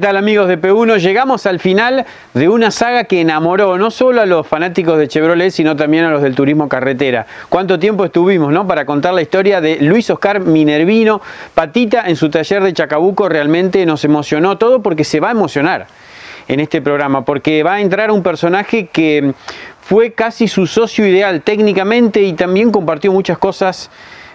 ¿Qué 0.00 0.06
tal 0.06 0.16
amigos 0.16 0.48
de 0.48 0.58
P1? 0.58 0.98
Llegamos 0.98 1.44
al 1.44 1.60
final 1.60 2.06
de 2.32 2.48
una 2.48 2.70
saga 2.70 3.04
que 3.04 3.20
enamoró 3.20 3.76
no 3.76 3.90
solo 3.90 4.22
a 4.22 4.24
los 4.24 4.46
fanáticos 4.46 4.96
de 4.96 5.08
Chevrolet, 5.08 5.50
sino 5.50 5.76
también 5.76 6.04
a 6.04 6.10
los 6.10 6.22
del 6.22 6.34
turismo 6.34 6.70
carretera. 6.70 7.26
¿Cuánto 7.50 7.78
tiempo 7.78 8.06
estuvimos 8.06 8.50
¿no? 8.50 8.66
para 8.66 8.86
contar 8.86 9.12
la 9.12 9.20
historia 9.20 9.60
de 9.60 9.76
Luis 9.82 10.08
Oscar 10.08 10.40
Minervino? 10.40 11.20
Patita 11.52 12.08
en 12.08 12.16
su 12.16 12.30
taller 12.30 12.62
de 12.62 12.72
Chacabuco 12.72 13.28
realmente 13.28 13.84
nos 13.84 14.02
emocionó 14.02 14.56
todo 14.56 14.80
porque 14.80 15.04
se 15.04 15.20
va 15.20 15.28
a 15.28 15.32
emocionar 15.32 15.86
en 16.48 16.60
este 16.60 16.80
programa, 16.80 17.26
porque 17.26 17.62
va 17.62 17.74
a 17.74 17.80
entrar 17.82 18.10
un 18.10 18.22
personaje 18.22 18.86
que 18.86 19.34
fue 19.82 20.12
casi 20.12 20.48
su 20.48 20.66
socio 20.66 21.06
ideal 21.06 21.42
técnicamente 21.42 22.22
y 22.22 22.32
también 22.32 22.72
compartió 22.72 23.12
muchas 23.12 23.36
cosas 23.36 23.90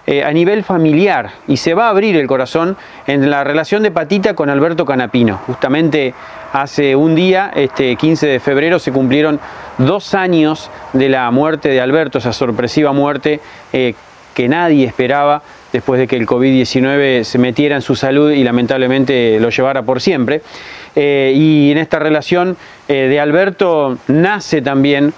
eh, 0.07 0.23
a 0.23 0.31
nivel 0.31 0.63
familiar 0.63 1.31
y 1.47 1.57
se 1.57 1.73
va 1.73 1.87
a 1.87 1.89
abrir 1.89 2.15
el 2.15 2.27
corazón 2.27 2.77
en 3.07 3.27
la 3.27 3.43
relación 3.43 3.81
de 3.81 3.89
Patita 3.89 4.35
con 4.35 4.51
Alberto 4.51 4.85
Canapino. 4.85 5.39
Justamente 5.47 6.13
hace 6.53 6.95
un 6.95 7.15
día, 7.15 7.51
este 7.55 7.95
15 7.95 8.27
de 8.27 8.39
febrero, 8.39 8.77
se 8.77 8.91
cumplieron 8.91 9.39
dos 9.79 10.13
años 10.13 10.69
de 10.93 11.09
la 11.09 11.31
muerte 11.31 11.69
de 11.69 11.81
Alberto, 11.81 12.19
esa 12.19 12.33
sorpresiva 12.33 12.93
muerte 12.93 13.39
eh, 13.73 13.95
que 14.35 14.47
nadie 14.47 14.85
esperaba 14.85 15.41
después 15.73 15.99
de 15.99 16.05
que 16.07 16.17
el 16.17 16.27
COVID-19 16.27 17.23
se 17.23 17.39
metiera 17.39 17.75
en 17.75 17.81
su 17.81 17.95
salud 17.95 18.29
y 18.29 18.43
lamentablemente 18.43 19.39
lo 19.39 19.49
llevara 19.49 19.81
por 19.81 20.01
siempre. 20.01 20.43
Eh, 20.95 21.33
y 21.35 21.71
en 21.71 21.79
esta 21.79 21.97
relación 21.97 22.57
de 22.87 23.19
Alberto 23.19 23.97
nace 24.07 24.61
también 24.61 25.15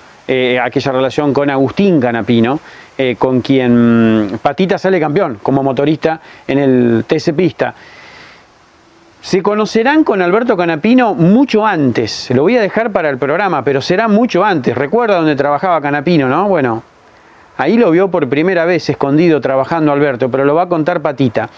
aquella 0.62 0.92
relación 0.92 1.34
con 1.34 1.50
Agustín 1.50 2.00
Canapino, 2.02 2.60
eh, 2.98 3.16
con 3.18 3.42
quien 3.42 4.40
Patita 4.42 4.78
sale 4.78 5.00
campeón 5.00 5.40
como 5.42 5.62
motorista 5.62 6.20
en 6.48 6.58
el 6.58 7.06
TC 7.08 7.34
Pista. 7.34 7.76
Se 9.22 9.44
conocerán 9.44 10.04
con 10.04 10.22
Alberto 10.22 10.56
Canapino 10.56 11.14
mucho 11.14 11.66
antes, 11.66 12.30
lo 12.32 12.44
voy 12.44 12.56
a 12.56 12.62
dejar 12.62 12.92
para 12.92 13.10
el 13.10 13.18
programa, 13.18 13.64
pero 13.64 13.82
será 13.82 14.08
mucho 14.08 14.44
antes. 14.44 14.76
Recuerda 14.76 15.18
dónde 15.18 15.36
trabajaba 15.36 15.82
Canapino, 15.82 16.30
¿no? 16.30 16.48
Bueno, 16.48 16.82
ahí 17.58 17.78
lo 17.78 17.92
vio 17.92 18.10
por 18.10 18.30
primera 18.30 18.66
vez 18.66 18.90
escondido 18.90 19.42
trabajando 19.42 19.92
Alberto, 19.92 20.32
pero 20.32 20.46
lo 20.46 20.56
va 20.56 20.64
a 20.64 20.70
contar 20.70 21.02
Patita. 21.02 21.50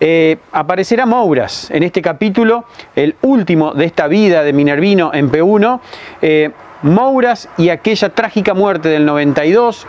Eh, 0.00 0.38
aparecerá 0.52 1.06
Mouras 1.06 1.70
en 1.70 1.84
este 1.84 2.02
capítulo, 2.02 2.64
el 2.96 3.14
último 3.22 3.72
de 3.72 3.84
esta 3.84 4.08
vida 4.08 4.42
de 4.42 4.52
Minervino 4.52 5.12
en 5.14 5.30
P1. 5.30 5.80
Eh, 6.20 6.50
Mouras 6.82 7.48
y 7.58 7.68
aquella 7.68 8.08
trágica 8.10 8.54
muerte 8.54 8.88
del 8.88 9.06
92 9.06 9.86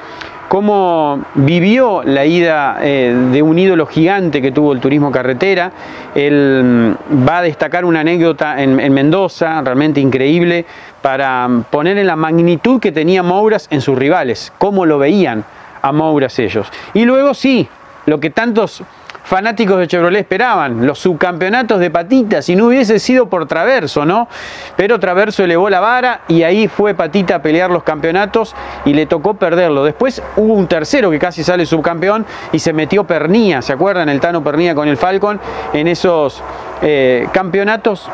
cómo 0.53 1.25
vivió 1.33 2.03
la 2.03 2.27
ida 2.27 2.77
eh, 2.79 3.11
de 3.31 3.41
un 3.41 3.57
ídolo 3.57 3.87
gigante 3.87 4.39
que 4.39 4.51
tuvo 4.51 4.73
el 4.73 4.79
turismo 4.79 5.11
carretera. 5.11 5.71
Él 6.13 6.95
mm, 7.09 7.27
va 7.27 7.39
a 7.39 7.41
destacar 7.41 7.85
una 7.85 8.01
anécdota 8.01 8.61
en, 8.61 8.93
Mendoza, 8.93 9.61
realmente 9.63 9.99
increíble, 9.99 10.63
para 11.01 11.49
poner 11.71 11.97
en 11.97 12.05
la 12.05 12.15
magnitud 12.15 12.79
que 12.79 12.91
tenía 12.91 13.23
Mouras 13.23 13.67
en 13.71 13.81
sus 13.81 13.97
rivales, 13.97 14.53
cómo 14.59 14.85
lo 14.85 14.99
veían 14.99 15.43
a 15.81 15.91
Mouras 15.91 16.37
ellos. 16.37 16.67
Y 16.93 17.05
luego 17.05 17.33
sí, 17.33 17.67
lo 18.05 18.19
que 18.19 18.29
tantos 18.29 18.83
fanáticos 19.23 19.79
de 19.79 19.87
Chevrolet 19.87 20.21
esperaban, 20.21 20.85
los 20.85 20.99
subcampeonatos 20.99 21.79
de 21.79 21.89
Patita, 21.89 22.41
si 22.41 22.55
no 22.55 22.67
hubiese 22.67 22.99
sido 22.99 23.27
por 23.27 23.47
Traverso, 23.47 24.05
¿no? 24.05 24.27
Pero 24.75 24.99
Traverso 24.99 25.43
elevó 25.43 25.69
la 25.69 25.79
vara 25.79 26.21
y 26.27 26.43
ahí 26.43 26.67
fue 26.67 26.93
Patita 26.93 27.35
a 27.35 27.41
pelear 27.41 27.71
los 27.71 27.83
campeonatos 27.83 28.55
y 28.85 28.93
le 28.93 29.05
tocó 29.05 29.35
perderlo. 29.35 29.83
Después 29.83 30.21
hubo 30.35 30.53
un 30.53 30.67
tercero 30.67 31.09
que 31.09 31.19
casi 31.19 31.43
sale 31.43 31.65
subcampeón 31.65 32.25
y 32.51 32.59
se 32.59 32.73
metió 32.73 33.05
Pernía, 33.05 33.61
¿se 33.61 33.73
acuerdan? 33.73 34.09
El 34.09 34.19
Tano 34.19 34.43
Pernía 34.43 34.75
con 34.75 34.87
el 34.87 34.97
Falcon 34.97 35.39
en 35.73 35.87
esos 35.87 36.41
eh, 36.81 37.27
campeonatos 37.31 38.09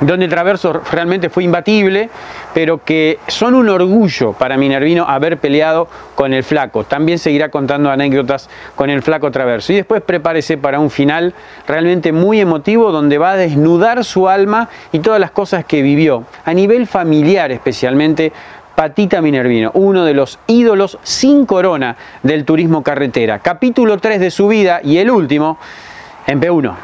donde 0.00 0.24
el 0.24 0.30
Traverso 0.30 0.80
realmente 0.90 1.28
fue 1.28 1.44
imbatible, 1.44 2.08
pero 2.54 2.82
que 2.82 3.18
son 3.28 3.54
un 3.54 3.68
orgullo 3.68 4.32
para 4.32 4.56
Minervino 4.56 5.04
haber 5.06 5.38
peleado 5.38 5.88
con 6.14 6.32
el 6.32 6.42
Flaco. 6.42 6.84
También 6.84 7.18
seguirá 7.18 7.50
contando 7.50 7.90
anécdotas 7.90 8.48
con 8.74 8.90
el 8.90 9.02
Flaco 9.02 9.30
Traverso. 9.30 9.72
Y 9.72 9.76
después 9.76 10.02
prepárese 10.02 10.56
para 10.56 10.80
un 10.80 10.90
final 10.90 11.34
realmente 11.66 12.12
muy 12.12 12.40
emotivo 12.40 12.92
donde 12.92 13.18
va 13.18 13.32
a 13.32 13.36
desnudar 13.36 14.04
su 14.04 14.28
alma 14.28 14.68
y 14.92 15.00
todas 15.00 15.20
las 15.20 15.30
cosas 15.30 15.64
que 15.64 15.82
vivió, 15.82 16.24
a 16.44 16.54
nivel 16.54 16.86
familiar 16.86 17.52
especialmente. 17.52 18.32
Patita 18.74 19.20
Minervino, 19.20 19.72
uno 19.74 20.06
de 20.06 20.14
los 20.14 20.38
ídolos 20.46 20.96
sin 21.02 21.44
corona 21.44 21.96
del 22.22 22.46
turismo 22.46 22.82
carretera. 22.82 23.40
Capítulo 23.40 23.98
3 23.98 24.18
de 24.20 24.30
su 24.30 24.48
vida 24.48 24.80
y 24.82 24.96
el 24.96 25.10
último 25.10 25.58
en 26.26 26.40
P1. 26.40 26.74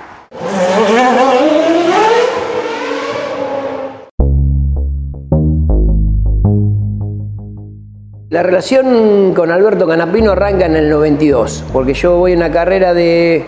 La 8.37 8.43
relación 8.43 9.33
con 9.33 9.51
Alberto 9.51 9.87
Canapino 9.87 10.33
arranca 10.33 10.67
en 10.67 10.77
el 10.77 10.91
92, 10.91 11.65
porque 11.73 11.95
yo 11.95 12.19
voy 12.19 12.35
a 12.35 12.37
una 12.37 12.53
carrera 12.53 12.93
de 12.93 13.47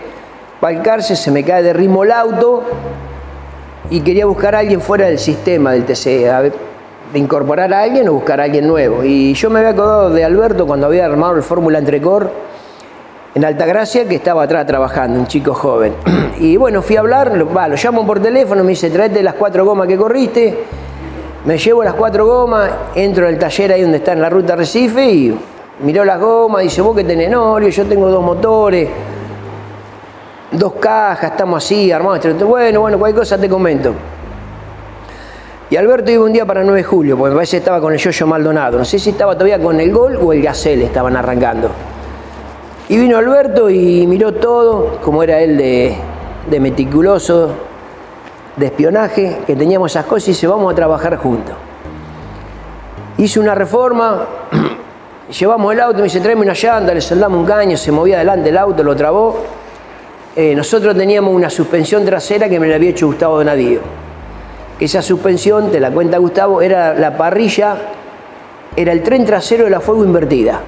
Palcarce, 0.59 1.15
se 1.15 1.29
me 1.29 1.43
cae 1.43 1.61
de 1.61 1.73
ritmo 1.73 2.03
el 2.03 2.11
auto 2.11 2.63
y 3.91 4.01
quería 4.01 4.25
buscar 4.25 4.55
a 4.55 4.59
alguien 4.59 4.81
fuera 4.81 5.05
del 5.05 5.19
sistema 5.19 5.73
del 5.73 5.85
TC, 5.85 6.07
de 7.13 7.19
incorporar 7.19 7.71
a 7.71 7.83
alguien 7.83 8.09
o 8.09 8.13
buscar 8.13 8.41
a 8.41 8.45
alguien 8.45 8.67
nuevo. 8.67 9.03
Y 9.03 9.35
yo 9.35 9.51
me 9.51 9.59
había 9.59 9.73
acordado 9.73 10.09
de 10.09 10.23
Alberto 10.23 10.65
cuando 10.65 10.87
había 10.87 11.05
armado 11.05 11.35
el 11.35 11.43
Fórmula 11.43 11.77
Entrecor 11.77 12.31
en 13.35 13.45
Altagracia, 13.45 14.07
que 14.07 14.15
estaba 14.15 14.41
atrás 14.41 14.65
trabajando, 14.65 15.19
un 15.19 15.27
chico 15.27 15.53
joven. 15.53 15.93
Y 16.39 16.57
bueno, 16.57 16.81
fui 16.81 16.95
a 16.95 17.01
hablar, 17.01 17.37
lo, 17.37 17.45
lo 17.45 17.75
llamo 17.75 18.07
por 18.07 18.21
teléfono, 18.21 18.63
me 18.63 18.69
dice, 18.71 18.89
tráete 18.89 19.21
las 19.21 19.35
cuatro 19.35 19.65
gomas 19.65 19.87
que 19.87 19.97
corriste 19.97 20.57
me 21.49 21.57
llevo 21.57 21.83
las 21.83 21.95
cuatro 21.95 22.27
gomas, 22.27 22.69
entro 22.93 23.27
en 23.27 23.33
el 23.33 23.39
taller 23.39 23.73
ahí 23.73 23.81
donde 23.81 23.97
está 23.97 24.13
en 24.13 24.21
la 24.21 24.29
ruta 24.29 24.55
Recife 24.55 25.09
y 25.09 25.35
miró 25.79 26.05
las 26.05 26.19
gomas, 26.19 26.61
dice, 26.61 26.79
vos 26.79 26.95
que 26.95 27.03
tenés 27.03 27.27
Norio, 27.31 27.69
yo 27.69 27.85
tengo 27.87 28.07
dos 28.07 28.23
motores, 28.23 28.87
dos 30.51 30.73
cajas, 30.73 31.31
estamos 31.31 31.65
así, 31.65 31.91
armados. 31.91 32.23
Bueno, 32.47 32.81
bueno, 32.81 32.99
cualquier 32.99 33.21
cosa 33.21 33.39
te 33.39 33.49
comento. 33.49 33.95
Y 35.71 35.75
Alberto 35.75 36.11
iba 36.11 36.23
un 36.23 36.33
día 36.33 36.45
para 36.45 36.63
9 36.63 36.77
de 36.77 36.83
julio, 36.83 37.17
porque 37.17 37.31
me 37.31 37.37
parece 37.37 37.57
estaba 37.57 37.81
con 37.81 37.93
el 37.93 37.99
Yoyo 37.99 38.27
Maldonado. 38.27 38.77
No 38.77 38.85
sé 38.85 38.99
si 38.99 39.09
estaba 39.09 39.33
todavía 39.33 39.57
con 39.59 39.79
el 39.79 39.91
Gol 39.91 40.19
o 40.21 40.31
el 40.31 40.43
Gacel, 40.43 40.83
estaban 40.83 41.17
arrancando. 41.17 41.71
Y 42.89 42.97
vino 42.99 43.17
Alberto 43.17 43.71
y 43.71 44.05
miró 44.05 44.35
todo, 44.35 44.99
como 45.01 45.23
era 45.23 45.41
él 45.41 45.57
de 45.57 46.59
meticuloso, 46.59 47.68
de 48.59 48.65
espionaje, 48.65 49.39
que 49.47 49.55
teníamos 49.55 49.91
esas 49.91 50.05
cosas 50.05 50.27
y 50.27 50.31
dice, 50.31 50.45
vamos 50.45 50.71
a 50.71 50.75
trabajar 50.75 51.15
juntos. 51.15 51.55
Hice 53.17 53.39
una 53.39 53.55
reforma, 53.55 54.27
llevamos 55.39 55.73
el 55.73 55.79
auto, 55.79 55.97
me 55.97 56.03
dice, 56.03 56.19
tráeme 56.19 56.41
una 56.41 56.53
llanta, 56.53 56.93
le 56.93 57.01
soldamos 57.01 57.39
un 57.39 57.45
caño, 57.45 57.77
se 57.77 57.91
movía 57.91 58.17
adelante 58.17 58.49
el 58.49 58.57
auto, 58.57 58.83
lo 58.83 58.95
trabó. 58.95 59.43
Eh, 60.35 60.53
nosotros 60.55 60.95
teníamos 60.95 61.33
una 61.33 61.49
suspensión 61.49 62.05
trasera 62.05 62.49
que 62.49 62.59
me 62.59 62.67
la 62.67 62.75
había 62.75 62.89
hecho 62.89 63.07
Gustavo 63.07 63.37
Donadío. 63.37 63.79
Esa 64.79 65.01
suspensión, 65.01 65.71
te 65.71 65.79
la 65.79 65.91
cuenta 65.91 66.17
Gustavo, 66.17 66.61
era 66.61 66.93
la 66.93 67.17
parrilla, 67.17 67.77
era 68.75 68.91
el 68.91 69.03
tren 69.03 69.25
trasero 69.25 69.65
de 69.65 69.69
la 69.69 69.79
fuego 69.79 70.03
invertida. 70.03 70.61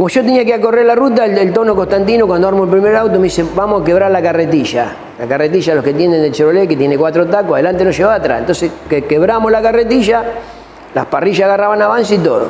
Como 0.00 0.08
yo 0.08 0.22
tenía 0.22 0.46
que 0.46 0.58
correr 0.58 0.86
la 0.86 0.94
ruta, 0.94 1.26
el, 1.26 1.52
tono 1.52 1.76
Constantino, 1.76 2.26
cuando 2.26 2.48
armo 2.48 2.64
el 2.64 2.70
primer 2.70 2.96
auto, 2.96 3.18
me 3.18 3.24
dice, 3.24 3.44
vamos 3.54 3.82
a 3.82 3.84
quebrar 3.84 4.10
la 4.10 4.22
carretilla. 4.22 4.92
La 5.18 5.26
carretilla, 5.26 5.74
los 5.74 5.84
que 5.84 5.92
tienen 5.92 6.22
de 6.22 6.32
Chevrolet, 6.32 6.66
que 6.66 6.74
tiene 6.74 6.96
cuatro 6.96 7.26
tacos, 7.26 7.52
adelante 7.52 7.84
no 7.84 7.90
lleva 7.90 8.14
atrás. 8.14 8.40
Entonces, 8.40 8.70
que 8.88 9.04
quebramos 9.04 9.52
la 9.52 9.60
carretilla, 9.60 10.24
las 10.94 11.04
parrillas 11.04 11.44
agarraban 11.44 11.82
avance 11.82 12.14
y 12.14 12.18
todo. 12.18 12.48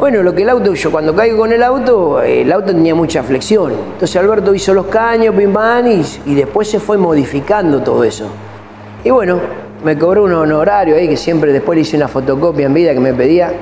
Bueno, 0.00 0.24
lo 0.24 0.34
que 0.34 0.42
el 0.42 0.48
auto, 0.48 0.74
yo 0.74 0.90
cuando 0.90 1.14
caigo 1.14 1.38
con 1.38 1.52
el 1.52 1.62
auto, 1.62 2.20
el 2.20 2.50
auto 2.50 2.72
tenía 2.72 2.96
mucha 2.96 3.22
flexión. 3.22 3.74
Entonces 3.92 4.16
Alberto 4.16 4.52
hizo 4.52 4.74
los 4.74 4.86
caños, 4.86 5.32
pim 5.32 5.54
y, 5.86 6.32
y 6.32 6.34
después 6.34 6.68
se 6.68 6.80
fue 6.80 6.98
modificando 6.98 7.82
todo 7.82 8.02
eso. 8.02 8.26
Y 9.04 9.10
bueno, 9.10 9.38
me 9.84 9.96
cobró 9.96 10.24
un 10.24 10.32
honorario 10.32 10.96
ahí 10.96 11.08
que 11.08 11.16
siempre 11.16 11.52
después 11.52 11.76
le 11.76 11.82
hice 11.82 11.96
una 11.96 12.08
fotocopia 12.08 12.66
en 12.66 12.74
vida 12.74 12.92
que 12.94 12.98
me 12.98 13.14
pedía, 13.14 13.52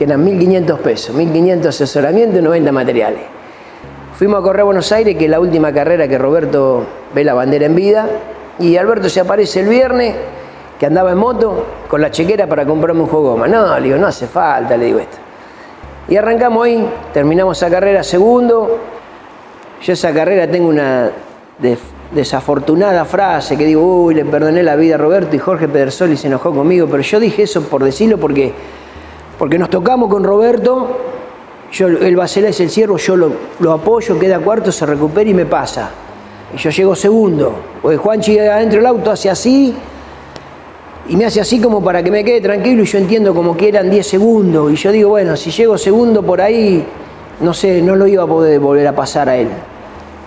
que 0.00 0.04
eran 0.04 0.24
1.500 0.24 0.78
pesos, 0.78 1.14
1.500 1.14 1.66
asesoramiento 1.66 2.38
y 2.38 2.40
90 2.40 2.72
materiales. 2.72 3.20
Fuimos 4.16 4.40
a 4.40 4.42
correr 4.42 4.62
a 4.62 4.64
Buenos 4.64 4.90
Aires, 4.92 5.14
que 5.14 5.26
es 5.26 5.30
la 5.30 5.38
última 5.38 5.74
carrera 5.74 6.08
que 6.08 6.16
Roberto 6.16 6.86
ve 7.14 7.22
la 7.22 7.34
bandera 7.34 7.66
en 7.66 7.74
vida, 7.74 8.08
y 8.58 8.78
Alberto 8.78 9.10
se 9.10 9.20
aparece 9.20 9.60
el 9.60 9.68
viernes, 9.68 10.14
que 10.78 10.86
andaba 10.86 11.12
en 11.12 11.18
moto, 11.18 11.66
con 11.86 12.00
la 12.00 12.10
chequera 12.10 12.46
para 12.46 12.64
comprarme 12.64 13.02
un 13.02 13.08
juego 13.08 13.36
más. 13.36 13.50
No, 13.50 13.78
le 13.78 13.88
digo, 13.88 13.98
no 13.98 14.06
hace 14.06 14.26
falta, 14.26 14.74
le 14.74 14.86
digo 14.86 15.00
esto. 15.00 15.18
Y 16.08 16.16
arrancamos 16.16 16.64
ahí, 16.64 16.90
terminamos 17.12 17.58
esa 17.58 17.68
carrera 17.68 18.02
segundo. 18.02 18.78
Yo 19.82 19.92
esa 19.92 20.14
carrera 20.14 20.50
tengo 20.50 20.68
una 20.68 21.10
desafortunada 22.10 23.04
frase 23.04 23.54
que 23.58 23.66
digo, 23.66 24.04
uy, 24.04 24.14
le 24.14 24.24
perdoné 24.24 24.62
la 24.62 24.76
vida 24.76 24.94
a 24.94 24.98
Roberto 24.98 25.36
y 25.36 25.38
Jorge 25.38 25.68
Pedersoli 25.68 26.16
se 26.16 26.28
enojó 26.28 26.54
conmigo, 26.54 26.86
pero 26.90 27.02
yo 27.02 27.20
dije 27.20 27.42
eso 27.42 27.64
por 27.64 27.84
decirlo 27.84 28.16
porque, 28.16 28.54
porque 29.40 29.58
nos 29.58 29.70
tocamos 29.70 30.10
con 30.10 30.22
Roberto, 30.22 30.98
yo, 31.72 31.86
el 31.86 32.14
Bacelá 32.14 32.50
es 32.50 32.60
el 32.60 32.68
ciervo, 32.68 32.98
yo 32.98 33.16
lo, 33.16 33.32
lo, 33.60 33.72
apoyo, 33.72 34.18
queda 34.18 34.38
cuarto, 34.38 34.70
se 34.70 34.84
recupera 34.84 35.30
y 35.30 35.32
me 35.32 35.46
pasa. 35.46 35.92
Y 36.54 36.58
yo 36.58 36.68
llego 36.68 36.94
segundo, 36.94 37.54
porque 37.80 37.96
Juanchi 37.96 38.38
adentro 38.38 38.80
del 38.80 38.86
auto 38.86 39.10
hace 39.10 39.30
así, 39.30 39.74
y 41.08 41.16
me 41.16 41.24
hace 41.24 41.40
así 41.40 41.58
como 41.58 41.82
para 41.82 42.02
que 42.02 42.10
me 42.10 42.22
quede 42.22 42.42
tranquilo 42.42 42.82
y 42.82 42.84
yo 42.84 42.98
entiendo 42.98 43.34
como 43.34 43.56
que 43.56 43.68
eran 43.68 43.88
10 43.88 44.06
segundos. 44.06 44.72
Y 44.74 44.76
yo 44.76 44.92
digo, 44.92 45.08
bueno, 45.08 45.34
si 45.36 45.50
llego 45.50 45.78
segundo 45.78 46.22
por 46.22 46.42
ahí, 46.42 46.84
no 47.40 47.54
sé, 47.54 47.80
no 47.80 47.96
lo 47.96 48.06
iba 48.06 48.24
a 48.24 48.26
poder 48.26 48.60
volver 48.60 48.86
a 48.88 48.94
pasar 48.94 49.30
a 49.30 49.38
él. 49.38 49.48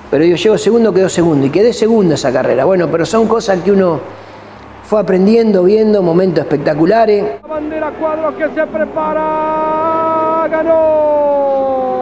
Pero 0.09 0.25
yo 0.25 0.35
llego 0.37 0.57
segundo, 0.57 0.91
quedó 0.91 1.07
segundo. 1.07 1.45
Y 1.45 1.51
quedé 1.51 1.71
segundo 1.71 2.15
esa 2.15 2.33
carrera. 2.33 2.65
Bueno, 2.65 2.89
pero 2.89 3.05
son 3.05 3.27
cosas 3.27 3.59
que 3.59 3.71
uno 3.71 4.22
fue 4.83 4.99
aprendiendo, 4.99 5.63
viendo, 5.63 6.01
momentos 6.01 6.43
espectaculares. 6.43 7.23
La 7.41 7.47
bandera 7.47 7.91
cuadro 7.91 8.37
que 8.37 8.49
se 8.49 8.67
prepara, 8.67 10.47
ganó. 10.49 11.93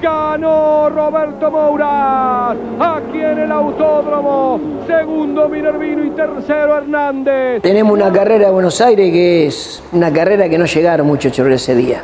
Ganó 0.00 0.90
Roberto 0.90 1.50
Moura, 1.50 2.50
aquí 2.50 3.20
en 3.20 3.38
el 3.38 3.50
autódromo. 3.50 4.60
Segundo 4.86 5.48
Minervino 5.48 6.04
y 6.04 6.10
tercero 6.10 6.76
Hernández. 6.76 7.62
Tenemos 7.62 7.92
una 7.92 8.12
carrera 8.12 8.46
de 8.46 8.52
Buenos 8.52 8.80
Aires 8.80 9.10
que 9.10 9.46
es 9.46 9.82
una 9.92 10.12
carrera 10.12 10.48
que 10.48 10.58
no 10.58 10.66
llegaron 10.66 11.06
muchos 11.06 11.32
chorros 11.32 11.54
ese 11.54 11.74
día. 11.74 12.02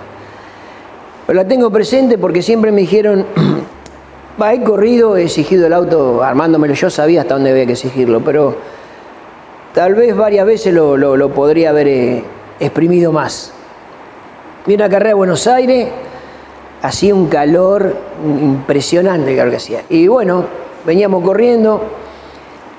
Pero 1.26 1.36
la 1.36 1.46
tengo 1.46 1.70
presente 1.70 2.18
porque 2.18 2.42
siempre 2.42 2.72
me 2.72 2.80
dijeron, 2.80 3.26
va, 4.40 4.54
he 4.54 4.62
corrido, 4.62 5.16
he 5.16 5.24
exigido 5.24 5.66
el 5.66 5.74
auto 5.74 6.24
armándomelo, 6.24 6.74
yo 6.74 6.88
sabía 6.90 7.20
hasta 7.20 7.34
dónde 7.34 7.50
había 7.50 7.66
que 7.66 7.72
exigirlo, 7.72 8.20
pero 8.20 8.56
tal 9.74 9.94
vez 9.94 10.16
varias 10.16 10.46
veces 10.46 10.74
lo, 10.74 10.96
lo, 10.96 11.28
podría 11.30 11.70
haber 11.70 11.88
eh, 11.88 12.24
exprimido 12.58 13.12
más. 13.12 13.52
Vi 14.66 14.74
una 14.74 14.88
carrera 14.88 15.10
de 15.10 15.14
Buenos 15.14 15.46
Aires 15.46 15.88
hacía 16.82 17.14
un 17.14 17.28
calor 17.28 17.94
impresionante, 18.24 19.34
claro 19.34 19.50
que 19.50 19.56
hacía. 19.56 19.82
Y 19.88 20.08
bueno, 20.08 20.44
veníamos 20.84 21.22
corriendo, 21.24 21.82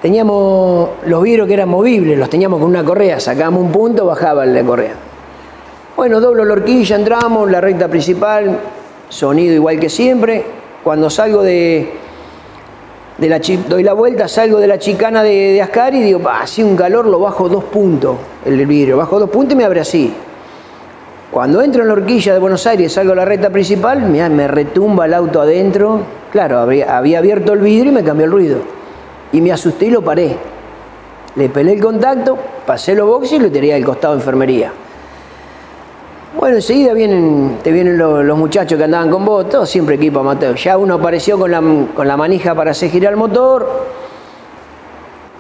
teníamos 0.02 0.90
los 1.06 1.22
vidrios 1.22 1.48
que 1.48 1.54
eran 1.54 1.70
movibles, 1.70 2.18
los 2.18 2.30
teníamos 2.30 2.60
con 2.60 2.70
una 2.70 2.84
correa, 2.84 3.20
sacábamos 3.20 3.64
un 3.64 3.72
punto, 3.72 4.06
bajaba 4.06 4.46
la 4.46 4.64
correa. 4.64 4.94
Bueno, 5.96 6.20
doblo 6.20 6.46
la 6.46 6.54
horquilla, 6.54 6.96
entramos, 6.96 7.50
la 7.52 7.62
recta 7.62 7.88
principal, 7.88 8.60
sonido 9.10 9.54
igual 9.54 9.80
que 9.80 9.90
siempre. 9.90 10.44
Cuando 10.84 11.10
salgo 11.10 11.44
de, 11.44 11.92
de 13.18 13.30
la 13.30 13.40
doy 13.68 13.84
la 13.84 13.94
vuelta, 13.94 14.28
salgo 14.28 14.60
de 14.60 14.68
la 14.68 14.80
chicana 14.80 15.22
de, 15.24 15.62
Ascari 15.62 16.00
y 16.00 16.04
digo, 16.04 16.22
hacía 16.30 16.66
un 16.66 16.76
calor, 16.76 17.06
lo 17.06 17.20
bajo 17.20 17.50
dos 17.50 17.64
puntos 17.66 18.18
el 18.46 18.66
vidrio, 18.66 18.98
bajo 18.98 19.20
dos 19.20 19.30
puntos 19.30 19.54
y 19.54 19.56
me 19.58 19.64
abre 19.64 19.82
así. 19.82 20.14
Cuando 21.32 21.62
entro 21.62 21.82
en 21.84 21.88
la 21.88 21.94
horquilla 21.94 22.34
de 22.34 22.40
Buenos 22.40 22.68
Aires, 22.68 22.92
salgo 22.92 23.14
a 23.14 23.16
la 23.16 23.26
recta 23.26 23.50
principal, 23.50 24.02
me 24.02 24.48
retumba 24.48 25.06
el 25.06 25.14
auto 25.14 25.40
adentro. 25.40 26.02
Claro, 26.32 26.60
había, 26.60 26.98
abierto 26.98 27.54
el 27.54 27.60
vidrio 27.60 27.92
y 27.92 27.96
me 27.96 28.04
cambió 28.04 28.26
el 28.26 28.32
ruido. 28.32 28.58
Y 29.32 29.40
me 29.40 29.52
asusté 29.52 29.86
y 29.86 29.92
lo 29.92 30.02
paré. 30.02 30.36
Le 31.36 31.48
pelé 31.48 31.74
el 31.74 31.82
contacto, 31.82 32.38
pasé 32.66 32.96
los 32.96 33.08
boxes 33.08 33.34
y 33.34 33.40
lo 33.40 33.50
tiré 33.50 33.74
al 33.74 33.86
costado 33.86 34.14
de 34.14 34.20
enfermería. 34.20 34.74
Bueno, 36.34 36.56
enseguida 36.56 36.94
te 36.94 37.72
vienen 37.72 37.98
los, 37.98 38.38
muchachos 38.38 38.78
que 38.78 38.86
andaban 38.86 39.10
con 39.10 39.26
vos, 39.26 39.50
todos 39.50 39.70
siempre 39.70 39.96
equipo 39.96 40.24
Mateo. 40.24 40.56
Ya 40.56 40.78
uno 40.78 40.96
apareció 40.96 41.38
con 41.38 41.52
la, 41.52 41.62
con 41.94 42.08
la 42.08 42.16
manija 42.16 42.56
para 42.56 42.72
hacer 42.72 42.90
girar 42.90 43.12
el 43.12 43.18
motor, 43.18 43.68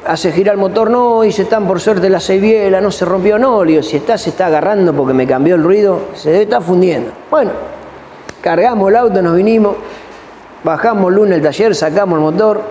hace 0.05 0.33
girar 0.33 0.55
el 0.55 0.59
motor, 0.59 0.89
no, 0.89 1.23
y 1.23 1.31
se 1.31 1.43
están 1.43 1.65
por 1.65 1.79
suerte 1.79 2.09
la 2.09 2.19
biela, 2.19 2.81
no 2.81 2.91
se 2.91 3.05
rompió, 3.05 3.39
no, 3.39 3.63
digo, 3.63 3.81
si 3.81 3.97
está, 3.97 4.17
se 4.17 4.31
está 4.31 4.47
agarrando 4.47 4.93
porque 4.93 5.13
me 5.13 5.25
cambió 5.25 5.55
el 5.55 5.63
ruido, 5.63 6.07
se 6.13 6.29
debe 6.29 6.43
estar 6.43 6.61
fundiendo. 6.61 7.11
Bueno, 7.29 7.51
cargamos 8.41 8.89
el 8.89 8.97
auto, 8.97 9.21
nos 9.21 9.37
vinimos, 9.37 9.77
bajamos 10.61 11.09
el 11.09 11.15
lunes 11.15 11.37
el 11.37 11.41
taller, 11.41 11.73
sacamos 11.73 12.17
el 12.17 12.21
motor, 12.21 12.61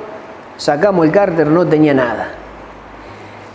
sacamos 0.59 1.07
el 1.07 1.11
cárter, 1.11 1.47
no 1.47 1.67
tenía 1.67 1.95
nada. 1.95 2.35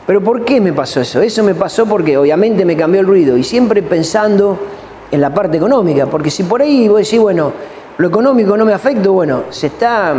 Pero 0.05 0.21
¿por 0.21 0.45
qué 0.45 0.61
me 0.61 0.73
pasó 0.73 1.01
eso? 1.01 1.21
Eso 1.21 1.43
me 1.43 1.55
pasó 1.55 1.85
porque 1.85 2.17
obviamente 2.17 2.63
me 2.63 2.77
cambió 2.77 3.01
el 3.01 3.07
ruido 3.07 3.37
y 3.37 3.43
siempre 3.43 3.81
pensando 3.81 4.57
en 5.11 5.21
la 5.21 5.33
parte 5.33 5.57
económica, 5.57 6.05
porque 6.05 6.29
si 6.29 6.43
por 6.43 6.61
ahí 6.61 6.87
vos 6.87 6.99
decís, 6.99 7.19
bueno, 7.19 7.51
lo 7.97 8.07
económico 8.07 8.55
no 8.57 8.65
me 8.65 8.73
afecta, 8.73 9.09
bueno, 9.09 9.43
se 9.49 9.67
está 9.67 10.13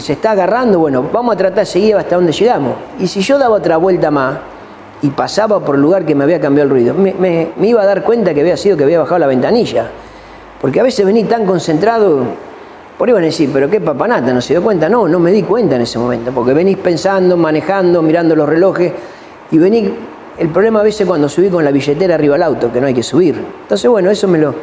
se 0.00 0.12
está 0.14 0.32
agarrando, 0.32 0.80
bueno, 0.80 1.08
vamos 1.12 1.34
a 1.34 1.38
tratar 1.38 1.60
de 1.60 1.66
seguir 1.66 1.94
hasta 1.94 2.16
donde 2.16 2.32
llegamos. 2.32 2.74
Y 2.98 3.06
si 3.06 3.20
yo 3.20 3.38
daba 3.38 3.54
otra 3.54 3.76
vuelta 3.76 4.10
más 4.10 4.38
y 5.02 5.10
pasaba 5.10 5.60
por 5.60 5.76
el 5.76 5.82
lugar 5.82 6.04
que 6.04 6.16
me 6.16 6.24
había 6.24 6.40
cambiado 6.40 6.64
el 6.64 6.70
ruido, 6.70 6.94
me, 6.94 7.52
iba 7.62 7.80
a 7.80 7.86
dar 7.86 8.02
cuenta 8.02 8.34
que 8.34 8.40
había 8.40 8.56
sido 8.56 8.76
que 8.76 8.82
había 8.82 8.98
bajado 8.98 9.20
la 9.20 9.28
ventanilla. 9.28 9.88
Porque 10.60 10.80
a 10.80 10.82
veces 10.82 11.06
vení 11.06 11.22
tan 11.24 11.46
concentrado, 11.46 12.24
por 12.96 13.08
ahí 13.08 13.12
van 13.12 13.24
a 13.24 13.26
decir, 13.26 13.50
pero 13.52 13.68
qué 13.68 13.80
papanata, 13.80 14.32
¿no 14.32 14.40
se 14.40 14.54
dio 14.54 14.62
cuenta? 14.62 14.88
No, 14.88 15.06
no 15.06 15.18
me 15.18 15.30
di 15.30 15.42
cuenta 15.42 15.76
en 15.76 15.82
ese 15.82 15.98
momento, 15.98 16.32
porque 16.32 16.54
venís 16.54 16.78
pensando, 16.78 17.36
manejando, 17.36 18.00
mirando 18.02 18.34
los 18.34 18.48
relojes, 18.48 18.92
y 19.50 19.58
vení, 19.58 19.92
el 20.38 20.48
problema 20.48 20.80
a 20.80 20.82
veces 20.82 21.06
cuando 21.06 21.28
subí 21.28 21.48
con 21.48 21.64
la 21.64 21.70
billetera 21.70 22.14
arriba 22.14 22.36
al 22.36 22.42
auto, 22.42 22.72
que 22.72 22.80
no 22.80 22.86
hay 22.86 22.94
que 22.94 23.02
subir. 23.02 23.34
Entonces, 23.62 23.90
bueno, 23.90 24.10
eso 24.10 24.26
me, 24.28 24.38
lo, 24.38 24.54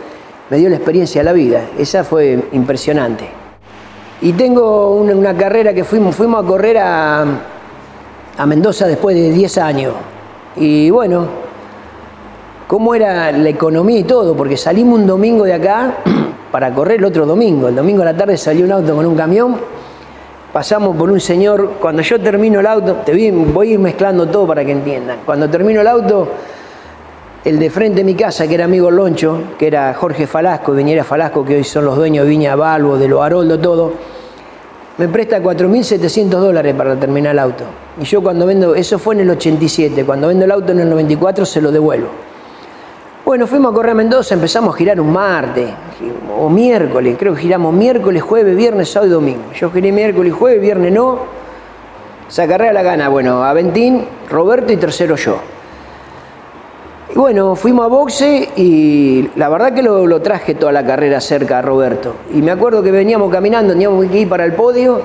me 0.49 0.57
dio 0.57 0.69
la 0.69 0.75
experiencia 0.75 1.21
de 1.21 1.25
la 1.25 1.33
vida, 1.33 1.61
esa 1.77 2.03
fue 2.03 2.47
impresionante. 2.53 3.29
Y 4.21 4.33
tengo 4.33 4.95
una, 4.95 5.35
carrera 5.35 5.73
que 5.73 5.83
fuimos, 5.83 6.15
fuimos 6.15 6.43
a 6.43 6.47
correr 6.47 6.77
a, 6.77 7.25
a 8.37 8.45
Mendoza 8.45 8.87
después 8.87 9.15
de 9.15 9.31
10 9.31 9.57
años. 9.59 9.93
Y 10.55 10.89
bueno, 10.89 11.27
cómo 12.67 12.95
era 12.95 13.31
la 13.31 13.49
economía 13.49 13.99
y 13.99 14.03
todo, 14.03 14.35
porque 14.35 14.57
salimos 14.57 14.99
un 14.99 15.07
domingo 15.07 15.43
de 15.45 15.53
acá 15.53 15.97
para 16.51 16.73
correr 16.73 16.99
el 16.99 17.05
otro 17.05 17.25
domingo. 17.25 17.67
El 17.67 17.75
domingo 17.75 18.01
a 18.01 18.05
la 18.05 18.17
tarde 18.17 18.37
salió 18.37 18.65
un 18.65 18.71
auto 18.71 18.95
con 18.95 19.05
un 19.05 19.15
camión, 19.15 19.57
pasamos 20.51 20.95
por 20.95 21.09
un 21.09 21.19
señor, 21.19 21.73
cuando 21.79 22.01
yo 22.01 22.19
termino 22.19 22.59
el 22.59 22.67
auto, 22.67 22.97
te 23.05 23.31
voy 23.31 23.69
a 23.69 23.71
ir 23.73 23.79
mezclando 23.79 24.27
todo 24.27 24.47
para 24.47 24.63
que 24.63 24.71
entiendan. 24.71 25.19
Cuando 25.25 25.49
termino 25.49 25.81
el 25.81 25.87
auto, 25.87 26.27
el 27.43 27.59
de 27.59 27.69
frente 27.69 27.97
de 27.97 28.03
mi 28.03 28.15
casa, 28.15 28.47
que 28.47 28.55
era 28.55 28.65
amigo 28.65 28.89
Loncho, 28.89 29.39
que 29.57 29.67
era 29.67 29.93
Jorge 29.93 30.27
Falasco, 30.27 30.71
Viñera 30.73 31.03
Falasco, 31.03 31.43
que 31.43 31.55
hoy 31.57 31.63
son 31.63 31.85
los 31.85 31.95
dueños 31.95 32.25
de 32.25 32.29
Viña 32.29 32.55
Balbo, 32.55 32.97
de 32.97 33.07
Lo 33.07 33.21
Haroldo, 33.21 33.59
todo 33.59 34.13
me 34.97 35.07
presta 35.07 35.41
4.700 35.41 36.29
dólares 36.29 36.75
para 36.75 36.95
terminar 36.95 37.31
el 37.31 37.39
auto. 37.39 37.63
Y 37.99 38.05
yo 38.05 38.21
cuando 38.21 38.45
vendo, 38.45 38.75
eso 38.75 38.99
fue 38.99 39.15
en 39.15 39.21
el 39.21 39.29
87, 39.31 40.05
cuando 40.05 40.27
vendo 40.27 40.45
el 40.45 40.51
auto 40.51 40.71
en 40.71 40.81
el 40.81 40.89
94 40.89 41.45
se 41.45 41.61
lo 41.61 41.71
devuelvo. 41.71 42.09
Bueno, 43.25 43.47
fuimos 43.47 43.71
a 43.71 43.75
correr 43.75 43.91
a 43.91 43.95
Mendoza, 43.95 44.33
empezamos 44.33 44.75
a 44.75 44.77
girar 44.77 44.99
un 44.99 45.13
martes 45.13 45.69
o 46.37 46.49
miércoles, 46.49 47.15
creo 47.17 47.33
que 47.33 47.43
giramos 47.43 47.73
miércoles, 47.73 48.21
jueves, 48.21 48.53
viernes, 48.53 48.91
sábado 48.91 49.11
y 49.11 49.13
domingo. 49.13 49.43
Yo 49.53 49.71
giré 49.71 49.93
miércoles, 49.93 50.33
jueves, 50.33 50.59
viernes 50.59 50.91
no. 50.91 51.19
Esa 52.27 52.45
carrera 52.49 52.73
la 52.73 52.83
gana, 52.83 53.07
bueno, 53.07 53.41
Aventín, 53.41 54.03
Roberto 54.29 54.73
y 54.73 54.77
tercero 54.77 55.15
yo. 55.15 55.37
Y 57.15 57.17
bueno, 57.17 57.55
fuimos 57.55 57.85
a 57.85 57.87
boxe 57.87 58.49
y 58.57 59.29
la 59.37 59.47
verdad 59.47 59.73
que 59.73 59.83
lo, 59.83 60.21
traje 60.21 60.55
toda 60.55 60.73
la 60.73 60.85
carrera 60.85 61.21
cerca 61.21 61.59
a 61.59 61.61
Roberto. 61.61 62.15
Y 62.33 62.41
me 62.41 62.51
acuerdo 62.51 62.83
que 62.83 62.91
veníamos 62.91 63.31
caminando, 63.31 63.71
teníamos 63.71 64.05
que 64.07 64.19
ir 64.19 64.27
para 64.27 64.43
el 64.43 64.51
podio 64.51 65.01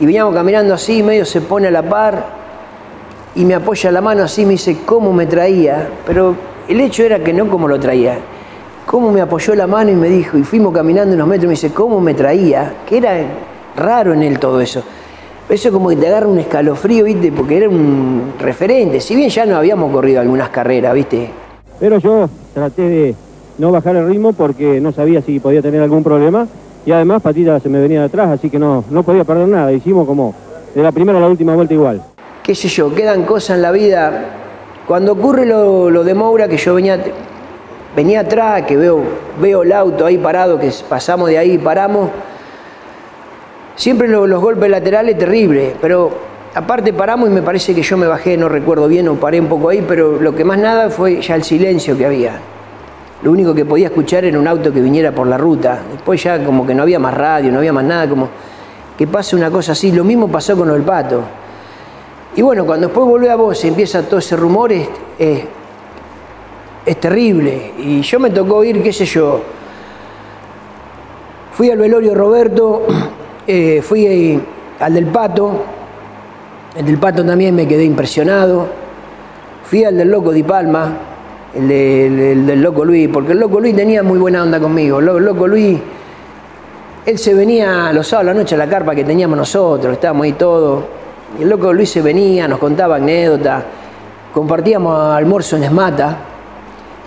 y 0.00 0.04
veníamos 0.04 0.34
caminando 0.34 0.74
así, 0.74 1.00
medio 1.04 1.24
se 1.24 1.42
pone 1.42 1.68
a 1.68 1.70
la 1.70 1.82
par 1.82 2.24
y 3.36 3.44
me 3.44 3.54
apoya 3.54 3.92
la 3.92 4.00
mano 4.00 4.24
así, 4.24 4.44
me 4.44 4.52
dice 4.52 4.78
cómo 4.84 5.12
me 5.12 5.26
traía. 5.26 5.90
Pero 6.04 6.34
el 6.70 6.80
hecho 6.80 7.02
era 7.02 7.18
que 7.18 7.32
no 7.32 7.48
cómo 7.48 7.66
lo 7.66 7.80
traía, 7.80 8.18
cómo 8.86 9.10
me 9.10 9.20
apoyó 9.20 9.56
la 9.56 9.66
mano 9.66 9.90
y 9.90 9.96
me 9.96 10.08
dijo, 10.08 10.38
y 10.38 10.44
fuimos 10.44 10.72
caminando 10.72 11.14
unos 11.16 11.26
metros 11.26 11.44
y 11.44 11.46
me 11.48 11.52
dice 11.54 11.70
cómo 11.70 12.00
me 12.00 12.14
traía, 12.14 12.74
que 12.88 12.98
era 12.98 13.16
raro 13.76 14.14
en 14.14 14.22
él 14.22 14.38
todo 14.38 14.60
eso. 14.60 14.82
Eso 15.48 15.68
es 15.68 15.74
como 15.74 15.88
que 15.88 15.96
te 15.96 16.06
agarra 16.06 16.28
un 16.28 16.38
escalofrío, 16.38 17.04
¿viste? 17.04 17.32
Porque 17.32 17.56
era 17.56 17.68
un 17.68 18.34
referente. 18.38 19.00
Si 19.00 19.16
bien 19.16 19.28
ya 19.30 19.44
no 19.44 19.56
habíamos 19.56 19.90
corrido 19.90 20.20
algunas 20.20 20.50
carreras, 20.50 20.94
¿viste? 20.94 21.28
Pero 21.80 21.98
yo 21.98 22.30
traté 22.54 22.82
de, 22.82 23.14
no 23.58 23.72
bajar 23.72 23.96
el 23.96 24.06
ritmo 24.06 24.32
porque 24.32 24.80
no 24.80 24.92
sabía 24.92 25.22
si 25.22 25.40
podía 25.40 25.60
tener 25.60 25.82
algún 25.82 26.04
problema 26.04 26.46
y 26.86 26.92
además 26.92 27.20
Patita 27.20 27.58
se 27.58 27.68
me 27.68 27.80
venía 27.80 27.98
de 28.00 28.06
atrás, 28.06 28.28
así 28.30 28.48
que 28.48 28.60
no, 28.60 28.84
no 28.90 29.02
podía 29.02 29.24
perder 29.24 29.48
nada. 29.48 29.72
Hicimos 29.72 30.06
como 30.06 30.34
de 30.72 30.82
la 30.84 30.92
primera 30.92 31.18
a 31.18 31.20
la 31.20 31.28
última 31.28 31.54
vuelta 31.54 31.74
igual. 31.74 32.00
Qué 32.44 32.54
sé 32.54 32.68
yo, 32.68 32.94
quedan 32.94 33.24
cosas 33.24 33.56
en 33.56 33.62
la 33.62 33.72
vida. 33.72 34.49
Cuando 34.90 35.12
ocurre 35.12 35.46
lo, 35.46 36.02
de 36.02 36.14
Moura, 36.14 36.48
que 36.48 36.56
yo 36.56 36.74
venía, 36.74 36.98
venía 37.94 38.22
atrás, 38.22 38.62
que 38.62 38.76
veo, 38.76 39.00
veo 39.40 39.62
el 39.62 39.72
auto 39.72 40.04
ahí 40.04 40.18
parado, 40.18 40.58
que 40.58 40.68
pasamos 40.88 41.28
de 41.28 41.38
ahí 41.38 41.52
y 41.52 41.58
paramos, 41.58 42.10
siempre 43.76 44.08
lo- 44.08 44.26
los 44.26 44.42
golpes 44.42 44.68
laterales 44.68 45.16
terribles, 45.16 45.74
pero 45.80 46.10
aparte 46.56 46.92
paramos 46.92 47.28
y 47.28 47.32
me 47.32 47.40
parece 47.40 47.72
que 47.72 47.82
yo 47.82 47.96
me 47.96 48.08
bajé, 48.08 48.36
no 48.36 48.48
recuerdo 48.48 48.88
bien, 48.88 49.06
o 49.06 49.14
paré 49.14 49.40
un 49.40 49.46
poco 49.46 49.68
ahí, 49.68 49.84
pero 49.86 50.20
lo 50.20 50.34
que 50.34 50.42
más 50.42 50.58
nada 50.58 50.90
fue 50.90 51.22
ya 51.22 51.36
el 51.36 51.44
silencio 51.44 51.96
que 51.96 52.06
había. 52.06 52.40
Lo 53.22 53.30
único 53.30 53.54
que 53.54 53.64
podía 53.64 53.86
escuchar 53.86 54.24
era 54.24 54.40
un 54.40 54.48
auto 54.48 54.72
que 54.72 54.80
viniera 54.80 55.12
por 55.12 55.28
la 55.28 55.38
ruta. 55.38 55.82
Después 55.92 56.20
ya 56.20 56.42
como 56.44 56.66
que 56.66 56.74
no 56.74 56.82
había 56.82 56.98
más 56.98 57.14
radio, 57.14 57.52
no 57.52 57.58
había 57.58 57.72
más 57.72 57.84
nada, 57.84 58.08
como 58.08 58.28
que 58.98 59.06
pase 59.06 59.36
una 59.36 59.52
cosa 59.52 59.70
así. 59.70 59.92
Lo 59.92 60.02
mismo 60.02 60.26
pasó 60.26 60.56
con 60.56 60.68
del 60.68 60.82
pato. 60.82 61.22
Y 62.36 62.42
bueno, 62.42 62.64
cuando 62.64 62.86
después 62.88 63.06
volvé 63.06 63.30
a 63.30 63.36
vos 63.36 63.62
y 63.64 63.68
empieza 63.68 64.02
todo 64.02 64.18
ese 64.18 64.36
rumor, 64.36 64.72
es, 64.72 64.88
terrible. 67.00 67.72
Y 67.78 68.00
yo 68.02 68.18
me 68.20 68.30
tocó 68.30 68.62
ir, 68.64 68.82
qué 68.82 68.92
sé 68.92 69.04
yo, 69.04 69.40
fui 71.52 71.70
al 71.70 71.78
velorio 71.78 72.14
Roberto, 72.14 72.82
eh, 73.46 73.82
fui 73.82 74.40
al 74.78 74.94
del 74.94 75.06
pato, 75.06 75.62
el 76.76 76.86
del 76.86 76.98
pato 76.98 77.24
también 77.24 77.54
me 77.54 77.66
quedé 77.66 77.84
impresionado, 77.84 78.66
fui 79.64 79.84
al 79.84 79.96
del 79.96 80.10
loco 80.10 80.30
Di 80.32 80.42
Palma, 80.42 80.92
el, 81.54 81.68
de- 81.68 82.06
el- 82.06 82.18
el 82.20 82.46
del 82.46 82.62
loco 82.62 82.84
Luis, 82.84 83.08
porque 83.12 83.32
el 83.32 83.40
loco 83.40 83.60
Luis 83.60 83.74
tenía 83.74 84.02
muy 84.02 84.18
buena 84.18 84.42
onda 84.42 84.60
conmigo. 84.60 85.00
El 85.00 85.06
loco 85.06 85.46
Luis, 85.48 85.78
él 87.06 87.18
se 87.18 87.34
venía 87.34 87.92
los 87.92 88.06
sábados 88.06 88.30
a 88.30 88.34
la 88.34 88.38
noche 88.40 88.54
a 88.54 88.58
la 88.58 88.68
carpa 88.68 88.94
que 88.94 89.02
teníamos 89.04 89.36
nosotros, 89.36 89.92
estábamos 89.94 90.24
ahí 90.24 90.32
todos. 90.34 90.84
El 91.38 91.48
loco 91.48 91.72
Luis 91.72 91.90
se 91.90 92.02
venía, 92.02 92.48
nos 92.48 92.58
contaba 92.58 92.96
anécdotas, 92.96 93.62
compartíamos 94.34 95.14
almuerzo 95.14 95.56
en 95.56 95.64
Esmata. 95.64 96.16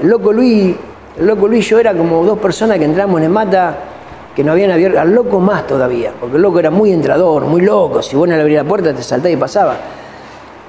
El 0.01 0.07
loco 0.07 0.31
Luis, 0.31 0.75
el 1.19 1.25
loco 1.27 1.47
Luis 1.47 1.65
y 1.65 1.69
yo 1.69 1.79
era 1.79 1.93
como 1.93 2.23
dos 2.23 2.39
personas 2.39 2.79
que 2.79 2.85
entramos 2.85 3.19
en 3.19 3.25
Esmata 3.25 3.77
que 4.35 4.43
no 4.43 4.53
habían 4.53 4.71
abierto, 4.71 4.99
al 4.99 5.13
loco 5.13 5.39
más 5.39 5.67
todavía, 5.67 6.11
porque 6.19 6.37
el 6.37 6.41
loco 6.41 6.59
era 6.59 6.71
muy 6.71 6.91
entrador, 6.91 7.45
muy 7.45 7.61
loco, 7.61 8.01
si 8.01 8.15
vos 8.15 8.27
no 8.27 8.35
le 8.35 8.41
abrías 8.41 8.63
la 8.63 8.69
puerta 8.69 8.93
te 8.93 9.03
saltaba 9.03 9.29
y 9.29 9.37
pasaba. 9.37 9.75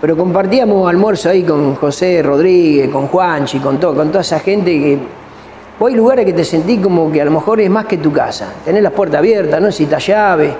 Pero 0.00 0.16
compartíamos 0.16 0.86
almuerzo 0.88 1.30
ahí 1.30 1.44
con 1.44 1.76
José 1.76 2.22
Rodríguez, 2.22 2.90
con 2.90 3.06
Juanchi, 3.06 3.58
con, 3.60 3.78
todo, 3.78 3.94
con 3.94 4.08
toda 4.08 4.20
esa 4.20 4.38
gente 4.38 4.70
que... 4.70 4.98
Vos 5.78 5.88
hay 5.88 5.96
lugares 5.96 6.26
que 6.26 6.32
te 6.32 6.44
sentís 6.44 6.80
como 6.80 7.10
que 7.10 7.22
a 7.22 7.24
lo 7.24 7.30
mejor 7.30 7.60
es 7.60 7.70
más 7.70 7.86
que 7.86 7.96
tu 7.96 8.12
casa. 8.12 8.52
Tenés 8.64 8.82
las 8.82 8.92
puertas 8.92 9.18
abiertas, 9.18 9.58
no 9.60 9.66
necesitas 9.66 10.06
llave. 10.06 10.54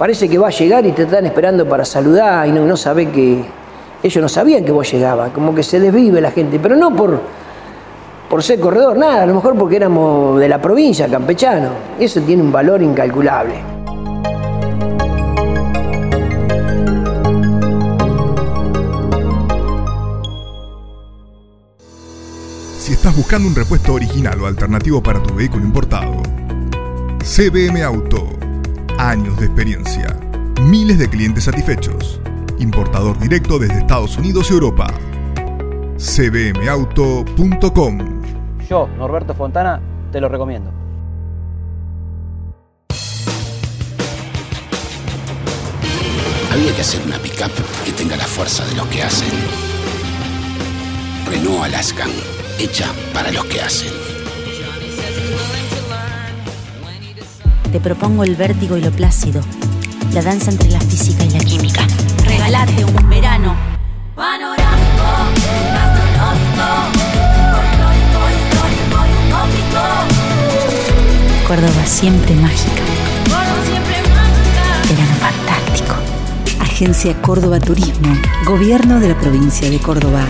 Parece 0.00 0.30
que 0.30 0.38
va 0.38 0.48
a 0.48 0.50
llegar 0.50 0.86
y 0.86 0.92
te 0.92 1.02
están 1.02 1.26
esperando 1.26 1.68
para 1.68 1.84
saludar 1.84 2.48
y 2.48 2.52
no, 2.52 2.64
no 2.64 2.74
sabés 2.74 3.10
que... 3.10 3.44
Ellos 4.02 4.22
no 4.22 4.30
sabían 4.30 4.64
que 4.64 4.72
vos 4.72 4.90
llegabas, 4.90 5.30
como 5.30 5.54
que 5.54 5.62
se 5.62 5.78
desvive 5.78 6.22
la 6.22 6.30
gente, 6.30 6.58
pero 6.58 6.74
no 6.74 6.96
por, 6.96 7.20
por 8.30 8.42
ser 8.42 8.58
corredor, 8.58 8.96
nada, 8.96 9.24
a 9.24 9.26
lo 9.26 9.34
mejor 9.34 9.58
porque 9.58 9.76
éramos 9.76 10.40
de 10.40 10.48
la 10.48 10.58
provincia, 10.58 11.06
campechano. 11.06 11.68
Eso 11.98 12.22
tiene 12.22 12.42
un 12.42 12.50
valor 12.50 12.80
incalculable. 12.80 13.56
Si 22.78 22.94
estás 22.94 23.14
buscando 23.14 23.48
un 23.48 23.54
repuesto 23.54 23.92
original 23.92 24.40
o 24.40 24.46
alternativo 24.46 25.02
para 25.02 25.22
tu 25.22 25.34
vehículo 25.34 25.62
importado, 25.62 26.22
CBM 27.22 27.82
Auto. 27.82 28.39
Años 29.00 29.40
de 29.40 29.46
experiencia. 29.46 30.14
Miles 30.60 30.98
de 30.98 31.08
clientes 31.08 31.44
satisfechos. 31.44 32.20
Importador 32.58 33.18
directo 33.18 33.58
desde 33.58 33.78
Estados 33.78 34.18
Unidos 34.18 34.50
y 34.50 34.52
Europa. 34.52 34.88
cbmauto.com 35.96 37.38
Yo, 38.68 38.88
Norberto 38.98 39.32
Fontana, 39.34 39.80
te 40.12 40.20
lo 40.20 40.28
recomiendo. 40.28 40.70
Había 46.52 46.74
que 46.74 46.82
hacer 46.82 47.00
una 47.06 47.16
pickup 47.20 47.52
que 47.86 47.92
tenga 47.92 48.18
la 48.18 48.26
fuerza 48.26 48.66
de 48.66 48.74
los 48.74 48.86
que 48.88 49.02
hacen. 49.02 49.30
Renault 51.26 51.64
Alaskan, 51.64 52.10
hecha 52.58 52.92
para 53.14 53.32
los 53.32 53.46
que 53.46 53.62
hacen. 53.62 54.09
Te 57.72 57.78
propongo 57.78 58.24
el 58.24 58.34
vértigo 58.34 58.76
y 58.76 58.80
lo 58.80 58.90
plácido, 58.90 59.40
la 60.12 60.22
danza 60.22 60.50
entre 60.50 60.70
la 60.70 60.80
física 60.80 61.24
y 61.24 61.30
la 61.30 61.38
química. 61.38 61.86
Regalate 62.24 62.84
un 62.84 63.08
verano 63.08 63.56
panorámico, 64.16 65.04
gastronómico, 65.72 66.66
folclórico, 67.52 68.20
histórico 68.34 68.98
y 69.06 69.14
utópico. 69.28 69.82
Córdoba 71.46 71.86
siempre 71.86 72.34
mágica. 72.34 72.82
Córdoba 73.24 73.62
siempre 73.64 73.96
mágica. 74.02 74.64
Verano 74.88 75.14
fantástico. 75.20 75.94
Agencia 76.60 77.22
Córdoba 77.22 77.60
Turismo, 77.60 78.16
Gobierno 78.44 78.98
de 78.98 79.10
la 79.10 79.18
provincia 79.20 79.70
de 79.70 79.78
Córdoba. 79.78 80.24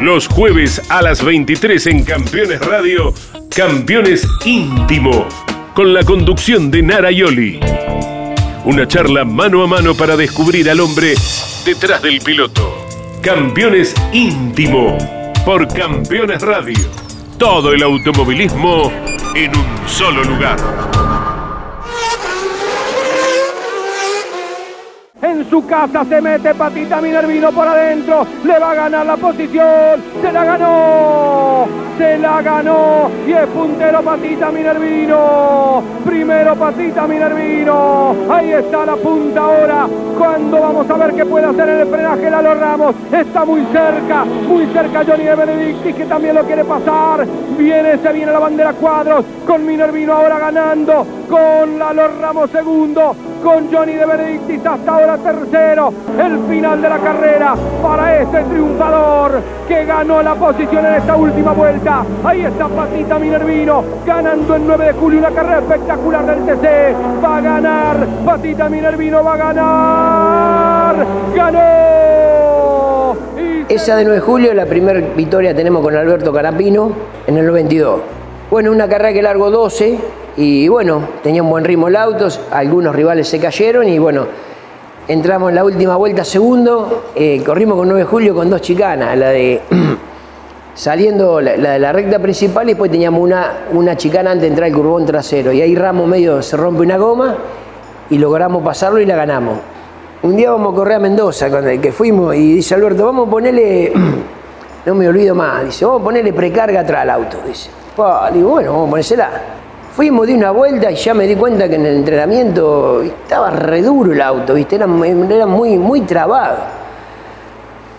Los 0.00 0.26
jueves 0.26 0.82
a 0.88 1.02
las 1.02 1.24
23 1.24 1.86
en 1.86 2.04
Campeones 2.04 2.60
Radio, 2.60 3.14
Campeones 3.54 4.26
Íntimo, 4.46 5.26
con 5.74 5.92
la 5.92 6.02
conducción 6.02 6.70
de 6.70 6.80
Nara 6.80 7.10
Yoli. 7.10 7.60
Una 8.64 8.88
charla 8.88 9.26
mano 9.26 9.62
a 9.62 9.66
mano 9.66 9.94
para 9.94 10.16
descubrir 10.16 10.70
al 10.70 10.80
hombre 10.80 11.14
detrás 11.62 12.00
del 12.00 12.18
piloto. 12.20 12.74
Campeones 13.20 13.94
Íntimo, 14.10 14.96
por 15.44 15.68
Campeones 15.68 16.40
Radio. 16.40 16.78
Todo 17.36 17.74
el 17.74 17.82
automovilismo 17.82 18.90
en 19.34 19.50
un 19.54 19.86
solo 19.86 20.24
lugar. 20.24 20.56
En 25.20 25.41
su 25.52 25.66
casa 25.66 26.02
se 26.06 26.18
mete 26.22 26.54
Patita 26.54 26.98
Minervino 27.02 27.52
por 27.52 27.68
adentro. 27.68 28.26
Le 28.42 28.58
va 28.58 28.70
a 28.70 28.74
ganar 28.74 29.04
la 29.04 29.18
posición. 29.18 30.02
Se 30.22 30.32
la 30.32 30.46
ganó. 30.46 31.66
Se 31.98 32.16
la 32.16 32.40
ganó. 32.40 33.10
Y 33.26 33.32
es 33.32 33.46
puntero 33.48 34.00
Patita 34.00 34.50
Minervino. 34.50 35.82
Primero 36.06 36.54
Patita 36.56 37.06
Minervino. 37.06 38.16
Ahí 38.30 38.50
está 38.50 38.86
la 38.86 38.96
punta 38.96 39.40
ahora. 39.42 39.86
Cuando 40.16 40.58
vamos 40.58 40.88
a 40.88 40.96
ver 40.96 41.12
qué 41.12 41.26
puede 41.26 41.44
hacer 41.44 41.68
el 41.68 41.86
frenaje 41.86 42.30
Lalo 42.30 42.54
Ramos. 42.54 42.94
Está 43.12 43.44
muy 43.44 43.60
cerca. 43.66 44.24
Muy 44.24 44.64
cerca 44.72 45.04
Johnny 45.06 45.24
de 45.24 45.34
Benedictis 45.34 45.94
que 45.94 46.06
también 46.06 46.34
lo 46.34 46.44
quiere 46.44 46.64
pasar. 46.64 47.26
Viene, 47.58 47.98
se 47.98 48.10
viene 48.10 48.32
la 48.32 48.38
bandera 48.38 48.72
cuadros. 48.72 49.22
Con 49.46 49.66
Minervino 49.66 50.14
ahora 50.14 50.38
ganando. 50.38 51.06
Con 51.28 51.78
Lalo 51.78 52.08
Ramos 52.22 52.50
segundo. 52.50 53.14
Con 53.42 53.70
Johnny 53.70 53.94
de 53.94 54.06
Benedictis 54.06 54.64
hasta 54.64 54.92
ahora 54.92 55.18
tercero. 55.18 55.41
El 55.42 56.38
final 56.48 56.80
de 56.80 56.88
la 56.88 56.98
carrera 56.98 57.56
para 57.82 58.22
este 58.22 58.42
triunfador 58.44 59.40
que 59.66 59.84
ganó 59.84 60.22
la 60.22 60.36
posición 60.36 60.86
en 60.86 60.94
esta 60.94 61.16
última 61.16 61.52
vuelta. 61.52 62.04
Ahí 62.22 62.42
está 62.42 62.68
Patita 62.68 63.18
Minervino 63.18 63.82
ganando 64.06 64.54
el 64.54 64.66
9 64.66 64.84
de 64.86 64.92
julio 64.92 65.18
una 65.18 65.30
carrera 65.30 65.58
espectacular 65.58 66.26
del 66.26 66.46
TC. 66.46 66.94
Va 67.24 67.38
a 67.38 67.40
ganar. 67.40 67.96
Patita 68.24 68.68
Minervino 68.68 69.24
va 69.24 69.34
a 69.34 69.36
ganar. 69.36 71.06
Ganó. 71.34 73.16
Esa 73.68 73.96
de 73.96 74.04
9 74.04 74.20
de 74.20 74.20
julio, 74.20 74.54
la 74.54 74.66
primera 74.66 75.00
victoria 75.16 75.54
tenemos 75.56 75.82
con 75.82 75.96
Alberto 75.96 76.32
Carapino 76.32 76.92
en 77.26 77.36
el 77.36 77.46
92. 77.46 78.00
Bueno, 78.48 78.70
una 78.70 78.88
carrera 78.88 79.12
que 79.12 79.22
largó 79.22 79.50
12 79.50 79.98
y 80.36 80.68
bueno, 80.68 81.02
tenía 81.22 81.42
un 81.42 81.50
buen 81.50 81.64
ritmo 81.64 81.88
el 81.88 81.96
auto, 81.96 82.28
algunos 82.52 82.94
rivales 82.94 83.26
se 83.26 83.40
cayeron 83.40 83.88
y 83.88 83.98
bueno, 83.98 84.26
entramos 85.12 85.50
en 85.50 85.56
la 85.56 85.64
última 85.64 85.96
vuelta 85.96 86.24
segundo, 86.24 87.04
eh, 87.14 87.42
corrimos 87.44 87.76
con 87.76 87.88
9 87.88 88.00
de 88.00 88.06
julio 88.06 88.34
con 88.34 88.48
dos 88.48 88.62
chicanas, 88.62 89.16
la 89.16 89.28
de 89.28 89.60
saliendo 90.74 91.38
la, 91.40 91.52
de 91.52 91.78
la 91.78 91.92
recta 91.92 92.18
principal 92.18 92.64
y 92.64 92.68
después 92.68 92.90
teníamos 92.90 93.20
una, 93.20 93.64
una 93.72 93.94
chicana 93.94 94.30
antes 94.30 94.42
de 94.42 94.48
entrar 94.48 94.68
el 94.68 94.74
curbón 94.74 95.04
trasero 95.04 95.52
y 95.52 95.60
ahí 95.60 95.74
Ramos 95.74 96.08
medio 96.08 96.40
se 96.40 96.56
rompe 96.56 96.82
una 96.82 96.96
goma 96.96 97.36
y 98.08 98.16
logramos 98.16 98.62
pasarlo 98.62 99.00
y 99.00 99.06
la 99.06 99.16
ganamos. 99.16 99.58
Un 100.22 100.36
día 100.36 100.50
vamos 100.50 100.72
a 100.72 100.76
correr 100.76 100.94
a 100.94 100.98
Mendoza 101.00 101.50
con 101.50 101.68
el 101.68 101.80
que 101.80 101.92
fuimos 101.92 102.34
y 102.34 102.54
dice 102.54 102.74
Alberto, 102.74 103.04
vamos 103.04 103.28
a 103.28 103.30
ponerle, 103.30 103.92
no 104.86 104.94
me 104.94 105.08
olvido 105.08 105.34
más, 105.34 105.66
dice, 105.66 105.84
vamos 105.84 106.00
a 106.00 106.04
ponerle 106.04 106.32
precarga 106.32 106.80
atrás 106.80 107.02
al 107.02 107.10
auto, 107.10 107.36
dice. 107.46 107.68
Digo, 108.32 108.48
bueno, 108.48 108.72
vamos 108.72 108.88
a 108.88 108.90
ponérsela. 108.90 109.30
Fuimos 109.94 110.26
de 110.26 110.34
una 110.34 110.52
vuelta 110.52 110.90
y 110.90 110.96
ya 110.96 111.12
me 111.12 111.26
di 111.26 111.36
cuenta 111.36 111.68
que 111.68 111.74
en 111.74 111.84
el 111.84 111.96
entrenamiento 111.96 113.02
estaba 113.02 113.50
re 113.50 113.82
duro 113.82 114.12
el 114.12 114.22
auto, 114.22 114.54
¿viste? 114.54 114.76
Era, 114.76 114.86
era 115.30 115.46
muy, 115.46 115.76
muy 115.76 116.00
trabado. 116.02 116.56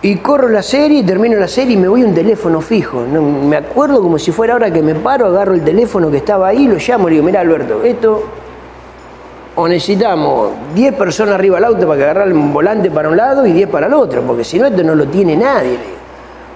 Y 0.02 0.16
corro 0.18 0.50
la 0.50 0.64
serie, 0.64 1.04
termino 1.04 1.38
la 1.38 1.48
serie 1.48 1.76
y 1.76 1.78
me 1.78 1.88
voy 1.88 2.02
a 2.02 2.06
un 2.08 2.16
teléfono 2.16 2.62
fijo. 2.62 3.06
No, 3.06 3.22
me 3.22 3.58
acuerdo 3.58 4.02
como 4.02 4.18
si 4.18 4.32
fuera 4.32 4.54
ahora 4.54 4.72
que 4.72 4.82
me 4.82 4.96
paro, 4.96 5.28
agarro 5.28 5.54
el 5.54 5.62
teléfono 5.62 6.10
que 6.10 6.18
estaba 6.18 6.48
ahí, 6.48 6.68
lo 6.68 6.78
llamo 6.78 7.08
y 7.08 7.12
le 7.12 7.16
digo, 7.18 7.26
mira 7.26 7.42
Alberto, 7.42 7.84
esto 7.84 8.24
o 9.56 9.68
necesitamos 9.68 10.50
10 10.74 10.96
personas 10.96 11.36
arriba 11.36 11.58
del 11.58 11.66
auto 11.66 11.88
para 11.88 11.98
que 11.98 12.04
agarrar 12.06 12.28
el 12.28 12.34
volante 12.34 12.90
para 12.90 13.08
un 13.08 13.18
lado 13.18 13.46
y 13.46 13.54
10 13.54 13.70
para 13.70 13.86
el 13.86 13.94
otro, 13.94 14.24
porque 14.24 14.44
si 14.44 14.58
no 14.58 14.66
esto 14.66 14.84
no 14.84 14.96
lo 14.96 15.06
tiene 15.08 15.36
nadie. 15.36 15.78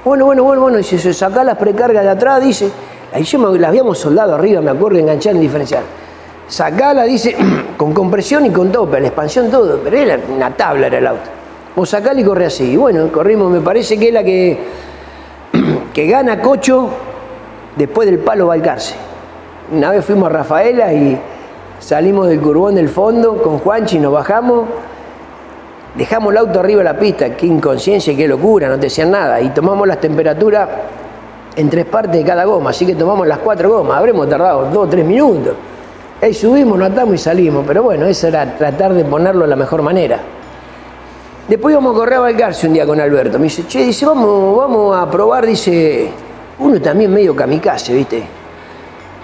Bueno, 0.04 0.26
bueno, 0.26 0.44
bueno, 0.44 0.62
bueno, 0.64 0.80
y 0.80 0.84
si 0.84 0.98
se 0.98 1.14
saca 1.14 1.44
las 1.44 1.58
precargas 1.58 2.04
de 2.04 2.10
atrás, 2.10 2.42
dice, 2.42 2.72
ahí 3.14 3.24
yo 3.24 3.40
me, 3.40 3.58
las 3.60 3.70
habíamos 3.70 3.98
soldado 3.98 4.36
arriba, 4.36 4.62
me 4.62 4.72
acuerdo, 4.72 5.00
enganchar 5.00 5.36
en 5.36 5.42
diferencial. 5.42 5.84
Sacala, 6.48 7.04
dice, 7.04 7.36
con 7.78 7.94
compresión 7.94 8.46
y 8.46 8.52
con 8.52 8.72
tope, 8.72 9.00
la 9.00 9.08
expansión 9.08 9.50
todo, 9.50 9.80
pero 9.84 9.98
era 9.98 10.20
una 10.34 10.56
tabla 10.56 10.88
era 10.88 10.98
el 10.98 11.08
auto. 11.08 11.30
Vos 11.76 11.90
sacala 11.90 12.20
y 12.20 12.24
corre 12.24 12.46
así. 12.46 12.72
Y 12.72 12.76
bueno, 12.76 13.12
corrimos, 13.12 13.52
me 13.52 13.62
parece 13.62 13.98
que 14.00 14.08
es 14.08 14.14
la 14.14 14.24
que, 14.24 14.58
que 15.94 16.08
gana 16.08 16.42
Cocho 16.42 16.90
después 17.76 18.10
del 18.10 18.20
palo 18.20 18.48
Balcarce. 18.48 18.96
Una 19.72 19.92
vez 19.92 20.04
fuimos 20.04 20.30
a 20.30 20.34
Rafaela 20.34 20.94
y 20.94 21.20
salimos 21.80 22.28
del 22.28 22.40
curbón 22.40 22.76
del 22.76 22.90
fondo 22.90 23.42
con 23.42 23.60
Juanchi, 23.60 24.00
nos 24.00 24.14
bajamos, 24.14 24.68
dejamos 25.96 26.32
el 26.32 26.38
auto 26.38 26.60
arriba 26.60 26.80
de 26.80 26.84
la 26.86 26.98
pista, 26.98 27.36
qué 27.36 27.46
inconsciencia 27.46 28.16
qué 28.16 28.28
locura, 28.28 28.70
no 28.70 28.76
te 28.76 28.84
decían 28.84 29.12
nada, 29.12 29.42
y 29.42 29.50
tomamos 29.50 29.88
las 29.88 30.00
temperaturas 30.00 30.70
en 31.58 31.70
tres 31.72 31.86
partes 31.86 32.14
de 32.14 32.24
cada 32.24 32.46
goma, 32.46 32.70
así 32.70 32.86
que 32.86 32.94
tomamos 32.94 33.26
las 33.26 33.40
cuatro 33.40 33.70
gomas, 33.70 33.98
habremos 33.98 34.30
tardado 34.30 34.66
dos 34.66 34.86
o 34.86 34.88
tres 34.88 35.04
minutos. 35.04 35.56
Ahí 36.22 36.34
subimos, 36.34 36.78
nos 36.78 36.92
atamos 36.92 37.16
y 37.16 37.18
salimos, 37.18 37.66
pero 37.68 37.82
bueno, 37.82 38.06
eso 38.06 38.28
era 38.28 38.56
tratar 38.56 38.94
de 38.94 39.04
ponerlo 39.04 39.42
de 39.42 39.48
la 39.48 39.56
mejor 39.56 39.82
manera. 39.82 40.20
Después 41.48 41.74
íbamos 41.74 41.96
a 41.96 41.98
correr 41.98 42.16
a 42.16 42.20
Valcarce 42.20 42.68
un 42.68 42.74
día 42.74 42.86
con 42.86 43.00
Alberto. 43.00 43.40
Me 43.40 43.46
dice, 43.46 43.66
che, 43.68 43.84
dice, 43.84 44.06
vamos, 44.06 44.56
vamos 44.56 44.96
a 44.96 45.10
probar, 45.10 45.48
dice, 45.48 46.12
uno 46.60 46.80
también 46.80 47.12
medio 47.12 47.36
kamikaze, 47.36 47.94
¿viste? 47.94 48.24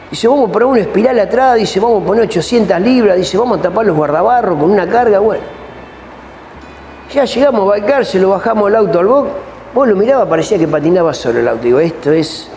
Dice, 0.09 0.27
vamos 0.27 0.49
a 0.49 0.51
poner 0.51 0.67
una 0.67 0.79
espiral 0.79 1.19
atrás, 1.19 1.55
dice, 1.57 1.79
vamos 1.79 2.01
a 2.01 2.05
poner 2.05 2.23
800 2.23 2.79
libras, 2.81 3.15
dice, 3.17 3.37
vamos 3.37 3.59
a 3.59 3.61
tapar 3.61 3.85
los 3.85 3.95
guardabarros 3.95 4.57
con 4.57 4.71
una 4.71 4.87
carga, 4.87 5.19
bueno. 5.19 5.43
Ya 7.13 7.25
llegamos 7.25 7.61
a 7.61 7.65
Valcarce, 7.65 8.17
lo 8.19 8.29
bajamos 8.29 8.69
el 8.69 8.75
auto 8.75 8.99
al 8.99 9.05
box, 9.05 9.29
vos 9.73 9.87
lo 9.87 9.95
mirabas, 9.95 10.27
parecía 10.27 10.57
que 10.57 10.67
patinaba 10.67 11.13
solo 11.13 11.39
el 11.39 11.47
auto. 11.47 11.63
Digo, 11.63 11.79
esto 11.79 12.11
es... 12.11 12.49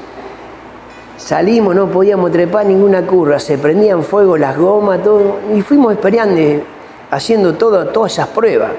Salimos, 1.16 1.74
no 1.74 1.88
podíamos 1.88 2.30
trepar 2.30 2.66
ninguna 2.66 3.02
curva, 3.02 3.38
se 3.38 3.56
prendían 3.56 4.02
fuego 4.02 4.36
las 4.36 4.56
gomas, 4.56 5.02
todo, 5.02 5.38
y 5.54 5.62
fuimos 5.62 5.92
esperando, 5.94 6.62
haciendo 7.10 7.54
todo, 7.54 7.86
todas 7.86 8.12
esas 8.12 8.28
pruebas. 8.28 8.72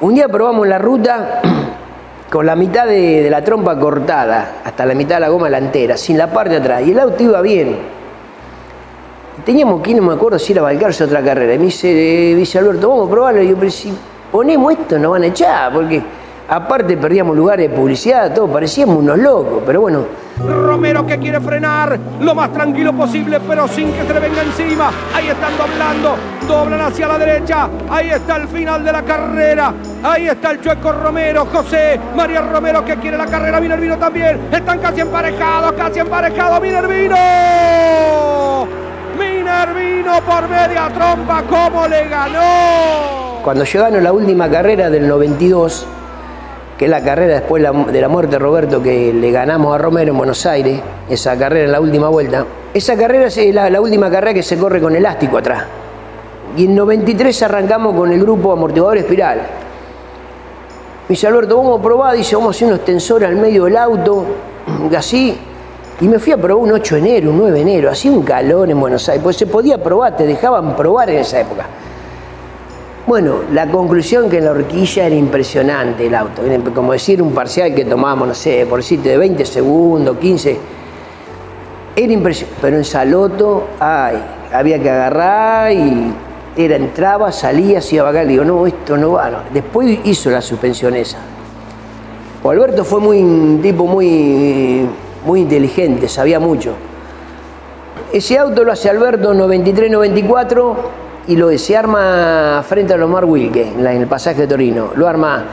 Un 0.00 0.14
día 0.14 0.28
probamos 0.28 0.66
la 0.66 0.78
ruta 0.78 1.42
con 2.30 2.46
la 2.46 2.56
mitad 2.56 2.86
de, 2.86 3.28
la 3.30 3.44
trompa 3.44 3.78
cortada, 3.78 4.62
hasta 4.64 4.86
la 4.86 4.94
mitad 4.94 5.16
de 5.16 5.20
la 5.20 5.28
goma 5.28 5.46
delantera, 5.46 5.98
sin 5.98 6.16
la 6.16 6.32
parte 6.32 6.54
de 6.54 6.56
atrás, 6.56 6.82
y 6.86 6.92
el 6.92 7.00
auto 7.00 7.22
iba 7.22 7.42
bien. 7.42 7.76
Teníamos 9.44 9.82
que 9.82 9.90
ir, 9.90 9.96
no 9.98 10.02
me 10.08 10.14
acuerdo 10.14 10.38
si 10.38 10.52
era 10.54 10.62
Valcarce 10.62 11.04
otra 11.04 11.22
carrera, 11.22 11.52
y 11.52 11.58
me 11.58 11.66
dice, 11.66 11.90
eh, 11.90 12.34
dice 12.34 12.58
Alberto, 12.58 12.88
vamos 12.88 13.08
a 13.08 13.10
probarlo, 13.10 13.42
y 13.42 13.48
yo, 13.50 13.56
pero 13.56 13.70
si 13.70 13.92
ponemos 14.32 14.72
esto 14.72 14.98
nos 14.98 15.12
van 15.12 15.24
a 15.24 15.26
echar, 15.26 15.70
porque 15.70 16.02
aparte 16.50 16.96
perdíamos 16.96 17.36
lugares 17.36 17.70
de 17.70 17.76
publicidad, 17.76 18.34
todo, 18.34 18.48
parecíamos 18.48 18.96
unos 18.96 19.18
locos, 19.18 19.62
pero 19.64 19.80
bueno, 19.80 20.04
Romero 20.46 21.06
que 21.06 21.18
quiere 21.18 21.38
frenar 21.40 21.98
lo 22.20 22.34
más 22.34 22.52
tranquilo 22.52 22.92
posible, 22.94 23.38
pero 23.46 23.68
sin 23.68 23.92
que 23.92 24.02
se 24.06 24.14
le 24.14 24.20
venga 24.20 24.42
encima. 24.42 24.90
Ahí 25.14 25.28
están 25.28 25.52
doblando, 25.58 26.16
doblan 26.48 26.80
hacia 26.80 27.08
la 27.08 27.18
derecha. 27.18 27.68
Ahí 27.90 28.10
está 28.10 28.36
el 28.36 28.48
final 28.48 28.82
de 28.82 28.92
la 28.92 29.02
carrera. 29.02 29.74
Ahí 30.02 30.28
está 30.28 30.52
el 30.52 30.60
chueco 30.62 30.92
Romero, 30.92 31.46
José, 31.52 32.00
María 32.16 32.40
Romero 32.40 32.84
que 32.84 32.96
quiere 32.96 33.18
la 33.18 33.26
carrera, 33.26 33.60
Minervino 33.60 33.98
también. 33.98 34.40
Están 34.50 34.78
casi 34.78 35.02
emparejados, 35.02 35.72
casi 35.72 35.98
emparejados, 36.00 36.60
Minervino. 36.62 37.16
Minervino 39.18 40.20
por 40.22 40.48
media 40.48 40.88
trompa, 40.88 41.42
¿cómo 41.50 41.86
le 41.86 42.08
ganó? 42.08 43.40
Cuando 43.44 43.64
llegaron 43.64 44.02
la 44.02 44.12
última 44.12 44.48
carrera 44.48 44.88
del 44.88 45.06
92, 45.06 45.86
que 46.80 46.86
es 46.86 46.90
la 46.90 47.02
carrera 47.02 47.34
después 47.34 47.62
de 47.62 48.00
la 48.00 48.08
muerte 48.08 48.36
de 48.36 48.38
Roberto 48.38 48.82
que 48.82 49.12
le 49.12 49.30
ganamos 49.30 49.74
a 49.74 49.76
Romero 49.76 50.12
en 50.12 50.16
Buenos 50.16 50.46
Aires, 50.46 50.80
esa 51.10 51.36
carrera 51.36 51.66
en 51.66 51.72
la 51.72 51.78
última 51.78 52.08
vuelta. 52.08 52.46
Esa 52.72 52.96
carrera 52.96 53.26
es 53.26 53.54
la, 53.54 53.68
la 53.68 53.82
última 53.82 54.10
carrera 54.10 54.32
que 54.32 54.42
se 54.42 54.56
corre 54.56 54.80
con 54.80 54.96
elástico 54.96 55.36
atrás. 55.36 55.64
Y 56.56 56.64
en 56.64 56.74
93 56.74 57.42
arrancamos 57.42 57.94
con 57.94 58.10
el 58.10 58.18
grupo 58.18 58.50
amortiguador 58.52 58.96
espiral. 58.96 59.40
Me 59.40 61.08
dice 61.10 61.26
Alberto, 61.26 61.58
vamos 61.58 61.80
a 61.80 61.82
probar, 61.82 62.16
dice, 62.16 62.34
vamos 62.34 62.56
a 62.56 62.56
hacer 62.56 62.68
unos 62.68 62.82
tensores 62.82 63.28
al 63.28 63.36
medio 63.36 63.64
del 63.64 63.76
auto, 63.76 64.24
así. 64.96 65.38
Y 66.00 66.08
me 66.08 66.18
fui 66.18 66.32
a 66.32 66.38
probar 66.38 66.64
un 66.64 66.72
8 66.72 66.94
de 66.94 67.00
enero, 67.02 67.30
un 67.30 67.36
9 67.40 67.52
de 67.52 67.60
enero, 67.60 67.90
hacía 67.90 68.10
un 68.10 68.22
calor 68.22 68.70
en 68.70 68.80
Buenos 68.80 69.06
Aires, 69.06 69.22
pues 69.22 69.36
se 69.36 69.46
podía 69.46 69.76
probar, 69.76 70.16
te 70.16 70.26
dejaban 70.26 70.74
probar 70.74 71.10
en 71.10 71.18
esa 71.18 71.40
época. 71.40 71.66
Bueno, 73.10 73.40
la 73.52 73.66
conclusión 73.68 74.30
que 74.30 74.38
en 74.38 74.44
la 74.44 74.52
horquilla 74.52 75.06
era 75.06 75.16
impresionante 75.16 76.06
el 76.06 76.14
auto, 76.14 76.42
como 76.72 76.92
decir 76.92 77.20
un 77.20 77.32
parcial 77.32 77.74
que 77.74 77.84
tomábamos, 77.84 78.28
no 78.28 78.34
sé, 78.34 78.64
por 78.70 78.78
decirte 78.78 79.08
de 79.08 79.18
20 79.18 79.44
segundos, 79.46 80.16
15, 80.16 80.56
era 81.96 82.12
impresionante, 82.12 82.60
pero 82.62 82.76
en 82.76 82.84
Saloto, 82.84 83.64
ay, 83.80 84.16
había 84.52 84.80
que 84.80 84.88
agarrar 84.88 85.72
y 85.72 86.14
era, 86.56 86.76
entraba, 86.76 87.32
salía, 87.32 87.80
se 87.80 87.96
iba 87.96 88.08
a 88.08 88.24
digo, 88.24 88.44
no, 88.44 88.64
esto 88.64 88.96
no 88.96 89.10
va, 89.10 89.42
después 89.52 89.98
hizo 90.04 90.30
la 90.30 90.40
suspensión 90.40 90.94
esa. 90.94 91.18
O 92.44 92.50
Alberto 92.50 92.84
fue 92.84 93.00
muy, 93.00 93.20
un 93.20 93.58
tipo 93.60 93.86
muy, 93.86 94.88
muy 95.26 95.40
inteligente, 95.40 96.08
sabía 96.08 96.38
mucho. 96.38 96.74
Ese 98.12 98.38
auto 98.38 98.62
lo 98.62 98.70
hace 98.70 98.88
Alberto 98.88 99.34
93-94 99.34 100.76
y 101.26 101.36
lo 101.36 101.56
se 101.58 101.76
arma 101.76 102.62
frente 102.66 102.94
a 102.94 102.96
Lomar 102.96 103.24
Wilke, 103.24 103.62
en, 103.62 103.86
el 103.86 104.06
pasaje 104.06 104.42
de 104.42 104.46
Torino. 104.46 104.90
Lo 104.96 105.06
arma 105.06 105.44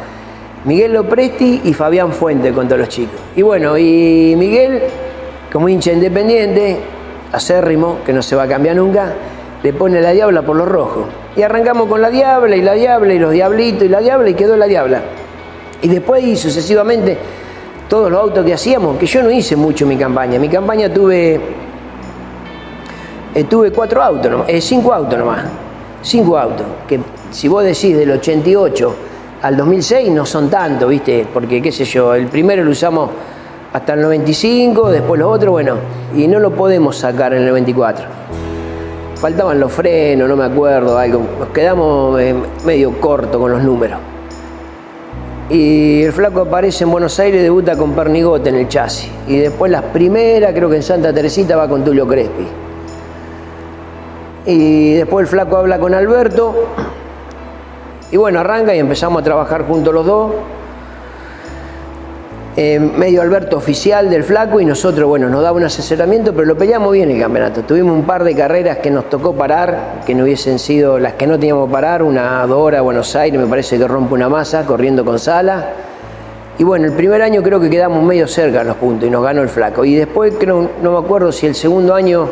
Miguel 0.66 0.94
Lopresti 0.94 1.62
y 1.66 1.74
Fabián 1.74 2.12
Fuente 2.12 2.52
con 2.52 2.68
todos 2.68 2.80
los 2.80 2.90
chicos. 2.90 3.20
Y 3.36 3.42
bueno, 3.42 3.78
y 3.78 4.36
Miguel, 4.38 4.82
como 5.52 5.70
hincha 5.70 5.92
independiente, 5.92 6.80
acérrimo, 7.32 8.00
que 8.06 8.14
no 8.14 8.22
se 8.22 8.36
va 8.36 8.44
a 8.44 8.48
cambiar 8.48 8.76
nunca, 8.76 9.14
le 9.64 9.74
pone 9.74 10.02
la 10.02 10.12
diabla 10.12 10.42
por 10.42 10.56
los 10.56 10.68
rojos. 10.68 11.06
Y 11.36 11.42
arrancamos 11.42 11.88
con 11.88 12.02
la 12.02 12.10
diabla 12.10 12.56
y 12.56 12.62
la 12.62 12.74
diabla 12.74 13.14
y 13.14 13.20
los 13.20 13.32
diablitos 13.32 13.84
y 13.84 13.90
la 13.90 14.00
diabla 14.00 14.30
y 14.30 14.34
quedó 14.34 14.56
la 14.58 14.66
diabla. 14.66 15.02
Y 15.82 15.88
después 15.88 16.24
y 16.24 16.36
sucesivamente 16.36 17.18
todos 17.88 18.12
los 18.12 18.20
autos 18.20 18.46
que 18.46 18.54
hacíamos, 18.54 18.98
que 18.98 19.06
yo 19.06 19.24
no 19.24 19.32
hice 19.32 19.56
mucho 19.56 19.86
mi 19.86 19.96
campaña. 19.96 20.40
Mi 20.40 20.50
campaña 20.50 20.92
tuve 20.92 21.40
eh, 23.38 23.44
tuve 23.44 23.72
cuatro 23.72 24.02
autos, 24.02 24.32
nomás, 24.32 24.50
eh, 24.50 24.60
cinco 24.60 24.92
autos 24.92 25.20
nomás, 25.20 25.46
cinco 26.02 26.40
autos, 26.40 26.66
que 26.88 27.00
si 27.30 27.48
vos 27.48 27.64
decís 27.64 27.96
del 27.96 28.10
88 28.10 28.96
al 29.44 29.56
2006 29.56 30.10
no 30.10 30.26
son 30.26 30.50
tantos, 30.50 30.90
¿viste? 30.90 31.28
Porque, 31.32 31.62
qué 31.62 31.72
sé 31.72 31.86
yo, 31.86 32.16
el 32.16 32.26
primero 32.26 32.64
lo 32.64 32.72
usamos 32.72 33.12
hasta 33.72 33.94
el 33.94 34.02
95, 34.02 34.90
después 34.90 35.20
los 35.20 35.36
otros, 35.36 35.52
bueno, 35.52 35.76
y 36.16 36.28
no 36.28 36.40
lo 36.40 36.50
podemos 36.50 36.98
sacar 36.98 37.36
en 37.36 37.44
el 37.44 37.50
94. 37.50 38.06
Faltaban 39.18 39.60
los 39.60 39.72
frenos, 39.72 40.28
no 40.28 40.36
me 40.36 40.46
acuerdo, 40.46 40.98
algo. 40.98 41.22
Nos 41.38 41.50
quedamos 41.50 42.20
eh, 42.20 42.34
medio 42.66 43.00
corto 43.00 43.40
con 43.40 43.52
los 43.52 43.62
números. 43.62 44.00
Y 45.52 46.02
el 46.02 46.12
flaco 46.12 46.42
aparece 46.42 46.86
en 46.86 46.92
Buenos 46.92 47.20
Aires, 47.20 47.44
debuta 47.44 47.78
con 47.78 47.94
Pernigote 47.94 48.50
en 48.50 48.56
el 48.56 48.68
chasis. 48.68 49.12
Y 49.28 49.38
después 49.38 49.72
las 49.72 49.84
primeras, 49.84 50.54
creo 50.54 50.72
que 50.72 50.78
en 50.78 50.84
Santa 50.84 51.14
Teresita 51.14 51.56
va 51.56 51.70
con 51.70 51.84
Tulio 51.84 52.08
Crespi. 52.08 52.67
Y 54.48 54.94
después 54.94 55.26
el 55.26 55.28
flaco 55.28 55.58
habla 55.58 55.78
con 55.78 55.94
Alberto. 55.94 56.70
Y 58.12 58.16
bueno, 58.16 58.40
arranca 58.40 58.74
y 58.74 58.80
empezamos 58.80 59.22
a 59.22 59.24
trabajar 59.26 59.68
juntos 59.68 59.94
los 59.94 60.06
dos. 60.06 60.32
Eh, 62.56 62.80
medio 62.80 63.22
Alberto 63.22 63.58
oficial 63.58 64.10
del 64.10 64.24
flaco 64.24 64.62
y 64.62 64.66
nosotros, 64.66 65.08
bueno, 65.08 65.30
nos 65.30 65.44
daba 65.44 65.58
un 65.58 65.66
asesoramiento, 65.66 66.34
pero 66.34 66.46
lo 66.46 66.58
peleamos 66.58 66.94
bien 66.94 67.12
el 67.12 67.20
campeonato. 67.20 67.64
Tuvimos 67.64 67.94
un 67.94 68.06
par 68.06 68.24
de 68.24 68.36
carreras 68.36 68.78
que 68.78 68.90
nos 68.90 69.10
tocó 69.10 69.34
parar, 69.36 70.02
que 70.06 70.16
no 70.16 70.24
hubiesen 70.24 70.58
sido 70.60 70.98
las 70.98 71.14
que 71.14 71.28
no 71.28 71.38
teníamos 71.38 71.68
que 71.68 71.74
parar, 71.74 72.02
una 72.02 72.48
Dora, 72.48 72.80
Buenos 72.82 73.16
Aires, 73.18 73.40
me 73.40 73.48
parece 73.48 73.78
que 73.78 73.86
rompe 73.86 74.14
una 74.14 74.30
masa 74.30 74.66
corriendo 74.66 75.04
con 75.04 75.20
Sala. 75.20 75.72
Y 76.58 76.64
bueno, 76.64 76.86
el 76.88 76.94
primer 76.94 77.22
año 77.22 77.44
creo 77.44 77.60
que 77.60 77.70
quedamos 77.70 78.02
medio 78.02 78.28
cerca 78.28 78.62
en 78.62 78.68
los 78.68 78.78
puntos 78.78 79.08
y 79.08 79.12
nos 79.12 79.24
ganó 79.24 79.44
el 79.44 79.50
flaco. 79.50 79.84
Y 79.86 79.94
después 79.94 80.34
creo, 80.40 80.70
no 80.82 80.94
me 80.94 81.06
acuerdo 81.06 81.34
si 81.34 81.46
el 81.46 81.54
segundo 81.54 81.94
año 81.94 82.30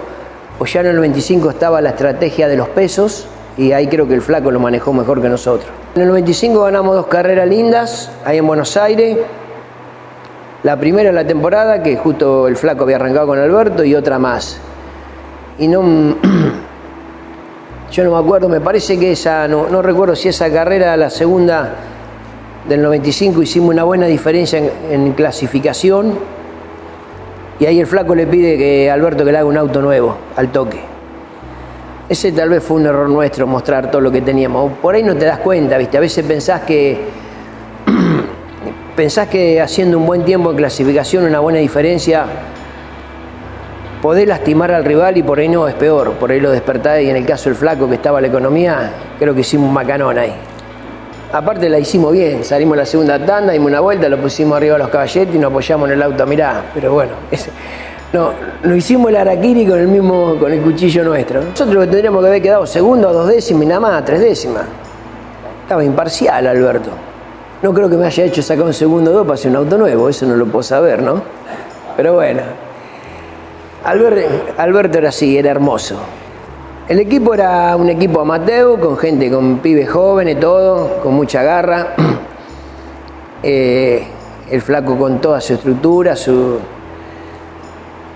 o 0.59 0.65
ya 0.65 0.81
en 0.81 0.87
el 0.87 0.99
25 0.99 1.49
estaba 1.49 1.81
la 1.81 1.89
estrategia 1.89 2.47
de 2.47 2.55
los 2.55 2.69
pesos 2.69 3.27
y 3.57 3.71
ahí 3.71 3.87
creo 3.87 4.07
que 4.07 4.13
el 4.13 4.21
flaco 4.21 4.51
lo 4.51 4.59
manejó 4.59 4.93
mejor 4.93 5.21
que 5.21 5.29
nosotros. 5.29 5.69
En 5.95 6.01
el 6.01 6.07
95 6.09 6.61
ganamos 6.61 6.95
dos 6.95 7.07
carreras 7.07 7.47
lindas, 7.47 8.11
ahí 8.25 8.37
en 8.37 8.47
Buenos 8.47 8.75
Aires. 8.77 9.17
La 10.63 10.77
primera 10.77 11.09
en 11.09 11.15
la 11.15 11.25
temporada, 11.25 11.81
que 11.83 11.95
justo 11.95 12.47
el 12.47 12.57
flaco 12.57 12.83
había 12.83 12.97
arrancado 12.97 13.27
con 13.27 13.39
Alberto, 13.39 13.83
y 13.83 13.95
otra 13.95 14.19
más. 14.19 14.59
Y 15.59 15.67
no. 15.67 15.81
Yo 17.91 18.03
no 18.03 18.11
me 18.11 18.17
acuerdo, 18.17 18.49
me 18.49 18.59
parece 18.59 18.99
que 18.99 19.11
esa. 19.11 19.47
No, 19.47 19.81
recuerdo 19.81 20.15
si 20.15 20.27
esa 20.27 20.51
carrera, 20.51 20.97
la 20.97 21.09
segunda, 21.09 21.75
del 22.67 22.81
95 22.81 23.41
hicimos 23.43 23.69
una 23.69 23.83
buena 23.83 24.07
diferencia 24.07 24.59
en, 24.59 24.71
en 24.89 25.13
clasificación 25.13 26.17
y 27.59 27.65
ahí 27.65 27.79
el 27.79 27.87
flaco 27.87 28.15
le 28.15 28.27
pide 28.27 28.57
que 28.57 28.91
Alberto 28.91 29.23
que 29.23 29.31
le 29.31 29.37
haga 29.37 29.47
un 29.47 29.57
auto 29.57 29.81
nuevo 29.81 30.17
al 30.35 30.51
toque. 30.51 30.79
Ese 32.07 32.31
tal 32.31 32.49
vez 32.49 32.63
fue 32.63 32.77
un 32.77 32.85
error 32.85 33.09
nuestro 33.09 33.47
mostrar 33.47 33.89
todo 33.89 34.01
lo 34.01 34.11
que 34.11 34.21
teníamos. 34.21 34.73
Por 34.73 34.93
ahí 34.93 35.03
no 35.03 35.15
te 35.15 35.25
das 35.25 35.39
cuenta, 35.39 35.77
¿viste? 35.77 35.97
A 35.97 36.01
veces 36.01 36.25
pensás 36.25 36.61
que 36.61 36.99
pensás 38.95 39.27
que 39.27 39.61
haciendo 39.61 39.97
un 39.97 40.05
buen 40.05 40.23
tiempo 40.23 40.51
en 40.51 40.57
clasificación, 40.57 41.23
una 41.23 41.39
buena 41.39 41.59
diferencia, 41.59 42.25
podés 44.01 44.27
lastimar 44.27 44.71
al 44.71 44.85
rival 44.85 45.17
y 45.17 45.23
por 45.23 45.39
ahí 45.39 45.47
no 45.47 45.67
es 45.67 45.73
peor. 45.75 46.11
Por 46.13 46.31
ahí 46.31 46.39
lo 46.39 46.51
despertás 46.51 47.01
y 47.01 47.09
en 47.09 47.15
el 47.15 47.25
caso 47.25 47.49
del 47.49 47.55
flaco 47.55 47.89
que 47.89 47.95
estaba 47.95 48.21
la 48.21 48.27
economía, 48.27 48.91
creo 49.17 49.33
que 49.33 49.41
hicimos 49.41 49.69
un 49.69 49.73
macanón 49.73 50.19
ahí. 50.19 50.35
Aparte 51.33 51.67
la 51.69 51.79
hicimos 51.79 52.13
bien, 52.13 52.43
salimos 52.45 52.77
la 52.77 52.85
segunda 52.85 53.23
tanda, 53.25 53.51
dimos 53.53 53.67
una 53.69 53.81
vuelta, 53.81 54.07
lo 54.07 54.17
pusimos 54.17 54.55
arriba 54.57 54.75
a 54.75 54.79
los 54.79 54.87
caballetes 54.89 55.35
y 55.35 55.37
nos 55.37 55.51
apoyamos 55.51 55.89
en 55.89 55.95
el 55.95 56.01
auto 56.03 56.23
a 56.23 56.25
mirar. 56.25 56.63
Pero 56.73 56.93
bueno, 56.93 57.11
ese- 57.31 57.51
no, 58.13 58.31
no 58.63 58.75
hicimos 58.75 59.09
el 59.09 59.17
araquiri 59.17 59.65
con 59.67 59.79
el 59.79 59.87
mismo, 59.89 60.37
con 60.39 60.51
el 60.53 60.61
cuchillo 60.61 61.03
nuestro. 61.03 61.41
Nosotros 61.41 61.83
que 61.85 61.91
tendríamos 61.91 62.21
que 62.23 62.27
haber 62.29 62.41
quedado 62.41 62.65
segundo, 62.65 63.11
dos 63.11 63.27
décimas 63.27 63.63
y 63.63 63.65
nada 63.65 63.79
más, 63.81 64.05
tres 64.05 64.21
décimas. 64.21 64.63
Estaba 65.63 65.83
imparcial 65.83 66.47
Alberto. 66.47 66.91
No 67.61 67.73
creo 67.73 67.89
que 67.89 67.97
me 67.97 68.05
haya 68.05 68.23
hecho 68.23 68.41
sacar 68.41 68.63
un 68.65 68.73
segundo 68.73 69.11
dos 69.11 69.23
para 69.23 69.33
hacer 69.33 69.49
un 69.51 69.57
auto 69.57 69.77
nuevo, 69.77 70.07
eso 70.07 70.25
no 70.25 70.35
lo 70.35 70.45
puedo 70.45 70.63
saber, 70.63 71.01
¿no? 71.01 71.21
Pero 71.97 72.13
bueno. 72.13 72.41
Alberto 73.83 74.97
era 74.97 75.09
así, 75.09 75.37
era 75.37 75.51
hermoso. 75.51 75.97
El 76.87 76.99
equipo 76.99 77.33
era 77.33 77.75
un 77.75 77.89
equipo 77.89 78.21
amateur, 78.21 78.79
con 78.79 78.95
gente, 78.95 79.31
con 79.31 79.57
pibes 79.57 79.89
jóvenes, 79.89 80.39
todo, 80.39 80.99
con 81.01 81.15
mucha 81.15 81.41
garra. 81.43 81.95
Eh, 83.47 84.03
el 84.49 84.59
flaco 84.59 84.97
con 84.97 85.21
toda 85.21 85.39
su 85.39 85.53
estructura, 85.53 86.15
su, 86.15 86.57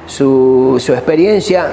su, 0.08 0.78
su 0.80 0.94
experiencia. 0.94 1.68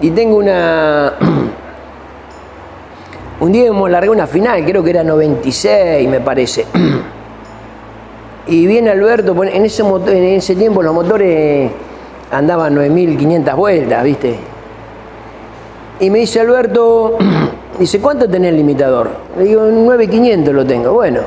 Y 0.00 0.10
tengo 0.10 0.36
una. 0.36 1.14
Un 3.40 3.52
día 3.52 3.66
hemos 3.66 3.88
largado 3.88 4.14
una 4.14 4.26
final, 4.26 4.64
creo 4.64 4.82
que 4.82 4.90
era 4.90 5.04
96, 5.04 6.08
me 6.08 6.20
parece. 6.20 6.66
Y 8.48 8.66
viene 8.66 8.90
Alberto, 8.90 9.44
en 9.44 9.64
ese, 9.64 9.82
en 9.82 10.24
ese 10.24 10.56
tiempo 10.56 10.82
los 10.82 10.92
motores 10.92 11.70
andaban 12.32 12.74
9.500 12.74 13.54
vueltas, 13.54 14.02
¿viste? 14.02 14.57
Y 16.00 16.10
me 16.10 16.18
dice 16.20 16.40
Alberto, 16.40 17.16
dice, 17.78 18.00
¿cuánto 18.00 18.28
tenés 18.28 18.50
el 18.50 18.56
limitador? 18.56 19.10
Le 19.36 19.44
digo, 19.44 19.62
9.500 19.62 20.52
lo 20.52 20.64
tengo, 20.66 20.92
bueno. 20.92 21.20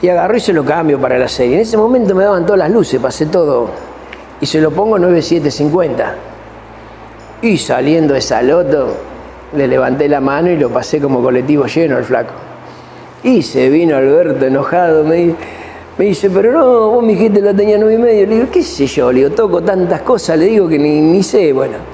Y 0.00 0.08
agarró 0.08 0.36
y 0.36 0.40
se 0.40 0.52
lo 0.52 0.64
cambio 0.64 0.98
para 1.00 1.18
la 1.18 1.28
serie. 1.28 1.56
En 1.56 1.60
ese 1.62 1.76
momento 1.76 2.14
me 2.14 2.24
daban 2.24 2.44
todas 2.44 2.58
las 2.58 2.70
luces, 2.70 3.00
pasé 3.00 3.26
todo. 3.26 3.68
Y 4.40 4.46
se 4.46 4.60
lo 4.60 4.70
pongo 4.70 4.98
9.750. 4.98 6.12
Y 7.42 7.58
saliendo 7.58 8.14
de 8.14 8.20
esa 8.20 8.42
loto, 8.42 8.88
le 9.54 9.68
levanté 9.68 10.08
la 10.08 10.20
mano 10.20 10.50
y 10.50 10.56
lo 10.56 10.70
pasé 10.70 11.00
como 11.00 11.22
colectivo 11.22 11.66
lleno 11.66 11.96
al 11.96 12.04
flaco. 12.04 12.32
Y 13.22 13.42
se 13.42 13.68
vino 13.70 13.96
Alberto 13.96 14.44
enojado, 14.46 15.04
me, 15.04 15.14
di- 15.16 15.34
me 15.96 16.04
dice, 16.06 16.28
pero 16.30 16.52
no, 16.52 16.90
vos 16.90 17.02
me 17.02 17.12
dijiste 17.12 17.40
la 17.40 17.54
tenía 17.54 17.78
nueve 17.78 17.94
y 17.94 17.98
medio. 17.98 18.26
Le 18.26 18.34
digo, 18.36 18.46
qué 18.50 18.62
sé 18.62 18.86
yo, 18.86 19.10
le 19.12 19.20
digo, 19.20 19.30
toco 19.34 19.62
tantas 19.62 20.00
cosas, 20.02 20.38
le 20.38 20.46
digo 20.46 20.68
que 20.68 20.78
ni 20.78 21.22
sé, 21.22 21.52
bueno. 21.52 21.93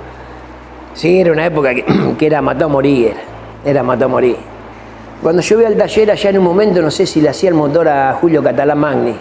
Sí, 0.94 1.20
era 1.20 1.32
una 1.32 1.46
época 1.46 1.74
que, 1.74 1.84
era 2.26 2.42
mató 2.42 2.66
a 2.66 3.68
era 3.68 3.82
mató 3.82 4.04
a 4.06 4.08
morir. 4.08 4.36
Cuando 5.22 5.42
yo 5.42 5.58
vi 5.58 5.64
al 5.64 5.76
taller 5.76 6.10
allá 6.10 6.30
en 6.30 6.38
un 6.38 6.44
momento, 6.44 6.80
no 6.80 6.90
sé 6.90 7.06
si 7.06 7.20
le 7.20 7.28
hacía 7.28 7.50
el 7.50 7.54
motor 7.54 7.88
a 7.88 8.14
Julio 8.14 8.42
Catalán 8.42 8.78
Magni. 8.78 9.14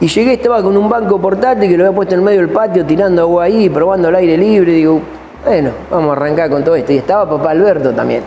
Y 0.00 0.06
llegué, 0.06 0.34
estaba 0.34 0.62
con 0.62 0.76
un 0.76 0.88
banco 0.88 1.18
portátil 1.18 1.68
que 1.70 1.78
lo 1.78 1.84
había 1.84 1.96
puesto 1.96 2.14
en 2.14 2.22
medio 2.22 2.40
del 2.40 2.50
patio, 2.50 2.84
tirando 2.84 3.22
agua 3.22 3.44
ahí, 3.44 3.70
probando 3.70 4.08
el 4.10 4.16
aire 4.16 4.36
libre. 4.36 4.72
Digo, 4.72 5.00
bueno, 5.46 5.70
vamos 5.90 6.10
a 6.10 6.12
arrancar 6.12 6.50
con 6.50 6.62
todo 6.62 6.76
esto. 6.76 6.92
Y 6.92 6.98
estaba 6.98 7.28
papá 7.28 7.52
Alberto 7.52 7.92
también. 7.92 8.22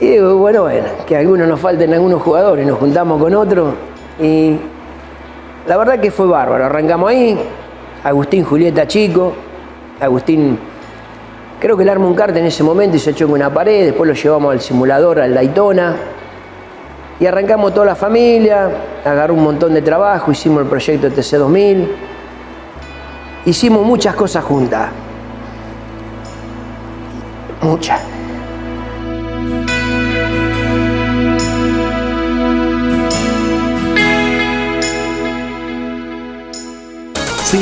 Y 0.00 0.06
digo, 0.06 0.36
bueno, 0.36 0.62
bueno, 0.62 0.86
que 1.06 1.16
algunos 1.16 1.46
nos 1.46 1.60
falten 1.60 1.92
algunos 1.92 2.22
jugadores, 2.22 2.66
nos 2.66 2.78
juntamos 2.78 3.20
con 3.20 3.34
otros. 3.34 3.74
Y 4.18 4.56
la 5.66 5.76
verdad 5.76 6.00
que 6.00 6.10
fue 6.10 6.26
bárbaro. 6.26 6.64
Arrancamos 6.64 7.10
ahí, 7.10 7.38
Agustín 8.02 8.44
Julieta 8.44 8.86
Chico, 8.86 9.34
Agustín, 10.00 10.58
creo 11.60 11.76
que 11.76 11.84
le 11.84 11.90
armó 11.90 12.08
un 12.08 12.14
carta 12.14 12.38
en 12.38 12.46
ese 12.46 12.62
momento 12.62 12.96
y 12.96 13.00
se 13.00 13.10
echó 13.10 13.24
en 13.24 13.32
una 13.32 13.52
pared, 13.52 13.86
después 13.86 14.08
lo 14.08 14.14
llevamos 14.14 14.52
al 14.52 14.60
simulador, 14.60 15.20
al 15.20 15.34
Daytona. 15.34 15.96
Y 17.20 17.26
arrancamos 17.26 17.74
toda 17.74 17.86
la 17.86 17.96
familia, 17.96 18.70
agarró 19.04 19.34
un 19.34 19.42
montón 19.42 19.74
de 19.74 19.82
trabajo, 19.82 20.30
hicimos 20.30 20.62
el 20.62 20.68
proyecto 20.68 21.08
TC2000, 21.08 21.88
hicimos 23.46 23.84
muchas 23.84 24.14
cosas 24.14 24.44
juntas. 24.44 24.90
Muchas. 27.60 28.17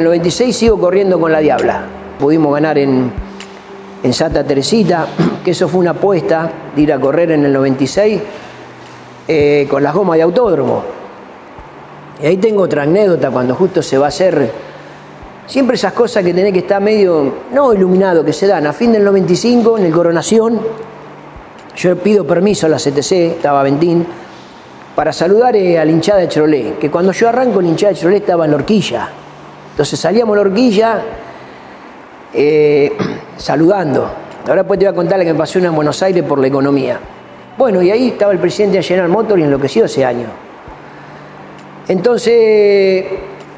El 0.00 0.04
96 0.04 0.56
sigo 0.56 0.78
corriendo 0.78 1.20
con 1.20 1.30
la 1.30 1.40
Diabla. 1.40 1.84
Pudimos 2.18 2.54
ganar 2.54 2.78
en, 2.78 3.12
en 4.02 4.12
Santa 4.14 4.42
Teresita, 4.44 5.06
que 5.44 5.50
eso 5.50 5.68
fue 5.68 5.80
una 5.80 5.90
apuesta 5.90 6.50
de 6.74 6.82
ir 6.82 6.92
a 6.92 6.98
correr 6.98 7.32
en 7.32 7.44
el 7.44 7.52
96 7.52 8.20
eh, 9.28 9.66
con 9.70 9.82
las 9.82 9.94
gomas 9.94 10.16
de 10.16 10.22
autódromo. 10.22 10.82
Y 12.22 12.26
ahí 12.26 12.38
tengo 12.38 12.62
otra 12.62 12.84
anécdota, 12.84 13.30
cuando 13.30 13.54
justo 13.54 13.82
se 13.82 13.98
va 13.98 14.06
a 14.06 14.08
hacer, 14.08 14.50
siempre 15.46 15.76
esas 15.76 15.92
cosas 15.92 16.24
que 16.24 16.32
tenés 16.32 16.54
que 16.54 16.60
estar 16.60 16.80
medio, 16.80 17.34
no 17.52 17.74
iluminado, 17.74 18.24
que 18.24 18.32
se 18.32 18.46
dan. 18.46 18.66
A 18.66 18.72
fin 18.72 18.92
del 18.92 19.04
95, 19.04 19.78
en 19.78 19.84
el 19.84 19.92
Coronación, 19.92 20.60
yo 21.76 21.96
pido 21.96 22.26
permiso 22.26 22.66
a 22.66 22.70
la 22.70 22.78
CTC, 22.78 23.12
estaba 23.36 23.62
Ventín, 23.62 24.06
para 24.96 25.12
saludar 25.12 25.56
eh, 25.56 25.78
a 25.78 25.84
la 25.84 25.90
hinchada 25.90 26.20
de 26.20 26.28
Chorolé, 26.28 26.74
que 26.80 26.90
cuando 26.90 27.12
yo 27.12 27.28
arranco 27.28 27.60
la 27.60 27.68
hinchada 27.68 27.92
de 27.92 27.98
Chorolé 27.98 28.16
estaba 28.16 28.46
en 28.46 28.50
la 28.50 28.56
horquilla. 28.56 29.10
Entonces 29.70 29.98
salíamos 29.98 30.34
a 30.34 30.36
la 30.36 30.40
horquilla 30.42 31.02
eh, 32.34 32.92
saludando. 33.36 34.10
Ahora 34.48 34.64
pues 34.64 34.78
te 34.78 34.86
voy 34.86 34.92
a 34.92 34.96
contar 34.96 35.18
lo 35.18 35.24
que 35.24 35.32
me 35.32 35.38
pasó 35.38 35.58
en 35.58 35.74
Buenos 35.74 36.02
Aires 36.02 36.24
por 36.24 36.38
la 36.38 36.46
economía. 36.46 36.98
Bueno, 37.58 37.82
y 37.82 37.90
ahí 37.90 38.08
estaba 38.08 38.32
el 38.32 38.38
presidente 38.38 38.78
de 38.78 38.82
General 38.82 39.08
Motors 39.08 39.40
y 39.40 39.44
enloqueció 39.44 39.84
ese 39.84 40.04
año. 40.04 40.26
Entonces 41.88 43.04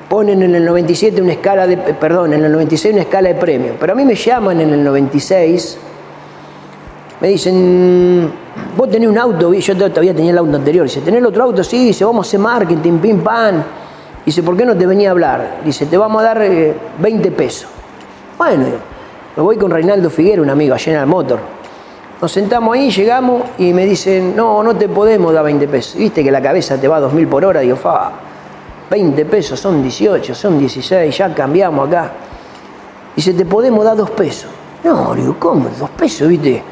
ponen 0.09 0.42
en 0.42 0.55
el 0.55 0.64
97 0.64 1.22
una 1.22 1.33
escala 1.33 1.66
de, 1.66 1.77
perdón, 1.77 2.35
en 2.35 2.44
el 2.44 2.53
96 2.53 2.92
una 2.92 3.03
escala 3.03 3.29
de 3.29 3.35
premio. 3.35 3.75
Pero 3.81 3.92
a 3.92 3.96
mí 3.96 4.05
me 4.05 4.14
llaman 4.14 4.61
en 4.61 4.70
el 4.70 4.85
96, 4.85 5.79
me 7.20 7.29
dicen, 7.29 8.31
vos 8.77 8.90
tenés 8.90 9.09
un 9.09 9.16
auto, 9.16 9.55
yo 9.55 9.75
todavía 9.75 10.14
tenía 10.14 10.33
el 10.33 10.38
auto 10.38 10.57
anterior, 10.57 10.85
dice, 10.85 11.01
¿tenés 11.01 11.20
el 11.20 11.27
otro 11.27 11.44
auto? 11.44 11.64
Sí, 11.64 11.87
dice, 11.87 12.05
vamos 12.05 12.27
a 12.27 12.29
hacer 12.29 12.40
marketing, 12.40 12.98
pim, 12.98 13.20
pam. 13.20 13.62
Dice, 14.24 14.42
¿por 14.42 14.56
qué 14.56 14.64
no 14.64 14.76
te 14.76 14.87
venía 14.87 15.08
a 15.08 15.12
hablar? 15.12 15.61
Dice, 15.64 15.87
te 15.87 15.96
vamos 15.96 16.22
a 16.22 16.26
dar 16.26 16.38
20 16.38 17.28
eh, 17.28 17.32
pesos. 17.32 17.68
Bueno, 18.38 18.66
me 19.37 19.42
voy 19.42 19.56
con 19.56 19.70
Reinaldo 19.70 20.11
Figuera, 20.11 20.40
un 20.42 20.50
amigo 20.50 20.74
allá 20.74 20.92
en 20.92 20.98
el 21.00 21.06
motor. 21.06 21.40
Nos 22.20 22.30
sentamos 22.30 22.74
ahí, 22.74 22.90
llegamos 22.90 23.42
y 23.58 23.72
me 23.72 23.85
dicen, 23.85 24.37
no, 24.37 24.62
no 24.62 24.76
te 24.76 24.88
podemos 24.88 25.32
dar 25.32 25.42
20 25.42 25.66
pesos. 25.66 25.96
Viste 25.96 26.22
que 26.22 26.30
la 26.30 26.40
cabeza 26.40 26.80
te 26.80 26.87
va 26.87 26.98
a 26.98 27.00
2.000 27.00 27.28
por 27.28 27.44
hora. 27.44 27.61
Digo, 27.61 27.76
fa, 27.76 28.12
20 28.90 29.24
pesos, 29.24 29.58
son 29.58 29.82
18, 29.82 30.35
son 30.35 30.58
16, 30.58 31.16
ya 31.18 31.35
cambiamos 31.35 31.88
acá. 31.88 32.12
Dice, 33.16 33.35
te 33.35 33.44
podemos 33.44 33.85
dar 33.85 33.96
2 33.96 34.11
pesos. 34.11 34.50
No, 34.85 35.14
digo, 35.14 35.35
¿cómo? 35.38 35.68
2 35.76 35.90
pesos, 35.90 36.28
viste. 36.28 36.62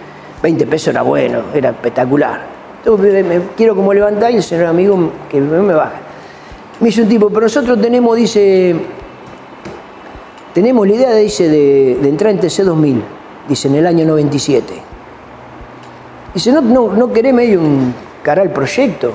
20 0.40 0.66
pesos 0.66 0.88
era 0.88 1.02
bueno, 1.02 1.42
era 1.52 1.70
espectacular. 1.70 2.42
Entonces 2.78 3.26
me 3.26 3.40
quiero 3.56 3.74
como 3.74 3.92
levantar 3.92 4.30
y 4.30 4.36
el 4.36 4.42
señor 4.42 4.66
amigo 4.66 5.10
que 5.28 5.40
me 5.40 5.74
baja. 5.74 6.09
Me 6.80 6.86
dice 6.86 7.02
un 7.02 7.08
tipo, 7.08 7.28
pero 7.28 7.42
nosotros 7.42 7.78
tenemos, 7.78 8.16
dice, 8.16 8.74
tenemos 10.54 10.88
la 10.88 10.94
idea, 10.94 11.14
dice, 11.14 11.46
de, 11.46 12.08
entrar 12.08 12.32
en 12.32 12.40
TC2000, 12.40 13.02
dice, 13.46 13.68
en 13.68 13.74
el 13.74 13.86
año 13.86 14.06
97. 14.06 14.72
Dice, 16.32 16.52
no, 16.52 16.62
no, 16.62 16.92
no 16.92 17.12
querés 17.12 17.34
medio 17.34 17.60
encarar 18.20 18.46
el 18.46 18.52
proyecto. 18.52 19.12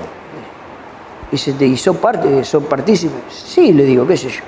Dice, 1.31 1.53
¿te 1.53 1.65
hizo 1.65 1.95
parte, 1.95 2.43
sos 2.43 2.63
partícipe? 2.65 3.15
Sí, 3.29 3.73
le 3.73 3.83
digo, 3.83 4.05
qué 4.05 4.15
sé 4.15 4.29
yo. 4.29 4.41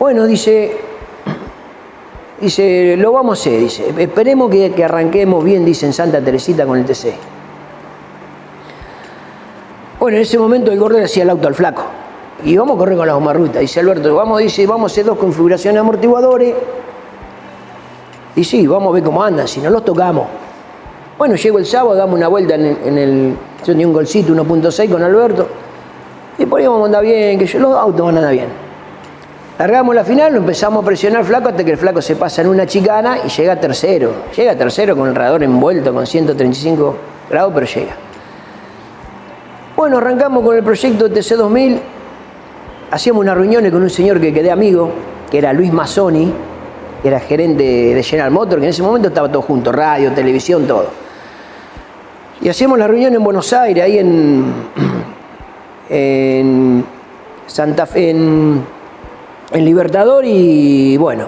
Bueno, 0.00 0.26
dice, 0.26 0.78
dice, 2.40 2.96
lo 2.96 3.12
vamos 3.12 3.38
a 3.38 3.40
hacer, 3.40 3.60
dice, 3.60 3.94
esperemos 3.96 4.50
que, 4.50 4.72
que 4.72 4.82
arranquemos 4.82 5.44
bien, 5.44 5.64
dice 5.64 5.86
en 5.86 5.92
Santa 5.92 6.20
Teresita 6.20 6.66
con 6.66 6.76
el 6.76 6.84
TC. 6.84 7.14
Bueno, 10.00 10.16
en 10.16 10.22
ese 10.22 10.38
momento 10.38 10.72
el 10.72 10.78
gordo 10.80 10.96
le 10.96 11.04
hacía 11.04 11.24
el 11.24 11.30
auto 11.30 11.46
al 11.46 11.54
flaco. 11.54 11.82
Y 12.42 12.56
vamos 12.56 12.76
a 12.76 12.78
correr 12.78 12.96
con 12.96 13.06
la 13.06 13.12
gomarruta. 13.12 13.58
Dice 13.58 13.80
Alberto, 13.80 14.14
vamos, 14.14 14.40
dice, 14.40 14.66
vamos 14.66 14.90
a 14.90 14.94
hacer 14.94 15.04
dos 15.04 15.18
configuraciones 15.18 15.78
amortiguadores. 15.78 16.54
Y 18.34 18.42
sí, 18.42 18.66
vamos 18.66 18.88
a 18.88 18.94
ver 18.94 19.02
cómo 19.02 19.22
andan, 19.22 19.46
si 19.46 19.60
no 19.60 19.68
los 19.68 19.84
tocamos. 19.84 20.26
Bueno, 21.18 21.36
llego 21.36 21.58
el 21.58 21.66
sábado, 21.66 21.96
damos 21.96 22.14
una 22.14 22.28
vuelta 22.28 22.54
en 22.54 22.96
el. 22.96 23.36
yo 23.58 23.66
tenía 23.66 23.86
un 23.86 23.92
golcito 23.92 24.32
1.6 24.32 24.90
con 24.90 25.02
Alberto. 25.02 25.46
Y 26.38 26.46
por 26.46 26.60
ahí 26.60 26.66
vamos 26.66 26.84
a 26.84 26.86
andar 26.86 27.02
bien, 27.02 27.38
que 27.38 27.44
yo, 27.44 27.58
los 27.58 27.76
autos 27.76 28.06
van 28.06 28.14
a 28.14 28.18
andar 28.20 28.32
bien. 28.32 28.48
Largamos 29.58 29.94
la 29.94 30.04
final, 30.04 30.32
lo 30.32 30.38
empezamos 30.38 30.82
a 30.82 30.86
presionar 30.86 31.26
flaco 31.26 31.50
hasta 31.50 31.62
que 31.62 31.72
el 31.72 31.76
flaco 31.76 32.00
se 32.00 32.16
pasa 32.16 32.40
en 32.40 32.48
una 32.48 32.64
chicana 32.64 33.18
y 33.22 33.28
llega 33.28 33.60
tercero. 33.60 34.14
Llega 34.34 34.56
tercero 34.56 34.96
con 34.96 35.10
el 35.10 35.14
radiador 35.14 35.42
envuelto 35.42 35.92
con 35.92 36.06
135 36.06 36.96
grados, 37.28 37.52
pero 37.54 37.66
llega. 37.66 38.09
Bueno, 39.76 39.98
arrancamos 39.98 40.44
con 40.44 40.56
el 40.56 40.64
proyecto 40.64 41.08
TC2000. 41.08 41.78
Hacíamos 42.90 43.22
unas 43.22 43.36
reuniones 43.36 43.70
con 43.70 43.82
un 43.82 43.90
señor 43.90 44.20
que 44.20 44.32
quedé 44.32 44.50
amigo, 44.50 44.90
que 45.30 45.38
era 45.38 45.52
Luis 45.52 45.72
Mazzoni, 45.72 46.32
que 47.00 47.08
era 47.08 47.20
gerente 47.20 47.94
de 47.94 48.02
General 48.02 48.32
Motors, 48.32 48.60
que 48.60 48.66
en 48.66 48.70
ese 48.70 48.82
momento 48.82 49.08
estaba 49.08 49.30
todo 49.30 49.42
junto, 49.42 49.70
radio, 49.70 50.12
televisión, 50.12 50.66
todo. 50.66 50.88
Y 52.40 52.48
hacíamos 52.48 52.78
la 52.78 52.88
reunión 52.88 53.14
en 53.14 53.22
Buenos 53.22 53.52
Aires, 53.52 53.84
ahí 53.84 53.98
en, 53.98 54.52
en 55.88 56.84
Santa 57.46 57.86
Fe, 57.86 58.10
en, 58.10 58.64
en 59.52 59.64
Libertador 59.64 60.24
y 60.24 60.96
bueno, 60.96 61.26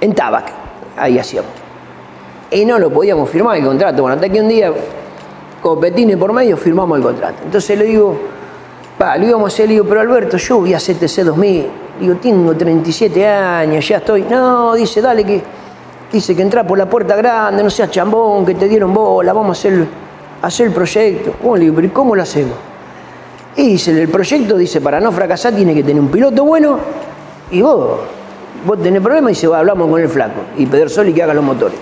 en 0.00 0.14
Tabac, 0.14 0.52
ahí 0.96 1.18
hacíamos. 1.18 1.50
Y 2.50 2.64
no 2.64 2.78
lo 2.78 2.90
podíamos 2.90 3.28
firmar 3.28 3.58
el 3.58 3.64
contrato. 3.64 4.00
Bueno, 4.00 4.14
hasta 4.14 4.30
que 4.30 4.40
un 4.40 4.48
día 4.48 4.72
Copetines 5.62 6.16
por 6.16 6.32
medio, 6.32 6.56
firmamos 6.56 6.98
el 6.98 7.04
contrato. 7.04 7.38
Entonces 7.44 7.78
le 7.78 7.84
digo, 7.84 8.16
va, 9.00 9.16
lo 9.16 9.26
íbamos 9.26 9.52
a 9.52 9.54
hacer, 9.54 9.66
le 9.66 9.74
digo, 9.74 9.86
pero 9.88 10.00
Alberto, 10.00 10.36
yo 10.36 10.58
voy 10.58 10.74
a 10.74 10.76
hacer 10.76 10.96
TC 10.96 11.24
2000. 11.24 11.66
Digo, 12.00 12.14
tengo 12.16 12.54
37 12.54 13.26
años, 13.26 13.88
ya 13.88 13.96
estoy. 13.96 14.22
No, 14.22 14.74
dice, 14.74 15.00
dale 15.00 15.24
que. 15.24 15.42
Dice 16.12 16.34
que 16.34 16.40
entra 16.40 16.66
por 16.66 16.78
la 16.78 16.88
puerta 16.88 17.14
grande, 17.16 17.62
no 17.62 17.68
seas 17.68 17.90
chambón, 17.90 18.46
que 18.46 18.54
te 18.54 18.66
dieron 18.66 18.94
bola, 18.94 19.34
vamos 19.34 19.58
a 19.58 19.60
hacer, 19.60 19.86
hacer 20.40 20.68
el 20.68 20.72
proyecto. 20.72 21.34
Bueno, 21.42 21.56
le 21.56 21.64
digo, 21.64 21.74
pero 21.74 21.86
¿y 21.86 21.90
cómo 21.90 22.16
lo 22.16 22.22
hacemos? 22.22 22.54
Y 23.58 23.72
dice, 23.72 23.90
el 24.00 24.08
proyecto 24.08 24.56
dice, 24.56 24.80
para 24.80 25.00
no 25.00 25.12
fracasar 25.12 25.52
tiene 25.52 25.74
que 25.74 25.82
tener 25.82 26.00
un 26.00 26.08
piloto 26.08 26.44
bueno 26.44 26.78
y 27.50 27.60
vos, 27.60 27.98
vos 28.64 28.82
tenés 28.82 29.02
problemas 29.02 29.32
y 29.32 29.34
dice, 29.34 29.46
hablamos 29.54 29.90
con 29.90 30.00
el 30.00 30.08
flaco 30.08 30.40
y 30.56 30.66
Soli 30.88 31.12
que 31.12 31.24
haga 31.24 31.34
los 31.34 31.44
motores. 31.44 31.78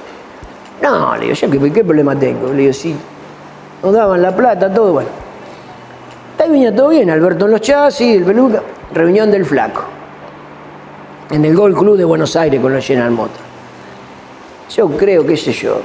No, 0.83 1.15
le 1.17 1.23
digo, 1.23 1.35
yo 1.35 1.51
¿qué, 1.51 1.73
qué 1.73 1.85
problema 1.85 2.19
tengo? 2.19 2.49
Le 2.49 2.63
digo, 2.63 2.73
sí, 2.73 2.97
nos 3.83 3.93
daban 3.93 4.23
la 4.23 4.35
plata, 4.35 4.73
todo 4.73 4.93
bueno. 4.93 5.09
Ahí 6.39 6.51
venía 6.51 6.75
todo 6.75 6.89
bien, 6.89 7.11
Alberto 7.11 7.47
en 7.47 7.53
los 7.53 7.61
chasis, 7.61 8.17
el 8.17 8.25
peluca, 8.25 8.63
reunión 8.93 9.31
del 9.31 9.45
flaco. 9.45 9.85
En 11.31 11.45
el 11.45 11.57
Gol 11.57 11.75
Club 11.75 11.97
de 11.97 12.05
Buenos 12.05 12.37
Aires 12.37 12.61
con 12.61 12.73
los 12.73 12.87
General 12.87 13.11
Motors. 13.11 13.41
Yo 14.71 14.89
creo, 14.91 15.27
qué 15.27 15.37
sé 15.37 15.53
yo, 15.53 15.81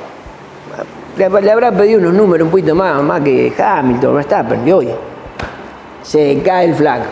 le, 1.18 1.52
habrá 1.52 1.72
pedido 1.72 2.00
unos 2.00 2.14
números 2.14 2.46
un 2.46 2.52
poquito 2.52 2.76
más, 2.76 3.02
más 3.04 3.22
que 3.22 3.54
Hamilton, 3.58 4.16
Verstappen, 4.16 4.68
y 4.68 4.72
hoy 4.72 4.90
se 6.04 6.42
cae 6.44 6.66
el 6.66 6.76
flaco. 6.76 7.06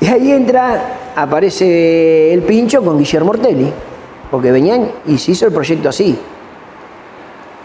Y 0.00 0.06
ahí 0.06 0.32
entra, 0.32 1.12
aparece 1.14 2.32
el 2.32 2.42
pincho 2.42 2.82
con 2.82 2.98
Guillermo 2.98 3.30
Ortelli, 3.30 3.72
porque 4.30 4.50
venían 4.50 4.90
y 5.06 5.18
se 5.18 5.32
hizo 5.32 5.46
el 5.46 5.52
proyecto 5.52 5.88
así. 5.88 6.18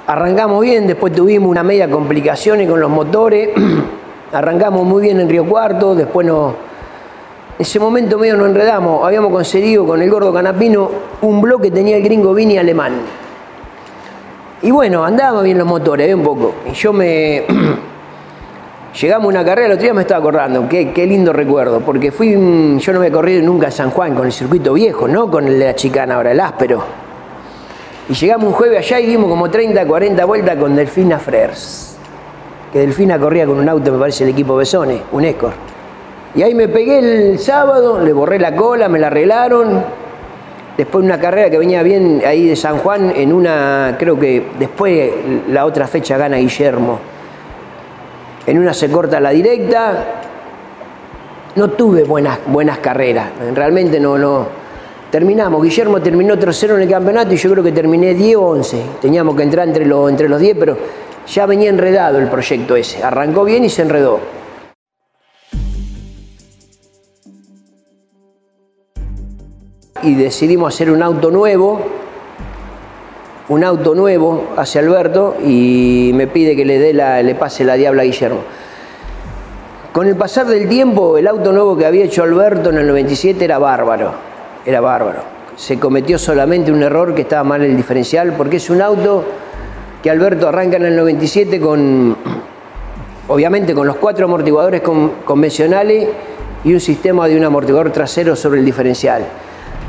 Arrancamos 0.07 0.61
bien, 0.61 0.87
después 0.87 1.11
tuvimos 1.11 1.49
una 1.49 1.63
media 1.63 1.89
complicaciones 1.89 2.69
con 2.69 2.79
los 2.79 2.89
motores. 2.89 3.49
Arrancamos 4.31 4.85
muy 4.85 5.01
bien 5.01 5.19
en 5.19 5.27
Río 5.27 5.45
Cuarto, 5.45 5.95
después 5.95 6.25
no. 6.25 6.55
En 7.57 7.61
ese 7.61 7.77
momento 7.77 8.17
medio 8.17 8.37
nos 8.37 8.47
enredamos. 8.47 9.05
Habíamos 9.05 9.33
conseguido 9.33 9.85
con 9.85 10.01
el 10.01 10.09
gordo 10.09 10.33
Canapino 10.33 10.89
un 11.21 11.41
bloque 11.41 11.63
que 11.63 11.71
tenía 11.75 11.97
el 11.97 12.03
gringo 12.03 12.33
Vini 12.33 12.57
alemán. 12.57 12.93
Y 14.61 14.71
bueno, 14.71 15.03
andaban 15.03 15.43
bien 15.43 15.57
los 15.57 15.67
motores, 15.67 16.15
un 16.15 16.23
poco. 16.23 16.53
Y 16.71 16.73
yo 16.73 16.93
me. 16.93 17.43
Llegamos 19.01 19.25
a 19.25 19.27
una 19.27 19.43
carrera, 19.43 19.67
el 19.67 19.73
otro 19.73 19.83
día 19.83 19.93
me 19.93 20.03
estaba 20.03 20.21
acordando, 20.21 20.69
qué, 20.69 20.93
qué, 20.93 21.05
lindo 21.05 21.33
recuerdo, 21.33 21.81
porque 21.81 22.11
fui, 22.11 22.31
yo 22.79 22.93
no 22.93 22.99
me 23.01 23.07
he 23.07 23.11
corrido 23.11 23.43
nunca 23.43 23.67
en 23.67 23.71
San 23.73 23.91
Juan 23.91 24.15
con 24.15 24.25
el 24.25 24.31
circuito 24.31 24.73
viejo, 24.73 25.07
no 25.07 25.29
con 25.29 25.45
el 25.47 25.59
de 25.59 25.65
la 25.65 25.75
chicana 25.75 26.15
ahora, 26.15 26.31
el 26.31 26.39
áspero. 26.39 27.06
Y 28.09 28.13
llegamos 28.13 28.47
un 28.47 28.53
jueves 28.53 28.79
allá 28.79 28.99
y 29.01 29.05
dimos 29.05 29.29
como 29.29 29.49
30, 29.49 29.85
40 29.85 30.25
vueltas 30.25 30.55
con 30.55 30.75
Delfina 30.75 31.19
Frers. 31.19 31.97
Que 32.71 32.79
Delfina 32.79 33.19
corría 33.19 33.45
con 33.45 33.59
un 33.59 33.67
auto, 33.67 33.91
me 33.91 33.99
parece, 33.99 34.23
el 34.23 34.29
equipo 34.29 34.55
Besone, 34.55 35.01
un 35.11 35.25
Escort. 35.25 35.55
Y 36.35 36.41
ahí 36.41 36.53
me 36.53 36.69
pegué 36.69 36.99
el 36.99 37.39
sábado, 37.39 37.99
le 38.03 38.13
borré 38.13 38.39
la 38.39 38.55
cola, 38.55 38.87
me 38.87 38.99
la 38.99 39.07
arreglaron. 39.07 39.83
Después 40.77 41.03
una 41.03 41.19
carrera 41.19 41.49
que 41.49 41.57
venía 41.57 41.83
bien 41.83 42.21
ahí 42.25 42.47
de 42.47 42.55
San 42.55 42.77
Juan, 42.77 43.11
en 43.15 43.33
una, 43.33 43.95
creo 43.97 44.17
que 44.17 44.45
después 44.57 45.11
la 45.49 45.65
otra 45.65 45.87
fecha 45.87 46.17
gana 46.17 46.37
Guillermo. 46.37 46.99
En 48.45 48.57
una 48.59 48.73
se 48.73 48.89
corta 48.89 49.19
la 49.19 49.31
directa. 49.31 50.05
No 51.55 51.69
tuve 51.71 52.03
buenas, 52.03 52.39
buenas 52.45 52.77
carreras, 52.77 53.31
realmente 53.55 53.99
no, 53.99 54.17
no, 54.17 54.47
Terminamos, 55.11 55.63
Guillermo 55.63 56.01
terminó 56.01 56.37
tercero 56.37 56.75
en 56.75 56.81
el 56.81 56.89
campeonato 56.89 57.33
y 57.33 57.37
yo 57.37 57.49
creo 57.51 57.63
que 57.63 57.71
terminé 57.71 58.13
10 58.13 58.35
o 58.35 58.41
11. 58.47 58.81
Teníamos 59.01 59.35
que 59.35 59.43
entrar 59.43 59.65
entre, 59.65 59.85
entre 59.85 60.27
los 60.27 60.39
10, 60.39 60.57
pero 60.59 60.77
ya 61.25 61.45
venía 61.45 61.69
enredado 61.69 62.19
el 62.19 62.27
proyecto 62.27 62.75
ese. 62.75 63.01
Arrancó 63.01 63.45
bien 63.45 63.63
y 63.63 63.69
se 63.69 63.83
enredó. 63.83 64.19
Y 70.03 70.15
decidimos 70.15 70.73
hacer 70.73 70.91
un 70.91 71.01
auto 71.01 71.31
nuevo, 71.31 71.79
un 73.47 73.63
auto 73.63 73.95
nuevo 73.95 74.49
hacia 74.57 74.81
Alberto 74.81 75.37
y 75.43 76.11
me 76.13 76.27
pide 76.27 76.55
que 76.55 76.65
le, 76.65 76.79
dé 76.79 76.93
la, 76.93 77.23
le 77.23 77.33
pase 77.33 77.63
la 77.63 77.75
diabla 77.75 78.01
a 78.01 78.05
Guillermo. 78.05 78.41
Con 79.93 80.05
el 80.05 80.15
pasar 80.15 80.45
del 80.45 80.67
tiempo, 80.67 81.17
el 81.17 81.27
auto 81.27 81.51
nuevo 81.51 81.75
que 81.75 81.85
había 81.85 82.03
hecho 82.03 82.23
Alberto 82.23 82.69
en 82.69 82.77
el 82.77 82.87
97 82.87 83.43
era 83.43 83.57
bárbaro, 83.57 84.13
era 84.67 84.81
bárbaro. 84.81 85.21
Se 85.55 85.79
cometió 85.79 86.19
solamente 86.19 86.73
un 86.73 86.83
error 86.83 87.15
que 87.15 87.21
estaba 87.21 87.45
mal 87.45 87.63
el 87.63 87.77
diferencial, 87.77 88.33
porque 88.33 88.57
es 88.57 88.69
un 88.69 88.81
auto 88.81 89.23
que 90.03 90.09
Alberto 90.09 90.49
arranca 90.49 90.75
en 90.75 90.85
el 90.87 90.95
97 90.97 91.61
con, 91.61 92.17
obviamente 93.29 93.73
con 93.73 93.87
los 93.87 93.95
cuatro 93.95 94.25
amortiguadores 94.25 94.81
convencionales 95.23 96.09
y 96.65 96.73
un 96.73 96.81
sistema 96.81 97.29
de 97.29 97.37
un 97.37 97.45
amortiguador 97.45 97.93
trasero 97.93 98.35
sobre 98.35 98.59
el 98.59 98.65
diferencial. 98.65 99.25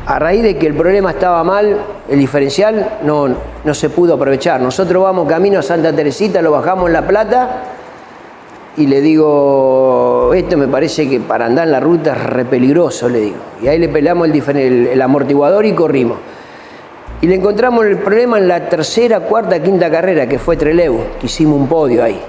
A 0.07 0.21
raíz 0.21 0.45
de 0.45 0.57
que 0.57 0.69
el 0.69 0.75
problema 0.75 1.11
estaba 1.11 1.43
mal, 1.43 1.77
el 2.09 2.19
diferencial 2.19 2.99
no, 3.03 3.27
no 3.64 3.75
se 3.75 3.91
pudo 3.91 4.14
aprovechar. 4.14 4.61
Nosotros 4.61 5.03
vamos 5.03 5.29
camino 5.29 5.59
a 5.59 5.62
Santa 5.62 5.93
Teresita, 5.93 6.41
lo 6.41 6.53
bajamos 6.53 6.87
en 6.87 6.93
La 6.93 7.07
Plata 7.07 7.62
y 8.79 8.87
le 8.87 9.01
digo, 9.01 10.33
esto 10.35 10.57
me 10.57 10.69
parece 10.69 11.09
que 11.09 11.19
para 11.19 11.47
andar 11.47 11.67
en 11.67 11.73
la 11.73 11.81
ruta 11.81 12.12
es 12.12 12.23
re 12.23 12.45
peligroso, 12.45 13.09
le 13.09 13.19
digo. 13.19 13.37
Y 13.61 13.67
ahí 13.67 13.77
le 13.77 13.88
pelamos 13.88 14.29
el, 14.29 14.87
el, 14.87 15.03
amortiguador 15.03 15.67
y 15.67 15.73
corrimos. 15.73 16.19
Y 17.21 17.27
le 17.27 17.35
encontramos 17.35 17.85
el 17.87 17.99
problema 17.99 18.38
en 18.38 18.47
la 18.47 18.69
tercera, 18.69 19.19
cuarta, 19.19 19.61
quinta 19.61 19.91
carrera, 19.91 20.29
que 20.29 20.38
fue 20.38 20.57
Treleu, 20.57 20.97
que 21.19 21.27
hicimos 21.27 21.59
un 21.59 21.67
podio 21.67 22.05
ahí. 22.05 22.21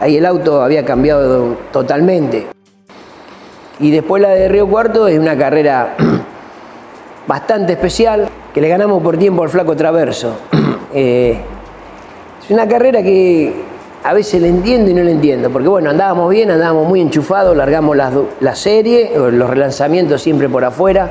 Ahí 0.00 0.18
el 0.18 0.26
auto 0.26 0.60
había 0.60 0.84
cambiado 0.84 1.56
totalmente. 1.72 2.48
Y 3.78 3.90
después 3.90 4.20
la 4.20 4.30
de 4.30 4.48
Río 4.50 4.68
Cuarto 4.68 5.08
es 5.08 5.18
una 5.18 5.34
carrera 5.34 5.96
bastante 7.26 7.72
especial, 7.72 8.28
que 8.52 8.60
le 8.60 8.68
ganamos 8.68 9.02
por 9.02 9.16
tiempo 9.16 9.42
al 9.44 9.48
flaco 9.48 9.74
Traverso. 9.74 10.36
Eh, 10.92 11.38
es 12.42 12.50
una 12.50 12.66
carrera 12.66 13.00
que 13.00 13.69
a 14.02 14.14
veces 14.14 14.40
le 14.40 14.48
entiendo 14.48 14.90
y 14.90 14.94
no 14.94 15.02
le 15.02 15.12
entiendo, 15.12 15.50
porque 15.50 15.68
bueno, 15.68 15.90
andábamos 15.90 16.30
bien, 16.30 16.50
andábamos 16.50 16.88
muy 16.88 17.00
enchufados, 17.00 17.54
largamos 17.56 17.96
la, 17.96 18.10
la 18.40 18.54
serie, 18.54 19.12
los 19.14 19.50
relanzamientos 19.50 20.22
siempre 20.22 20.48
por 20.48 20.64
afuera, 20.64 21.10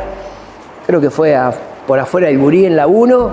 creo 0.88 1.00
que 1.00 1.12
fue 1.12 1.38
por 1.86 2.00
afuera 2.00 2.30
el 2.30 2.40
Gurí 2.40 2.66
en 2.66 2.76
la 2.76 2.88
1, 2.88 3.32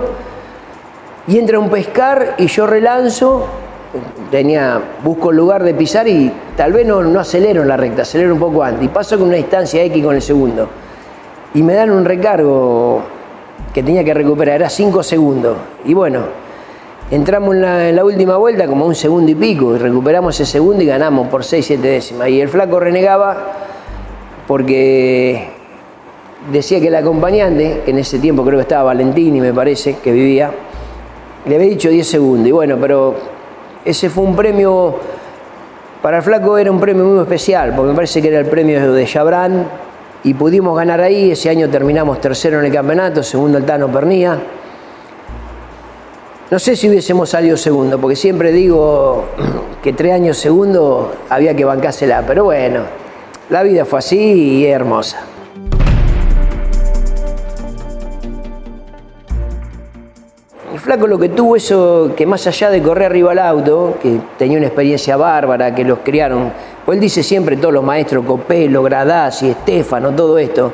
y 1.27 1.39
entra 1.39 1.57
un 1.57 1.69
pescar 1.69 2.35
y 2.37 2.47
yo 2.47 2.67
relanzo, 2.67 3.47
tenía, 4.29 4.79
busco 5.03 5.31
el 5.31 5.37
lugar 5.37 5.63
de 5.63 5.73
pisar 5.73 6.07
y 6.07 6.31
tal 6.55 6.73
vez 6.73 6.85
no, 6.85 7.01
no 7.01 7.19
acelero 7.19 7.63
en 7.63 7.67
la 7.67 7.77
recta, 7.77 8.03
acelero 8.03 8.33
un 8.33 8.39
poco 8.39 8.63
antes, 8.63 8.83
y 8.83 8.89
paso 8.89 9.17
con 9.17 9.29
una 9.29 9.37
distancia 9.37 9.83
X 9.83 10.03
con 10.03 10.13
el 10.13 10.21
segundo, 10.21 10.69
y 11.55 11.63
me 11.63 11.73
dan 11.73 11.89
un 11.89 12.05
recargo 12.05 13.01
que 13.73 13.81
tenía 13.81 14.03
que 14.03 14.13
recuperar, 14.13 14.57
era 14.57 14.69
5 14.69 15.01
segundos, 15.01 15.57
y 15.83 15.95
bueno, 15.95 16.46
Entramos 17.09 17.55
en 17.55 17.95
la, 17.95 18.03
última 18.03 18.35
vuelta 18.35 18.67
como 18.67 18.85
un 18.85 18.93
segundo 18.93 19.31
y 19.31 19.35
pico 19.35 19.73
y 19.73 19.79
recuperamos 19.79 20.37
ese 20.37 20.51
segundo 20.51 20.83
y 20.83 20.87
ganamos 20.87 21.29
por 21.29 21.41
6-7 21.43 21.79
décimas. 21.79 22.27
Y 22.27 22.41
el 22.41 22.49
flaco 22.49 22.81
renegaba 22.81 23.53
porque 24.45 25.47
decía 26.51 26.81
que 26.81 26.87
el 26.89 26.95
acompañante, 26.95 27.83
que 27.85 27.91
en 27.91 27.99
ese 27.99 28.19
tiempo 28.19 28.43
creo 28.43 28.57
que 28.57 28.63
estaba 28.63 28.83
Valentini, 28.83 29.39
me 29.39 29.53
parece, 29.53 29.99
que 30.03 30.11
vivía, 30.11 30.51
le 31.45 31.55
había 31.55 31.69
dicho 31.69 31.89
10 31.89 32.05
segundos. 32.05 32.47
Y 32.49 32.51
bueno, 32.51 32.75
pero 32.77 33.15
ese 33.85 34.09
fue 34.09 34.25
un 34.25 34.35
premio, 34.35 34.97
para 36.01 36.17
el 36.17 36.23
flaco 36.23 36.57
era 36.57 36.69
un 36.69 36.79
premio 36.81 37.05
muy 37.05 37.21
especial, 37.21 37.73
porque 37.73 37.91
me 37.91 37.95
parece 37.95 38.21
que 38.21 38.27
era 38.27 38.39
el 38.39 38.47
premio 38.47 38.91
de 38.91 39.05
Chabrán 39.05 39.65
y 40.25 40.33
pudimos 40.33 40.75
ganar 40.75 40.99
ahí. 40.99 41.31
Ese 41.31 41.49
año 41.49 41.69
terminamos 41.69 42.19
tercero 42.19 42.59
en 42.59 42.65
el 42.65 42.73
campeonato, 42.73 43.23
segundo 43.23 43.59
el 43.59 43.63
Tano 43.63 43.87
Pernía. 43.87 44.37
No 46.49 46.59
sé 46.59 46.77
si 46.77 46.87
hubiésemos 46.87 47.31
salido 47.31 47.57
segundo, 47.57 47.99
porque 47.99 48.15
siempre 48.15 48.53
digo 48.53 49.25
que 49.83 49.91
tres 49.91 50.13
años 50.13 50.37
segundo 50.37 51.13
había 51.29 51.53
que 51.53 51.65
bancársela, 51.65 52.23
pero 52.25 52.45
bueno, 52.45 52.83
la 53.49 53.63
vida 53.63 53.83
fue 53.83 53.99
así 53.99 54.17
y 54.17 54.65
es 54.65 54.73
hermosa. 54.73 55.25
El 60.71 60.79
flaco 60.79 61.05
lo 61.05 61.19
que 61.19 61.27
tuvo 61.27 61.57
eso, 61.57 62.13
que 62.15 62.25
más 62.25 62.47
allá 62.47 62.69
de 62.69 62.81
correr 62.81 63.07
arriba 63.07 63.33
al 63.33 63.39
auto, 63.39 63.97
que 64.01 64.17
tenía 64.37 64.57
una 64.57 64.67
experiencia 64.67 65.17
bárbara, 65.17 65.75
que 65.75 65.83
los 65.83 65.99
criaron, 65.99 66.53
pues 66.85 66.95
él 66.95 67.01
dice 67.01 67.23
siempre 67.23 67.57
todos 67.57 67.73
los 67.73 67.83
maestros, 67.83 68.23
Copelo, 68.25 68.83
Gradasi, 68.83 69.49
Estefano, 69.49 70.13
todo 70.15 70.37
esto, 70.37 70.71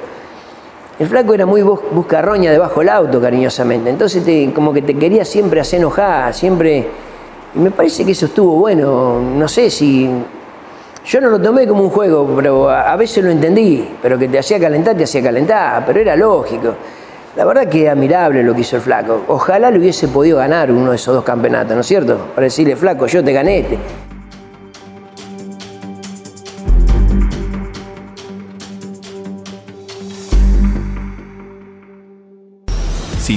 el 0.99 1.07
flaco 1.07 1.33
era 1.33 1.45
muy 1.45 1.63
buscarroña 1.63 2.51
debajo 2.51 2.81
del 2.81 2.89
auto, 2.89 3.19
cariñosamente. 3.19 3.89
Entonces, 3.89 4.23
como 4.53 4.71
que 4.71 4.83
te 4.83 4.93
quería 4.93 5.25
siempre 5.25 5.59
hacer 5.59 5.79
enojar, 5.79 6.33
siempre. 6.33 6.87
Y 7.55 7.59
me 7.59 7.71
parece 7.71 8.05
que 8.05 8.11
eso 8.11 8.27
estuvo 8.27 8.55
bueno. 8.57 9.19
No 9.19 9.47
sé 9.47 9.69
si. 9.69 10.09
Yo 11.05 11.19
no 11.19 11.29
lo 11.29 11.41
tomé 11.41 11.67
como 11.67 11.83
un 11.83 11.89
juego, 11.89 12.29
pero 12.35 12.69
a, 12.69 12.95
veces 12.95 13.23
lo 13.23 13.31
entendí. 13.31 13.89
Pero 14.01 14.19
que 14.19 14.27
te 14.27 14.37
hacía 14.37 14.59
calentar, 14.59 14.95
te 14.95 15.05
hacía 15.05 15.23
calentar. 15.23 15.83
Pero 15.85 15.99
era 15.99 16.15
lógico. 16.15 16.75
La 17.35 17.45
verdad 17.45 17.67
que 17.67 17.89
admirable 17.89 18.43
lo 18.43 18.53
que 18.53 18.61
hizo 18.61 18.75
el 18.75 18.83
flaco. 18.83 19.23
Ojalá 19.27 19.71
le 19.71 19.79
hubiese 19.79 20.07
podido 20.07 20.37
ganar 20.37 20.71
uno 20.71 20.91
de 20.91 20.97
esos 20.97 21.15
dos 21.15 21.23
campeonatos, 21.23 21.73
¿no 21.73 21.81
es 21.81 21.87
cierto? 21.87 22.17
Para 22.35 22.45
decirle, 22.45 22.75
flaco, 22.75 23.07
yo 23.07 23.23
te 23.23 23.33
gané 23.33 23.59
este. 23.59 23.79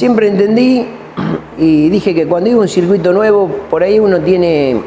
Siempre 0.00 0.28
entendí 0.28 0.86
y 1.58 1.90
dije 1.90 2.14
que 2.14 2.26
cuando 2.26 2.48
iba 2.48 2.58
un 2.58 2.68
circuito 2.68 3.12
nuevo, 3.12 3.50
por 3.68 3.82
ahí 3.82 4.00
uno 4.00 4.18
tiene, 4.20 4.80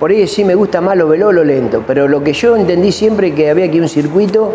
por 0.00 0.10
ahí 0.10 0.26
sí 0.26 0.42
me 0.42 0.54
gusta 0.54 0.80
más 0.80 0.96
lo 0.96 1.06
veloz 1.06 1.34
lo 1.34 1.44
lento, 1.44 1.84
pero 1.86 2.08
lo 2.08 2.24
que 2.24 2.32
yo 2.32 2.56
entendí 2.56 2.90
siempre 2.90 3.34
que 3.34 3.50
había 3.50 3.68
que 3.68 3.76
ir 3.76 3.82
a 3.82 3.84
un 3.84 3.90
circuito 3.90 4.54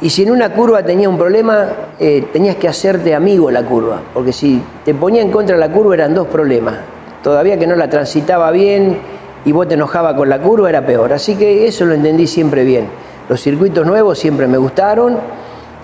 y 0.00 0.08
si 0.08 0.22
en 0.22 0.30
una 0.30 0.54
curva 0.54 0.82
tenía 0.84 1.06
un 1.06 1.18
problema, 1.18 1.66
eh, 2.00 2.28
tenías 2.32 2.56
que 2.56 2.66
hacerte 2.66 3.14
amigo 3.14 3.50
la 3.50 3.62
curva, 3.62 4.00
porque 4.14 4.32
si 4.32 4.58
te 4.86 4.94
ponía 4.94 5.20
en 5.20 5.30
contra 5.30 5.58
la 5.58 5.70
curva 5.70 5.92
eran 5.92 6.14
dos 6.14 6.28
problemas. 6.28 6.76
Todavía 7.22 7.58
que 7.58 7.66
no 7.66 7.76
la 7.76 7.90
transitaba 7.90 8.50
bien 8.52 8.96
y 9.44 9.52
vos 9.52 9.68
te 9.68 9.74
enojaba 9.74 10.16
con 10.16 10.30
la 10.30 10.40
curva 10.40 10.70
era 10.70 10.86
peor. 10.86 11.12
Así 11.12 11.36
que 11.36 11.66
eso 11.66 11.84
lo 11.84 11.92
entendí 11.92 12.26
siempre 12.26 12.64
bien. 12.64 12.86
Los 13.28 13.42
circuitos 13.42 13.86
nuevos 13.86 14.18
siempre 14.18 14.46
me 14.46 14.56
gustaron. 14.56 15.18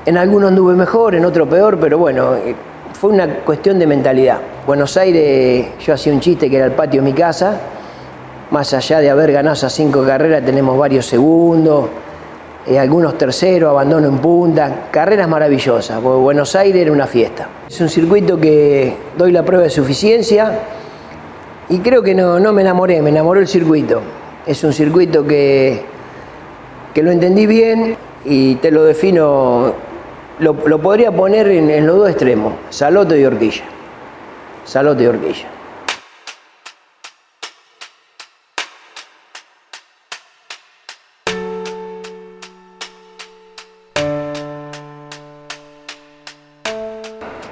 En 0.07 0.17
algunos 0.17 0.49
anduve 0.49 0.73
mejor, 0.73 1.15
en 1.15 1.27
otros 1.27 1.47
peor, 1.49 1.77
pero 1.79 1.99
bueno, 1.99 2.35
eh, 2.37 2.55
fue 3.05 3.13
una 3.13 3.29
cuestión 3.41 3.79
de 3.79 3.87
mentalidad. 3.87 4.39
Buenos 4.67 4.97
Aires, 4.97 5.67
yo 5.79 5.93
hacía 5.93 6.11
un 6.11 6.21
chiste 6.21 6.49
que 6.49 6.57
era 6.57 6.65
el 6.65 6.73
patio 6.73 7.03
de 7.03 7.11
mi 7.11 7.13
casa. 7.13 7.61
Más 8.51 8.73
allá 8.73 9.01
de 9.01 9.11
haber 9.11 9.31
ganado 9.31 9.53
esas 9.53 9.75
cinco 9.75 10.03
carreras, 10.07 10.43
tenemos 10.43 10.79
varios 10.79 11.05
segundos 11.05 11.91
eh, 12.67 12.79
algunos 12.79 13.19
terceros, 13.19 13.69
abandono 13.69 14.09
en 14.09 14.17
punta, 14.21 14.87
carreras 14.91 15.29
maravillosas, 15.29 16.03
Buenos 16.03 16.57
Aires 16.57 16.81
era 16.81 16.93
una 16.93 17.07
fiesta. 17.07 17.47
Es 17.69 17.79
un 17.83 17.91
circuito 17.91 18.41
que 18.41 18.97
doy 19.19 19.33
la 19.33 19.43
prueba 19.43 19.65
de 19.65 19.71
suficiencia 19.71 20.61
y 21.69 21.81
creo 21.81 22.03
que 22.03 22.15
no, 22.15 22.41
no 22.41 22.55
me 22.55 22.63
enamoré, 22.63 23.03
me 23.03 23.11
enamoró 23.11 23.39
el 23.39 23.49
circuito. 23.49 24.01
Es 24.47 24.65
un 24.65 24.73
circuito 24.73 25.27
que, 25.27 25.83
que 26.95 27.03
lo 27.03 27.11
entendí 27.11 27.45
bien 27.45 27.99
y 28.25 28.55
te 28.55 28.71
lo 28.71 28.83
defino, 28.85 29.75
lo, 30.39 30.53
lo 30.67 30.79
podría 30.81 31.11
poner 31.13 31.49
en, 31.49 31.87
los 31.87 31.97
dos 31.99 32.09
extremos, 32.11 32.55
Saloto 32.71 33.17
y 33.17 33.25
Horquilla. 33.25 33.65
Saloto 34.65 35.03
y 35.03 35.07
Horquilla. 35.07 35.47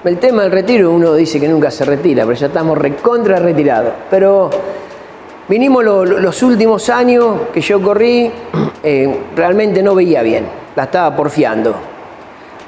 El 0.04 0.18
tema 0.18 0.42
del 0.42 0.50
retiro, 0.50 0.90
uno 0.90 1.14
dice 1.14 1.38
que 1.38 1.46
nunca 1.48 1.70
se 1.70 1.84
retira, 1.84 2.24
pero 2.24 2.36
ya 2.36 2.46
estamos 2.48 2.76
recontra 2.76 3.36
retirados. 3.38 3.92
Pero 4.10 4.50
vinimos 5.48 5.84
lo- 5.84 6.04
lo- 6.04 6.18
los 6.18 6.42
últimos 6.42 6.88
años 6.88 7.42
que 7.54 7.60
yo 7.60 7.80
corrí, 7.80 8.30
eh, 8.82 9.16
realmente 9.36 9.80
no 9.82 9.94
veía 9.94 10.22
bien, 10.22 10.44
la 10.74 10.84
estaba 10.84 11.14
porfiando. 11.14 11.91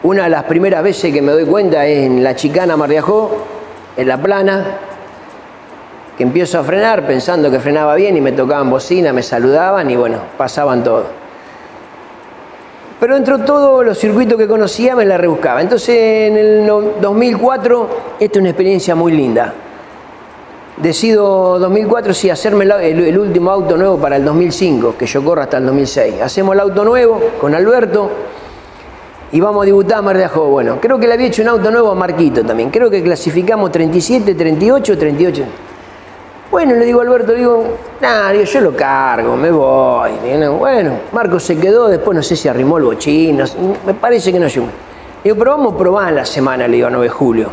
Una 0.05 0.25
de 0.25 0.31
las 0.31 0.45
primeras 0.45 0.83
veces 0.83 1.13
que 1.15 1.23
me 1.23 1.33
doy 1.33 1.47
cuenta 1.47 1.87
es 1.87 2.05
en 2.05 2.23
la 2.23 2.37
chicana 2.37 2.77
Mar 2.77 2.91
de 2.91 2.99
Ajó, 2.99 3.31
en 3.97 4.07
la 4.07 4.19
plana, 4.19 4.65
que 6.17 6.23
empiezo 6.23 6.59
a 6.59 6.63
frenar 6.63 7.07
pensando 7.07 7.51
que 7.51 7.59
frenaba 7.59 7.95
bien 7.95 8.15
y 8.15 8.21
me 8.21 8.33
tocaban 8.33 8.69
bocina, 8.69 9.15
me 9.15 9.23
saludaban 9.23 9.91
y 9.91 9.97
bueno, 9.97 10.19
pasaban 10.37 10.85
todo. 10.85 11.07
Pero 13.01 13.15
dentro 13.15 13.39
de 13.39 13.45
todos 13.45 13.83
los 13.85 13.99
circuitos 13.99 14.37
que 14.39 14.47
conocía 14.47 14.95
me 14.95 15.07
la 15.07 15.17
rebuscaba. 15.17 15.63
Entonces 15.63 15.97
en 15.99 16.37
el 16.37 16.67
no- 16.67 16.83
2004, 17.01 17.89
esta 18.21 18.39
es 18.39 18.41
una 18.41 18.51
experiencia 18.51 18.95
muy 18.95 19.11
linda. 19.13 19.55
Decido 20.77 21.59
2004 21.61 22.13
sí 22.13 22.29
hacerme 22.29 22.65
el 22.65 23.19
último 23.19 23.51
auto 23.51 23.77
nuevo 23.79 23.97
para 23.97 24.17
el 24.17 24.25
2005, 24.25 24.97
que 24.99 25.07
yo 25.07 25.25
corro 25.25 25.41
hasta 25.41 25.57
el 25.57 25.65
2006. 25.67 26.21
Hacemos 26.21 26.55
el 26.55 26.61
auto 26.61 26.85
nuevo 26.85 27.21
con 27.41 27.55
Alberto 27.55 28.11
y 29.35 29.41
vamos 29.41 29.65
a 29.65 29.67
debutar 29.67 29.99
a 29.99 30.03
Mar 30.03 30.17
de 30.17 30.25
Ajó. 30.25 30.47
Bueno, 30.47 30.79
creo 30.81 30.97
que 30.97 31.09
le 31.09 31.15
había 31.15 31.27
hecho 31.27 31.43
un 31.43 31.49
auto 31.49 31.69
nuevo 31.69 31.91
a 31.91 31.95
Marquito 31.97 32.45
también. 32.45 32.71
Creo 32.71 32.89
que 32.89 33.03
clasificamos 33.03 33.73
37, 33.73 34.33
38, 34.33 34.97
38. 34.97 35.45
Bueno, 36.53 36.75
le 36.77 36.85
digo 36.85 37.01
a 37.01 37.03
Alberto, 37.03 37.33
digo, 37.33 37.65
digo, 38.01 38.45
yo 38.45 38.61
lo 38.61 38.77
cargo, 38.77 39.37
me 39.37 39.51
voy. 39.51 40.13
Bueno, 40.57 40.99
Marco 41.11 41.41
se 41.41 41.59
quedó, 41.59 41.89
después 41.89 42.15
no 42.15 42.23
sé 42.23 42.37
si 42.37 42.47
arrimó 42.47 42.79
el 42.79 42.85
bochín, 42.85 43.43
me 43.85 43.95
parece 43.95 44.33
que 44.33 44.39
no 44.39 44.47
llegó. 44.47 44.69
Digo, 45.25 45.37
pero 45.37 45.51
vamos 45.51 45.75
a 45.75 45.79
probar 45.79 46.13
la 46.13 46.25
semana, 46.25 46.69
le 46.69 46.77
digo, 46.77 46.87
a 46.87 46.91
9 46.91 47.07
de 47.07 47.11
julio. 47.11 47.49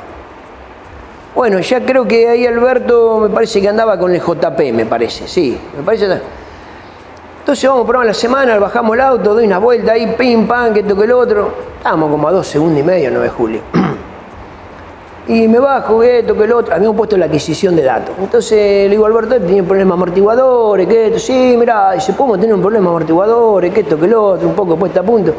Bueno, 1.33 1.59
ya 1.61 1.83
creo 1.83 2.07
que 2.07 2.29
ahí 2.29 2.45
Alberto 2.45 3.21
me 3.21 3.29
parece 3.29 3.59
que 3.59 3.69
andaba 3.69 3.97
con 3.97 4.13
el 4.13 4.21
JP, 4.21 4.59
me 4.71 4.85
parece, 4.85 5.27
sí, 5.27 5.59
me 5.75 5.81
parece. 5.81 6.21
Entonces 7.51 7.69
vamos 7.69 7.95
en 7.95 8.07
la 8.07 8.13
semana, 8.13 8.59
bajamos 8.59 8.95
el 8.95 9.01
auto, 9.01 9.33
doy 9.33 9.45
una 9.45 9.57
vuelta 9.57 9.91
ahí, 9.91 10.15
pim, 10.17 10.47
pam, 10.47 10.73
que 10.73 10.83
toque 10.83 11.03
el 11.03 11.11
otro. 11.11 11.51
Estábamos 11.75 12.09
como 12.09 12.25
a 12.29 12.31
dos 12.31 12.47
segundos 12.47 12.79
y 12.79 12.83
medio, 12.83 13.09
9 13.11 13.25
de 13.25 13.29
julio. 13.29 13.61
Y 15.27 15.49
me 15.49 15.59
bajo, 15.59 15.99
que 15.99 16.19
el 16.19 16.53
otro. 16.53 16.73
Habíamos 16.73 16.95
puesto 16.95 17.17
la 17.17 17.25
adquisición 17.25 17.75
de 17.75 17.83
datos. 17.83 18.15
Entonces 18.17 18.85
le 18.85 18.91
digo 18.91 19.05
Alberto, 19.05 19.35
tenía 19.35 19.63
problemas 19.63 19.95
amortiguadores, 19.95 20.87
que 20.87 21.07
esto. 21.07 21.19
Sí, 21.19 21.57
mirá, 21.59 21.91
dice, 21.91 22.13
podemos 22.13 22.39
tener 22.39 22.55
un 22.55 22.61
problema 22.61 22.89
amortiguadores, 22.89 23.73
que 23.73 23.81
esto, 23.81 23.99
que 23.99 24.05
el 24.05 24.13
otro, 24.13 24.47
un 24.47 24.55
poco 24.55 24.77
puesta 24.77 25.01
a 25.01 25.03
punto. 25.03 25.33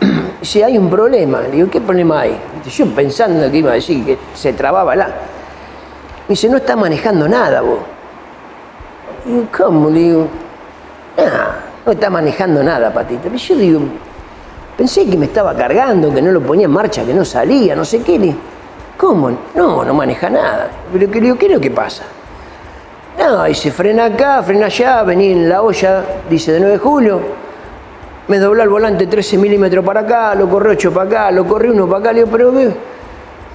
Dice, 0.40 0.64
hay 0.64 0.76
un 0.76 0.90
problema. 0.90 1.42
Le 1.42 1.50
digo, 1.50 1.70
¿qué 1.70 1.80
problema 1.80 2.22
hay? 2.22 2.36
Yo 2.68 2.86
pensando 2.86 3.48
que 3.48 3.58
iba 3.58 3.70
a 3.70 3.74
decir 3.74 4.04
que 4.04 4.18
se 4.34 4.52
trababa 4.52 4.96
la. 4.96 5.06
Me 5.06 5.12
dice, 6.30 6.48
no 6.48 6.56
está 6.56 6.74
manejando 6.74 7.28
nada 7.28 7.60
vos. 7.60 7.78
¿cómo? 9.56 9.90
Le 9.90 10.00
digo, 10.00 10.26
nah, 11.16 11.62
no 11.84 11.92
está 11.92 12.10
manejando 12.10 12.62
nada, 12.62 12.92
patita. 12.92 13.22
Pero 13.24 13.36
yo 13.36 13.56
digo, 13.56 13.80
pensé 14.76 15.06
que 15.08 15.16
me 15.16 15.26
estaba 15.26 15.54
cargando, 15.54 16.12
que 16.12 16.22
no 16.22 16.32
lo 16.32 16.40
ponía 16.40 16.66
en 16.66 16.72
marcha, 16.72 17.04
que 17.04 17.14
no 17.14 17.24
salía, 17.24 17.74
no 17.74 17.84
sé 17.84 18.02
qué. 18.02 18.34
¿Cómo? 18.96 19.30
No, 19.54 19.84
no 19.84 19.94
maneja 19.94 20.30
nada. 20.30 20.70
Pero 20.92 21.10
que 21.10 21.20
digo, 21.20 21.36
¿qué 21.36 21.46
es 21.46 21.52
lo 21.52 21.60
que 21.60 21.70
pasa? 21.70 22.04
No, 23.18 23.52
se 23.52 23.70
frena 23.70 24.06
acá, 24.06 24.42
frena 24.42 24.66
allá, 24.66 25.02
vení 25.02 25.32
en 25.32 25.48
la 25.48 25.62
olla, 25.62 26.04
dice 26.30 26.52
de 26.52 26.60
9 26.60 26.72
de 26.74 26.78
julio. 26.78 27.20
Me 28.28 28.38
dobló 28.38 28.62
el 28.62 28.68
volante 28.68 29.06
13 29.06 29.36
milímetros 29.38 29.84
para 29.84 30.00
acá, 30.00 30.34
lo 30.34 30.48
corrí 30.48 30.70
8 30.70 30.92
para 30.92 31.08
acá, 31.08 31.30
lo 31.30 31.44
corrí 31.44 31.68
uno 31.68 31.86
para 31.86 31.98
acá. 31.98 32.12
Le 32.12 32.20
digo, 32.20 32.30
pero 32.30 32.52
ve, 32.52 32.72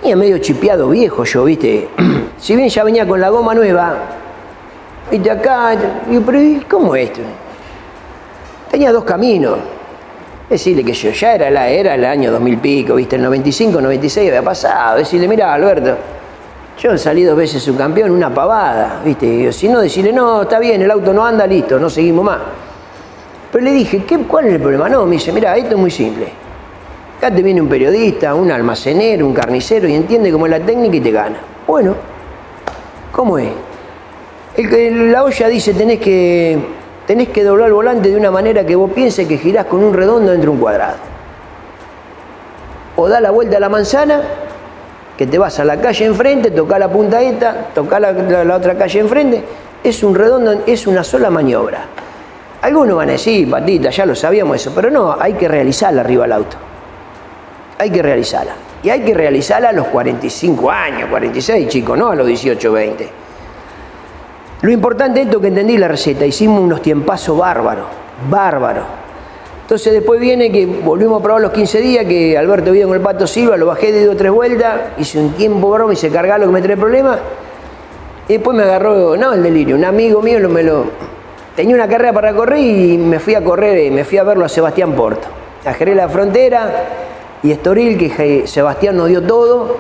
y 0.03 0.15
medio 0.15 0.37
chipeado 0.39 0.89
viejo 0.89 1.23
yo, 1.23 1.45
¿viste? 1.45 1.89
si 2.37 2.55
bien 2.55 2.69
ya 2.69 2.83
venía 2.83 3.07
con 3.07 3.19
la 3.19 3.29
goma 3.29 3.55
nueva, 3.55 3.95
¿viste? 5.09 5.31
Acá, 5.31 5.75
digo, 6.07 6.23
pero 6.25 6.41
¿y 6.41 6.59
¿cómo 6.69 6.95
es 6.95 7.09
esto? 7.09 7.21
Tenía 8.77 8.91
dos 8.91 9.05
caminos. 9.05 9.57
Decirle 10.47 10.83
que 10.83 10.93
yo 10.93 11.09
ya 11.09 11.33
era, 11.33 11.49
la, 11.49 11.67
era 11.67 11.95
el 11.95 12.05
año 12.05 12.31
2000 12.31 12.59
pico, 12.59 12.93
¿viste? 12.93 13.15
El 13.15 13.23
95, 13.23 13.81
96 13.81 14.29
había 14.29 14.43
pasado. 14.43 14.99
Decirle, 14.99 15.27
mira, 15.27 15.51
Alberto, 15.51 15.97
yo 16.79 16.95
salí 16.95 17.23
dos 17.23 17.35
veces 17.35 17.63
subcampeón, 17.63 18.11
una 18.11 18.31
pavada, 18.31 19.01
¿viste? 19.03 19.51
Si 19.51 19.67
no, 19.67 19.79
decirle, 19.81 20.13
no, 20.13 20.43
está 20.43 20.59
bien, 20.59 20.79
el 20.79 20.91
auto 20.91 21.11
no 21.11 21.25
anda, 21.25 21.47
listo, 21.47 21.79
no 21.79 21.89
seguimos 21.89 22.23
más. 22.23 22.37
Pero 23.51 23.63
le 23.63 23.71
dije, 23.71 24.03
¿qué, 24.03 24.19
¿cuál 24.19 24.45
es 24.45 24.53
el 24.53 24.61
problema? 24.61 24.87
No, 24.87 25.07
me 25.07 25.13
dice, 25.13 25.31
mira, 25.31 25.57
esto 25.57 25.71
es 25.71 25.79
muy 25.79 25.89
simple. 25.89 26.27
Acá 27.17 27.33
te 27.33 27.41
viene 27.41 27.59
un 27.59 27.69
periodista, 27.69 28.35
un 28.35 28.51
almacenero, 28.51 29.25
un 29.25 29.33
carnicero 29.33 29.87
y 29.87 29.95
entiende 29.95 30.31
cómo 30.31 30.45
es 30.45 30.51
la 30.51 30.59
técnica 30.59 30.97
y 30.97 31.01
te 31.01 31.09
gana. 31.09 31.39
Bueno, 31.65 31.95
¿cómo 33.11 33.39
es? 33.39 33.49
El 34.55 34.69
que 34.69 34.91
la 34.91 35.23
olla 35.23 35.47
dice 35.47 35.73
tenés 35.73 35.99
que, 35.99 36.76
tenés 37.07 37.29
que 37.29 37.43
doblar 37.43 37.67
el 37.67 37.73
volante 37.73 38.09
de 38.11 38.17
una 38.17 38.29
manera 38.29 38.63
que 38.65 38.75
vos 38.75 38.91
pienses 38.91 39.27
que 39.27 39.37
girás 39.39 39.65
con 39.65 39.83
un 39.83 39.93
redondo 39.93 40.31
dentro 40.31 40.51
de 40.51 40.55
un 40.57 40.61
cuadrado. 40.61 40.97
O 42.95 43.07
da 43.07 43.19
la 43.21 43.31
vuelta 43.31 43.57
a 43.57 43.59
la 43.59 43.69
manzana, 43.69 44.21
que 45.17 45.25
te 45.27 45.37
vas 45.37 45.59
a 45.59 45.65
la 45.65 45.79
calle 45.79 46.05
enfrente, 46.05 46.51
tocá 46.51 46.77
la 46.77 46.89
punta 46.89 47.21
esta, 47.21 47.67
tocá 47.73 47.99
la, 47.99 48.11
la- 48.11 48.43
la 48.43 48.55
otra 48.55 48.75
calle 48.77 48.99
enfrente. 48.99 49.43
Es 49.83 50.03
un 50.03 50.13
redondo, 50.15 50.61
es 50.65 50.85
una 50.87 51.03
sola 51.03 51.29
maniobra. 51.29 51.85
Algunos 52.61 52.97
van 52.97 53.09
a 53.09 53.11
decir, 53.13 53.49
patita, 53.49 53.89
ya 53.91 54.05
lo 54.05 54.15
sabíamos 54.15 54.55
eso, 54.57 54.71
pero 54.75 54.89
no, 54.89 55.15
hay 55.19 55.33
que 55.33 55.47
realizarla 55.47 56.01
arriba 56.01 56.25
al 56.25 56.31
auto. 56.33 56.57
Hay 57.77 57.91
que 57.91 58.01
realizarla. 58.01 58.53
Y 58.83 58.89
hay 58.89 59.01
que 59.01 59.13
realizarla 59.13 59.69
a 59.69 59.71
los 59.73 59.87
45 59.87 60.71
años, 60.71 61.09
46, 61.09 61.67
chicos, 61.67 61.97
no 61.97 62.09
a 62.09 62.15
los 62.15 62.25
18, 62.27 62.71
20. 62.71 63.09
Lo 64.61 64.71
importante 64.71 65.21
es 65.21 65.27
que 65.27 65.47
entendí 65.47 65.77
la 65.77 65.87
receta. 65.87 66.25
Hicimos 66.25 66.59
unos 66.61 66.81
tiempazos 66.81 67.37
bárbaros, 67.37 67.85
bárbaros. 68.29 68.85
Entonces 69.61 69.93
después 69.93 70.19
viene 70.19 70.51
que 70.51 70.65
volvimos 70.65 71.19
a 71.19 71.23
probar 71.23 71.41
los 71.41 71.51
15 71.51 71.81
días, 71.81 72.05
que 72.05 72.37
Alberto 72.37 72.71
vino 72.71 72.87
con 72.87 72.95
el 72.95 73.01
Pato 73.01 73.27
Silva, 73.27 73.57
lo 73.57 73.67
bajé 73.67 73.91
de 73.91 74.05
dos 74.05 74.15
o 74.15 74.17
tres 74.17 74.31
vueltas, 74.31 74.79
hice 74.97 75.19
un 75.19 75.33
tiempo 75.33 75.69
bárbaro, 75.69 75.89
me 75.89 75.93
hice 75.93 76.09
cargar 76.09 76.39
lo 76.39 76.45
que 76.47 76.53
me 76.53 76.61
trae 76.61 76.77
problemas. 76.77 77.19
Y 78.29 78.33
después 78.33 78.55
me 78.55 78.63
agarró, 78.63 79.15
no 79.17 79.33
el 79.33 79.43
delirio, 79.43 79.75
un 79.75 79.85
amigo 79.85 80.21
mío 80.21 80.39
me 80.49 80.63
lo, 80.63 80.85
tenía 81.55 81.75
una 81.75 81.87
carrera 81.87 82.13
para 82.13 82.33
correr 82.33 82.59
y 82.59 82.97
me 82.97 83.19
fui 83.19 83.35
a 83.35 83.43
correr, 83.43 83.91
me 83.91 84.05
fui 84.05 84.17
a 84.17 84.23
verlo 84.23 84.45
a 84.45 84.49
Sebastián 84.49 84.93
Porto. 84.93 85.27
A 85.65 85.73
Jerez 85.73 85.95
la 85.95 86.07
Frontera 86.07 86.85
y 87.43 87.51
Estoril, 87.51 87.97
que 87.97 88.47
Sebastián 88.47 88.95
nos 88.95 89.09
dio 89.09 89.21
todo. 89.21 89.75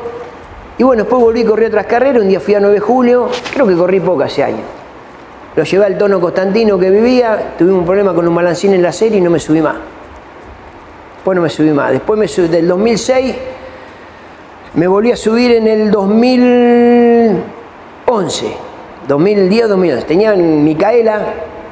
Y 0.77 0.83
bueno, 0.83 1.03
después 1.03 1.21
volví 1.21 1.41
y 1.41 1.45
corrí 1.45 1.65
otras 1.65 1.87
carreras, 1.87 2.21
un 2.21 2.29
día 2.29 2.39
fui 2.39 2.53
a 2.53 2.59
9 2.59 2.75
de 2.75 2.79
julio, 2.79 3.29
creo 3.51 3.65
que 3.65 3.75
corrí 3.75 3.99
poco 3.99 4.23
ese 4.23 4.43
año. 4.43 4.61
Lo 5.55 5.63
llevé 5.63 5.85
al 5.85 5.97
tono 5.97 6.19
Constantino 6.19 6.77
que 6.77 6.91
vivía, 6.91 7.55
tuvimos 7.57 7.79
un 7.79 7.85
problema 7.85 8.13
con 8.13 8.27
un 8.27 8.35
balancín 8.35 8.73
en 8.73 8.83
la 8.83 8.91
serie 8.91 9.17
y 9.17 9.21
no 9.21 9.31
me 9.31 9.39
subí 9.39 9.59
más. 9.59 9.75
Después 11.15 11.35
no 11.35 11.41
me 11.41 11.49
subí 11.49 11.71
más. 11.71 11.91
Después 11.91 12.19
me 12.19 12.27
subí, 12.27 12.47
del 12.47 12.67
2006 12.67 13.35
me 14.75 14.87
volví 14.87 15.11
a 15.11 15.15
subir 15.15 15.53
en 15.53 15.67
el 15.67 15.89
2011, 15.89 17.41
2010, 19.07 19.69
2011. 19.69 20.05
Tenía 20.05 20.35
Micaela, 20.35 21.17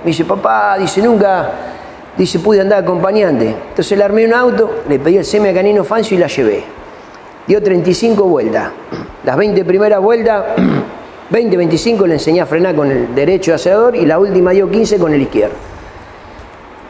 me 0.03 0.07
dice, 0.07 0.25
papá, 0.25 0.79
dice, 0.79 1.03
nunca, 1.03 1.51
dice, 2.17 2.39
pude 2.39 2.61
andar 2.61 2.81
acompañante. 2.81 3.55
Entonces 3.69 3.95
le 3.95 4.03
armé 4.03 4.25
un 4.25 4.33
auto, 4.33 4.77
le 4.89 4.97
pedí 4.97 5.17
el 5.17 5.25
semi 5.25 5.49
a 5.49 5.53
Canino 5.53 5.83
Fancio 5.83 6.17
y 6.17 6.19
la 6.19 6.25
llevé. 6.25 6.63
Dio 7.47 7.61
35 7.61 8.23
vueltas. 8.23 8.69
Las 9.23 9.37
20 9.37 9.63
primeras 9.65 10.01
vueltas 10.01 10.45
20, 11.29 11.57
25 11.57 12.07
le 12.07 12.13
enseñé 12.15 12.41
a 12.41 12.45
frenar 12.45 12.75
con 12.75 12.89
el 12.91 13.13
derecho 13.13 13.53
acelerador 13.53 13.95
y 13.95 14.05
la 14.05 14.19
última 14.19 14.51
dio 14.51 14.69
15 14.69 14.97
con 14.97 15.13
el 15.13 15.21
izquierdo. 15.21 15.55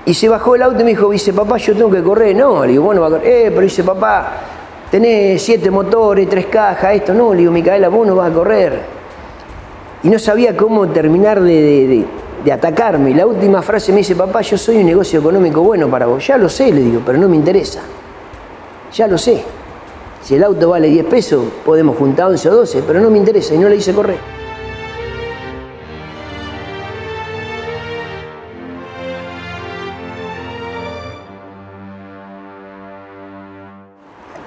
Y 0.05 0.13
se 0.13 0.29
bajó 0.29 0.55
el 0.55 0.61
auto 0.61 0.81
y 0.81 0.83
me 0.83 0.91
dijo, 0.91 1.09
dice, 1.09 1.33
papá, 1.33 1.57
yo 1.57 1.73
tengo 1.73 1.89
que 1.89 2.03
correr. 2.03 2.35
No, 2.35 2.63
le 2.63 2.73
digo, 2.73 2.83
bueno, 2.83 3.01
va 3.01 3.07
a 3.07 3.09
correr. 3.11 3.27
Eh, 3.27 3.49
pero 3.49 3.61
dice, 3.61 3.83
papá, 3.83 4.33
tenés 4.91 5.41
siete 5.41 5.71
motores, 5.71 6.29
tres 6.29 6.45
cajas, 6.45 6.95
esto. 6.95 7.13
No, 7.13 7.33
le 7.33 7.39
digo, 7.39 7.51
Micaela, 7.51 7.89
vos 7.89 8.05
no 8.05 8.15
vas 8.15 8.29
a 8.29 8.33
correr. 8.33 8.81
Y 10.03 10.09
no 10.09 10.19
sabía 10.19 10.55
cómo 10.55 10.87
terminar 10.89 11.41
de, 11.41 12.05
de 12.43 12.51
atacarme. 12.51 13.09
Y 13.09 13.13
la 13.15 13.25
última 13.25 13.63
frase 13.63 13.91
me 13.91 13.99
dice, 13.99 14.15
papá, 14.15 14.41
yo 14.41 14.57
soy 14.57 14.77
un 14.77 14.85
negocio 14.85 15.19
económico 15.19 15.61
bueno 15.61 15.89
para 15.89 16.05
vos. 16.05 16.25
Ya 16.27 16.37
lo 16.37 16.47
sé, 16.49 16.71
le 16.71 16.81
digo, 16.81 17.01
pero 17.03 17.17
no 17.17 17.27
me 17.27 17.35
interesa. 17.35 17.81
Ya 18.93 19.07
lo 19.07 19.17
sé. 19.17 19.43
Si 20.25 20.33
el 20.33 20.43
auto 20.43 20.69
vale 20.69 20.87
10 20.87 21.05
pesos, 21.05 21.45
podemos 21.63 21.95
juntar 21.95 22.25
11 22.29 22.49
o 22.49 22.55
12, 22.55 22.83
pero 22.87 22.99
no 22.99 23.11
me 23.11 23.19
interesa 23.19 23.53
y 23.53 23.59
no 23.59 23.69
le 23.69 23.75
hice 23.75 23.93
correr. 23.93 24.17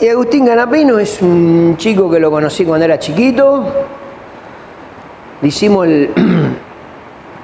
Y 0.01 0.09
Agustín 0.09 0.47
Ganapino 0.47 0.99
es 0.99 1.23
un 1.23 1.77
chico 1.77 2.11
que 2.11 2.19
lo 2.19 2.33
conocí 2.33 2.65
cuando 2.65 2.85
era 2.85 2.99
chiquito. 2.99 3.65
Hicimos 5.43 5.87
el, 5.87 6.09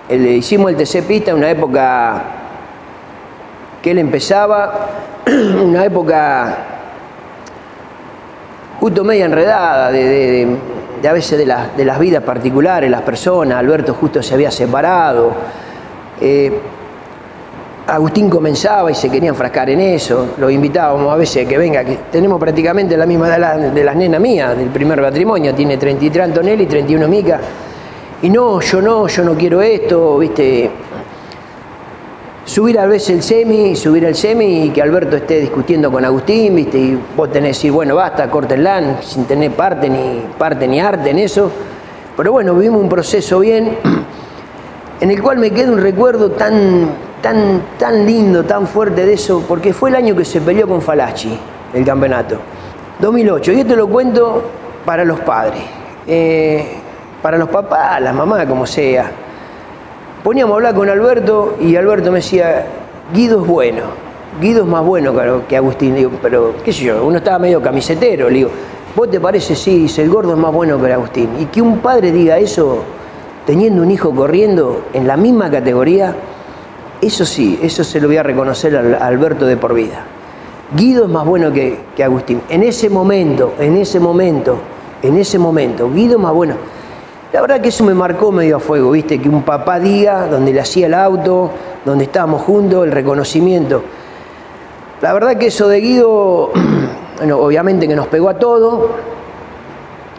le 0.09 0.33
hicimos 0.33 0.73
el 0.73 0.77
TC 0.77 1.07
Pista 1.07 1.31
en 1.31 1.37
una 1.37 1.53
época 1.53 2.21
que 3.81 3.93
él 3.93 3.99
empezaba, 3.99 4.89
una 5.65 5.85
época 5.85 6.74
justo 8.81 9.05
media 9.05 9.27
enredada 9.27 9.91
de, 9.91 10.57
a 11.09 11.13
veces 11.13 11.39
de, 11.39 11.55
de, 11.77 11.85
las 11.85 11.99
vidas 11.99 12.23
particulares, 12.23 12.91
las 12.91 13.03
personas. 13.03 13.59
Alberto 13.59 13.95
justo 13.95 14.23
se 14.23 14.35
había 14.35 14.51
separado. 14.51 15.33
Eh, 16.21 16.53
Agustín 17.87 18.31
comenzaba 18.31 18.91
y 18.91 18.95
se 18.95 19.11
quería 19.11 19.29
enfrascar 19.29 19.69
en 19.69 19.81
eso. 19.81 20.29
Lo 20.39 20.49
invitábamos 20.49 21.13
a 21.13 21.17
veces 21.17 21.47
que 21.47 21.59
venga, 21.59 21.85
que 21.85 21.99
tenemos 22.11 22.41
prácticamente 22.41 22.97
la 22.97 23.05
misma 23.05 23.29
edad 23.29 23.59
de, 23.59 23.85
las 23.85 23.95
nenas 23.95 24.21
mías 24.21 24.57
del 24.57 24.69
primer 24.69 25.03
matrimonio. 25.03 25.55
Tiene 25.55 25.77
33 25.77 26.25
Antonelli 26.25 26.63
y 26.65 26.67
31 26.67 27.09
Mica. 27.09 27.41
Y 28.23 28.31
no, 28.31 28.61
yo 28.61 28.81
no, 28.81 29.07
yo 29.07 29.23
no 29.23 29.35
quiero 29.35 29.61
esto, 29.61 30.17
viste 30.17 30.71
subir 32.45 32.79
a 32.79 32.87
veces 32.87 33.11
el 33.11 33.23
semi, 33.23 33.75
subir 33.75 34.05
el 34.05 34.15
semi 34.15 34.65
y 34.65 34.71
que 34.71 34.83
Alberto 34.83 35.17
esté 35.17 35.41
discutiendo 35.41 35.91
con 35.91 36.05
Agustín. 36.05 36.59
Y 36.59 36.99
vos 37.17 37.31
tenés 37.31 37.43
que 37.43 37.55
decir, 37.55 37.73
bueno, 37.73 37.97
basta, 37.97 38.31
córtenla, 38.31 39.03
sin 39.03 39.25
tener 39.25 39.53
parte 39.53 39.89
ni, 39.89 40.23
parte 40.39 40.69
ni 40.69 40.81
arte 40.81 41.11
en 41.11 41.19
eso. 41.19 41.51
Pero 42.17 42.33
bueno, 42.33 42.55
vivimos 42.55 42.81
un 42.81 42.89
proceso 42.89 43.41
bien, 43.41 43.77
en 45.01 45.11
el 45.11 45.21
cual 45.21 45.39
me 45.39 45.51
queda 45.51 45.73
un 45.73 45.81
recuerdo 45.81 46.31
tan, 46.31 46.89
tan, 47.21 47.63
tan 47.79 48.07
lindo, 48.07 48.45
tan 48.45 48.67
fuerte 48.67 49.05
de 49.05 49.15
eso, 49.15 49.45
porque 49.49 49.73
fue 49.73 49.91
el 49.91 49.97
año 49.97 50.15
que 50.15 50.25
se 50.25 50.41
peleó 50.41 50.69
con 50.69 50.81
Falachi, 50.81 51.37
el 51.73 51.85
campeonato. 51.85 52.37
2008, 53.01 53.53
y 53.53 53.61
esto 53.61 53.75
lo 53.75 53.89
cuento 53.89 54.45
para 54.85 55.05
los 55.05 55.19
padres, 55.21 55.61
eh, 56.07 56.77
para 57.21 57.37
los 57.37 57.49
papás, 57.49 58.01
las 58.01 58.15
mamás, 58.15 58.47
como 58.47 58.65
sea 58.65 59.24
poníamos 60.25 60.55
a 60.55 60.57
hablar 60.57 60.75
con 60.75 60.89
Alberto 60.89 61.57
y 61.61 61.77
Alberto 61.77 62.11
me 62.11 62.19
decía, 62.19 62.67
Guido 63.13 63.43
es 63.43 63.47
bueno, 63.47 63.83
Guido 64.41 64.63
es 64.63 64.67
más 64.67 64.85
bueno 64.85 65.13
que 65.47 65.57
Agustín. 65.57 65.95
Digo, 65.95 66.13
pero 66.21 66.55
qué 66.65 66.73
sé 66.73 66.85
yo, 66.85 67.05
uno 67.05 67.19
estaba 67.19 67.39
medio 67.39 67.61
camisetero, 67.61 68.31
le 68.31 68.37
digo, 68.37 68.51
¿vos 68.97 69.11
te 69.11 69.21
parece? 69.21 69.55
Sí, 69.55 69.81
dice, 69.81 70.03
el 70.03 70.09
gordo 70.09 70.33
es 70.33 70.39
más 70.39 70.53
bueno 70.53 70.81
que 70.81 70.93
Agustín. 70.93 71.29
Y 71.39 71.45
que 71.47 71.61
un 71.61 71.79
padre 71.79 72.11
diga 72.11 72.39
eso 72.39 72.83
teniendo 73.47 73.83
un 73.83 73.91
hijo 73.91 74.13
corriendo 74.13 74.87
en 74.95 75.07
la 75.07 75.19
misma 75.19 75.51
categoría, 75.51 76.17
eso 77.03 77.27
sí, 77.27 77.61
eso 77.63 77.85
se 77.85 78.01
lo 78.01 78.09
voy 78.09 78.17
a 78.17 78.23
reconocer 78.23 78.75
a 78.75 79.07
Alberto 79.07 79.45
de 79.45 79.59
por 79.59 79.75
vida. 79.75 80.07
Guido 80.75 81.05
es 81.05 81.11
más 81.11 81.27
bueno 81.27 81.53
que, 81.53 81.81
que 81.95 82.03
Agustín. 82.03 82.41
En 82.49 82.63
ese 82.63 82.89
momento, 82.89 83.53
en 83.59 83.77
ese 83.77 84.01
momento, 84.01 84.57
en 85.03 85.19
ese 85.19 85.39
momento, 85.39 85.91
Guido 85.93 86.17
es 86.17 86.23
más 86.23 86.33
bueno. 86.33 86.55
La 87.35 87.41
verdad 87.41 87.61
que 87.61 87.71
eso 87.71 87.83
me 87.83 87.95
marcó 87.95 88.31
medio 88.31 88.59
a 88.59 88.61
fuego, 88.61 88.93
¿viste? 88.93 89.21
Que 89.21 89.29
un 89.29 89.43
papá 89.43 89.81
diga, 89.81 90.29
donde 90.29 90.53
le 90.53 90.61
hacía 90.61 90.87
el 90.87 90.95
auto, 90.95 91.51
donde 91.85 92.05
estábamos 92.05 92.43
juntos, 92.43 92.85
el 92.85 92.93
reconocimiento. 92.93 93.83
La 95.01 95.13
verdad 95.13 95.37
que 95.37 95.49
eso 95.49 95.67
de 95.67 95.81
Guido, 95.81 96.53
bueno, 97.19 97.39
obviamente 97.41 97.89
que 97.89 97.97
nos 97.97 98.07
pegó 98.07 98.29
a 98.29 98.39
todos. 98.39 98.89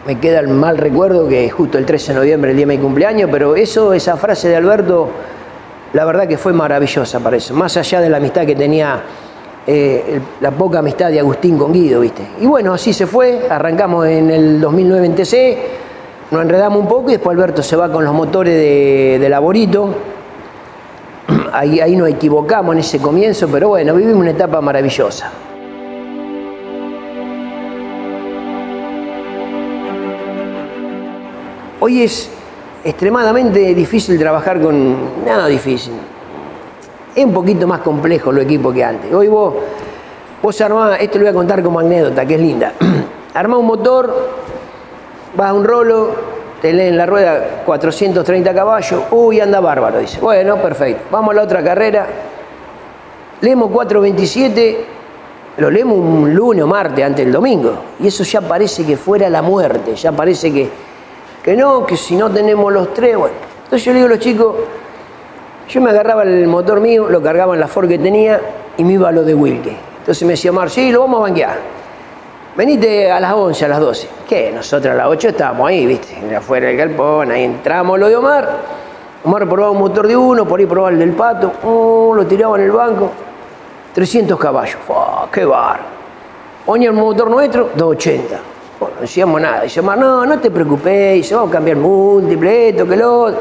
Me 0.06 0.20
queda 0.20 0.40
el 0.40 0.48
mal 0.48 0.76
recuerdo 0.76 1.26
que 1.26 1.48
justo 1.48 1.78
el 1.78 1.86
13 1.86 2.12
de 2.12 2.18
noviembre, 2.18 2.50
el 2.50 2.56
día 2.58 2.66
de 2.66 2.76
mi 2.76 2.82
cumpleaños, 2.82 3.30
pero 3.32 3.56
eso, 3.56 3.94
esa 3.94 4.18
frase 4.18 4.48
de 4.48 4.56
Alberto, 4.56 5.08
la 5.94 6.04
verdad 6.04 6.28
que 6.28 6.36
fue 6.36 6.52
maravillosa 6.52 7.18
para 7.20 7.38
eso. 7.38 7.54
Más 7.54 7.78
allá 7.78 8.02
de 8.02 8.10
la 8.10 8.18
amistad 8.18 8.44
que 8.44 8.54
tenía, 8.54 9.00
eh, 9.66 10.20
la 10.42 10.50
poca 10.50 10.80
amistad 10.80 11.08
de 11.08 11.18
Agustín 11.18 11.56
con 11.56 11.72
Guido, 11.72 12.00
¿viste? 12.00 12.24
Y 12.42 12.44
bueno, 12.44 12.74
así 12.74 12.92
se 12.92 13.06
fue. 13.06 13.46
Arrancamos 13.48 14.06
en 14.06 14.30
el 14.30 14.60
2009 14.60 15.06
en 15.06 15.14
TC 15.14 15.85
nos 16.30 16.42
enredamos 16.42 16.80
un 16.80 16.88
poco 16.88 17.10
y 17.10 17.12
después 17.12 17.36
Alberto 17.36 17.62
se 17.62 17.76
va 17.76 17.90
con 17.90 18.04
los 18.04 18.12
motores 18.12 18.54
de, 19.20 19.28
Laborito. 19.28 19.94
Ahí, 21.52 21.80
ahí 21.80 21.96
nos 21.96 22.08
equivocamos 22.08 22.74
en 22.74 22.80
ese 22.80 22.98
comienzo, 22.98 23.48
pero 23.48 23.70
bueno, 23.70 23.94
vivimos 23.94 24.20
una 24.20 24.30
etapa 24.30 24.60
maravillosa. 24.60 25.30
Hoy 31.80 32.02
es 32.02 32.30
extremadamente 32.84 33.74
difícil 33.74 34.18
trabajar 34.18 34.60
con... 34.60 35.24
Nada 35.24 35.46
difícil. 35.46 35.94
Es 37.14 37.24
un 37.24 37.32
poquito 37.32 37.66
más 37.66 37.80
complejo 37.80 38.30
lo 38.32 38.42
equipo 38.42 38.72
que 38.72 38.84
antes. 38.84 39.12
Hoy 39.12 39.28
vos, 39.28 39.54
vos 40.42 40.60
armás, 40.60 40.98
esto 41.00 41.18
lo 41.18 41.24
voy 41.24 41.30
a 41.30 41.34
contar 41.34 41.62
como 41.62 41.80
anécdota, 41.80 42.26
que 42.26 42.34
es 42.34 42.40
linda. 42.40 42.74
Armás 43.34 43.60
un 43.60 43.66
motor, 43.66 44.14
vas 45.36 45.50
a 45.50 45.52
un 45.52 45.64
rolo, 45.64 46.10
te 46.60 46.72
leen 46.72 46.96
la 46.96 47.06
rueda 47.06 47.62
430 47.64 48.54
caballos, 48.54 49.02
uy, 49.10 49.40
anda 49.40 49.60
bárbaro, 49.60 49.98
dice. 49.98 50.18
Bueno, 50.20 50.56
perfecto, 50.56 51.04
vamos 51.10 51.32
a 51.32 51.36
la 51.36 51.42
otra 51.42 51.62
carrera, 51.62 52.06
leemos 53.40 53.70
427, 53.70 54.84
lo 55.58 55.70
leemos 55.70 55.98
un 55.98 56.34
lunes 56.34 56.64
o 56.64 56.66
martes 56.66 57.04
antes 57.04 57.24
del 57.24 57.32
domingo, 57.32 57.74
y 58.00 58.06
eso 58.06 58.24
ya 58.24 58.40
parece 58.40 58.84
que 58.84 58.96
fuera 58.96 59.28
la 59.28 59.42
muerte, 59.42 59.94
ya 59.94 60.12
parece 60.12 60.52
que, 60.52 60.68
que 61.42 61.54
no, 61.54 61.84
que 61.84 61.96
si 61.96 62.16
no 62.16 62.30
tenemos 62.30 62.72
los 62.72 62.94
tres, 62.94 63.16
bueno. 63.16 63.34
Entonces 63.64 63.84
yo 63.84 63.92
le 63.92 63.98
digo 63.98 64.06
a 64.06 64.10
los 64.10 64.20
chicos, 64.20 64.54
yo 65.68 65.80
me 65.80 65.90
agarraba 65.90 66.22
el 66.22 66.46
motor 66.46 66.80
mío, 66.80 67.08
lo 67.08 67.20
cargaba 67.20 67.54
en 67.54 67.60
la 67.60 67.66
Ford 67.66 67.88
que 67.88 67.98
tenía 67.98 68.40
y 68.76 68.84
me 68.84 68.94
iba 68.94 69.08
a 69.08 69.12
lo 69.12 69.24
de 69.24 69.34
Wilke. 69.34 69.76
Entonces 69.98 70.22
me 70.24 70.34
decía 70.34 70.52
Omar, 70.52 70.70
sí, 70.70 70.92
lo 70.92 71.00
vamos 71.00 71.18
a 71.18 71.22
banquear. 71.22 71.58
Venite 72.56 73.10
a 73.10 73.20
las 73.20 73.34
11, 73.34 73.64
a 73.66 73.68
las 73.68 73.80
12. 73.80 74.08
¿Qué? 74.26 74.50
Nosotros 74.50 74.94
a 74.94 74.96
las 74.96 75.08
8 75.08 75.28
estábamos 75.28 75.68
ahí, 75.68 75.84
¿viste? 75.84 76.16
Afuera 76.34 76.68
del 76.68 76.76
galpón, 76.78 77.30
ahí 77.30 77.44
entramos 77.44 77.98
lo 77.98 78.08
de 78.08 78.16
Omar. 78.16 78.48
Omar 79.24 79.46
probaba 79.46 79.72
un 79.72 79.78
motor 79.78 80.08
de 80.08 80.16
uno, 80.16 80.46
por 80.46 80.58
ahí 80.58 80.64
probaba 80.64 80.90
el 80.90 80.98
del 80.98 81.12
pato. 81.12 81.52
Oh, 81.64 82.14
lo 82.14 82.24
tiraba 82.24 82.56
en 82.56 82.64
el 82.64 82.72
banco. 82.72 83.10
300 83.92 84.38
caballos. 84.40 84.78
Oh, 84.88 85.26
¡Qué 85.30 85.44
bar! 85.44 85.80
Oña 86.64 86.88
el 86.88 86.96
motor 86.96 87.28
nuestro, 87.28 87.70
280. 87.74 88.40
Bueno, 88.80 88.94
no 88.96 89.00
decíamos 89.02 89.38
nada. 89.38 89.60
Dice 89.60 89.80
Omar, 89.80 89.98
no, 89.98 90.24
no 90.24 90.38
te 90.38 90.50
preocupes. 90.50 91.30
Vamos 91.30 91.50
a 91.50 91.52
cambiar 91.52 91.76
múltiple, 91.76 92.70
esto, 92.70 92.88
que 92.88 92.96
lo 92.96 93.34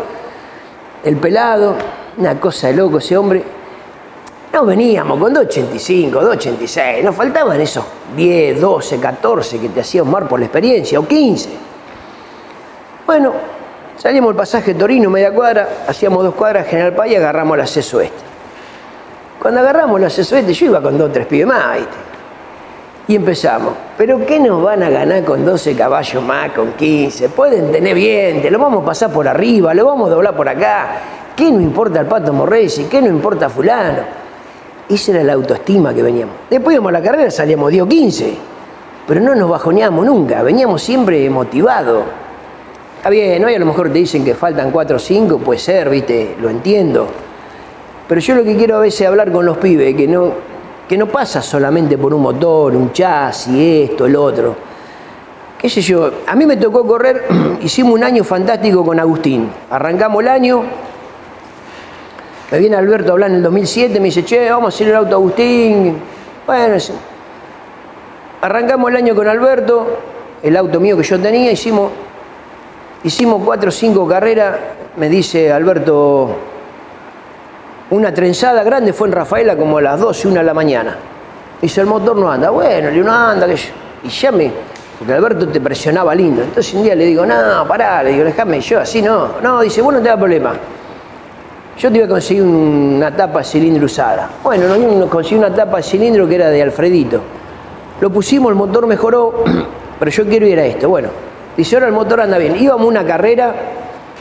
El 1.06 1.16
pelado, 1.16 1.76
una 2.18 2.38
cosa 2.38 2.68
de 2.68 2.74
loco 2.74 2.98
ese 2.98 3.16
hombre 3.16 3.55
no 4.56 4.66
veníamos 4.66 5.20
con 5.20 5.36
2.85, 5.36 6.12
2.86, 6.12 7.04
nos 7.04 7.14
faltaban 7.14 7.60
esos 7.60 7.84
10, 8.16 8.62
12, 8.62 9.00
14 9.00 9.60
que 9.60 9.68
te 9.70 9.82
hacía 9.82 10.02
Omar 10.02 10.30
por 10.30 10.40
la 10.40 10.46
experiencia, 10.46 10.98
o 10.98 11.06
15. 11.06 11.50
Bueno, 13.06 13.34
Salimos 13.98 14.32
el 14.32 14.36
pasaje 14.36 14.74
Torino, 14.74 15.10
media 15.10 15.34
cuadra, 15.34 15.70
hacíamos 15.88 16.22
dos 16.22 16.36
cuadras 16.36 16.68
General 16.68 16.94
Paz 16.94 17.08
y 17.08 17.16
agarramos 17.16 17.56
el 17.56 17.62
acceso 17.62 18.02
este. 18.02 18.20
Cuando 19.42 19.62
agarramos 19.62 19.98
el 20.00 20.06
acceso 20.06 20.36
este, 20.36 20.54
yo 20.54 20.66
iba 20.66 20.82
con 20.82 20.98
dos 20.98 21.10
o 21.10 21.12
tres 21.14 21.26
pibes 21.26 21.48
más. 21.48 21.78
Y 23.08 23.16
empezamos. 23.16 23.74
¿Pero 23.98 24.26
qué 24.26 24.38
nos 24.38 24.62
van 24.62 24.84
a 24.84 24.90
ganar 24.90 25.24
con 25.24 25.46
12 25.46 25.76
caballos 25.76 26.22
más, 26.22 26.52
con 26.52 26.74
15? 26.74 27.30
Pueden 27.30 27.72
tener 27.72 27.96
viento, 27.96 28.50
lo 28.50 28.60
vamos 28.60 28.84
a 28.84 28.86
pasar 28.88 29.12
por 29.12 29.28
arriba, 29.28 29.74
lo 29.74 29.86
vamos 29.86 30.10
a 30.10 30.16
doblar 30.16 30.36
por 30.36 30.50
acá. 30.50 30.98
¿Qué 31.36 31.50
no 31.50 31.62
importa 31.62 32.02
el 32.02 32.08
Pato 32.08 32.34
Morresi? 32.34 32.86
¿Qué 32.86 33.02
no 33.02 33.08
importa 33.08 33.50
fulano? 33.50 34.25
Esa 34.88 35.12
era 35.14 35.24
la 35.24 35.34
autoestima 35.34 35.94
que 35.94 36.04
veníamos. 36.04 36.36
Después 36.50 36.76
íbamos 36.76 36.90
a 36.90 36.94
la 36.94 37.02
carrera, 37.02 37.32
salíamos 37.32 37.72
10 37.72 37.84
o 37.84 37.88
15. 37.88 38.38
Pero 39.08 39.22
no 39.22 39.36
nos 39.36 39.50
bajoneamos 39.50 40.06
nunca, 40.06 40.44
veníamos 40.44 40.82
siempre 40.82 41.30
motivados. 41.30 42.04
Está 42.98 43.10
bien, 43.10 43.44
hoy 43.44 43.54
a 43.54 43.60
lo 43.60 43.66
mejor 43.68 43.90
te 43.90 44.00
dicen 44.00 44.26
que 44.26 44.34
faltan 44.34 44.72
4 44.72 44.96
o 44.96 45.00
5, 45.00 45.38
puede 45.40 45.60
ser, 45.60 45.90
viste, 45.90 46.36
lo 46.42 46.50
entiendo. 46.50 47.08
Pero 48.08 48.22
yo 48.22 48.36
lo 48.36 48.44
que 48.44 48.56
quiero 48.56 48.78
a 48.78 48.80
veces 48.80 49.08
hablar 49.08 49.32
con 49.32 49.46
los 49.46 49.58
pibes, 49.58 49.96
que 49.96 50.08
no, 50.08 50.34
que 50.88 50.98
no 50.98 51.08
pasa 51.08 51.42
solamente 51.42 51.98
por 51.98 52.14
un 52.14 52.22
motor, 52.22 52.76
un 52.76 52.92
chasis, 52.94 53.90
esto, 53.90 54.06
el 54.06 54.16
otro. 54.16 54.56
¿Qué 55.60 55.70
sé 55.70 55.82
yo? 55.82 56.12
A 56.28 56.36
mí 56.36 56.46
me 56.46 56.58
tocó 56.58 56.86
correr, 56.86 57.26
hicimos 57.62 57.94
un 57.94 58.04
año 58.04 58.24
fantástico 58.24 58.86
con 58.86 59.00
Agustín. 59.00 59.50
Arrancamos 59.70 60.22
el 60.22 60.30
año, 60.30 60.64
me 62.52 62.60
viene 62.60 62.76
Alberto 62.76 63.10
a 63.10 63.14
hablar 63.14 63.30
en 63.32 63.38
el 63.38 63.44
2007, 63.44 64.00
me 64.00 64.06
dice, 64.06 64.24
che, 64.24 64.50
vamos 64.50 64.74
a 64.74 64.76
hacer 64.76 64.90
el 64.90 64.96
auto 64.96 65.16
Agustín. 65.16 65.98
Bueno, 66.46 66.76
arrancamos 68.42 68.92
el 68.92 68.98
año 68.98 69.16
con 69.16 69.28
Alberto, 69.28 70.00
el 70.44 70.56
auto 70.56 70.80
mío 70.80 70.96
que 70.96 71.04
yo 71.04 71.20
tenía, 71.20 71.52
hicimos, 71.52 71.92
hicimos 73.04 73.42
cuatro 73.44 73.70
o 73.70 73.72
cinco 73.72 74.08
carreras, 74.08 74.56
me 74.98 75.10
dice 75.10 75.52
Alberto, 75.52 76.36
una 77.90 78.14
trenzada 78.14 78.64
grande 78.64 78.94
fue 78.94 79.08
en 79.08 79.14
Rafaela 79.14 79.56
como 79.56 79.78
a 79.78 79.82
las 79.82 80.00
12, 80.00 80.28
una 80.28 80.40
de 80.42 80.46
la 80.46 80.54
mañana. 80.54 80.96
Dice, 81.62 81.82
el 81.82 81.88
motor 81.88 82.16
no 82.16 82.32
anda. 82.32 82.50
Bueno, 82.50 82.92
le 82.92 83.00
no 83.00 83.12
anda, 83.12 83.48
que 83.48 83.58
Y 84.04 84.10
ya 84.10 84.32
me, 84.32 84.52
porque 85.00 85.14
Alberto 85.14 85.48
te 85.48 85.60
presionaba 85.60 86.14
lindo. 86.14 86.44
Entonces 86.44 86.74
un 86.74 86.84
día 86.84 86.96
le 86.96 87.06
digo, 87.06 87.26
no, 87.26 87.68
pará, 87.68 88.04
le 88.04 88.12
digo, 88.12 88.24
déjame 88.24 88.62
yo, 88.62 88.80
así 88.80 89.02
no. 89.02 89.40
No, 89.42 89.62
dice, 89.62 89.82
bueno, 89.82 90.00
no 90.00 90.04
te 90.04 90.10
da 90.10 90.18
problema. 90.18 90.54
Yo 91.78 91.92
te 91.92 91.98
iba 91.98 92.06
a 92.06 92.10
conseguir 92.10 92.44
una 92.44 93.16
tapa 93.16 93.44
cilindro 93.44 93.86
usada. 93.86 94.30
Bueno, 94.44 94.78
no, 94.78 95.08
conseguí 95.08 95.38
una 95.38 95.54
tapa 95.54 95.82
cilindro 95.82 96.28
que 96.28 96.36
era 96.36 96.50
de 96.50 96.62
Alfredito. 96.62 97.22
Lo 98.00 98.10
pusimos, 98.10 98.50
el 98.50 98.56
motor 98.56 98.88
mejoró, 98.88 99.44
pero 100.00 100.12
yo 100.12 100.26
quiero 100.26 100.48
ir 100.48 100.60
a 100.60 100.66
esto. 100.66 100.90
Bueno, 100.90 101.10
dice, 101.56 101.76
ahora 101.76 101.88
el 101.88 101.94
motor 101.94 102.22
anda 102.22 102.38
bien. 102.38 102.56
Íbamos 102.56 102.88
una 102.88 103.06
carrera 103.06 103.54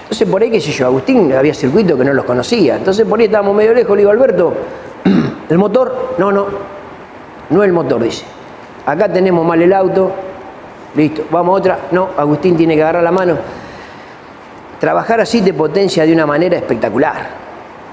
entonces 0.04 0.28
por 0.28 0.42
ahí, 0.42 0.50
qué 0.50 0.60
sé 0.60 0.70
yo, 0.70 0.86
Agustín 0.86 1.32
había 1.32 1.54
circuito 1.54 1.96
que 1.96 2.04
no 2.04 2.12
los 2.12 2.24
conocía. 2.24 2.76
Entonces 2.76 3.06
por 3.06 3.18
ahí 3.18 3.24
estábamos 3.26 3.56
medio 3.56 3.72
lejos, 3.72 3.96
le 3.96 4.02
digo, 4.02 4.10
Alberto, 4.10 4.52
¿el 5.48 5.58
motor? 5.58 6.14
No, 6.18 6.30
no, 6.30 6.46
no 7.50 7.64
el 7.64 7.72
motor, 7.72 8.02
dice. 8.02 8.24
Acá 8.86 9.10
tenemos 9.10 9.46
mal 9.46 9.60
el 9.62 9.72
auto, 9.72 10.12
listo, 10.94 11.24
vamos 11.30 11.54
a 11.54 11.58
otra. 11.58 11.78
No, 11.90 12.10
Agustín 12.16 12.56
tiene 12.56 12.76
que 12.76 12.82
agarrar 12.82 13.02
la 13.02 13.12
mano. 13.12 13.36
Trabajar 14.78 15.20
así 15.20 15.40
te 15.40 15.54
potencia 15.54 16.04
de 16.04 16.12
una 16.12 16.26
manera 16.26 16.58
espectacular. 16.58 17.43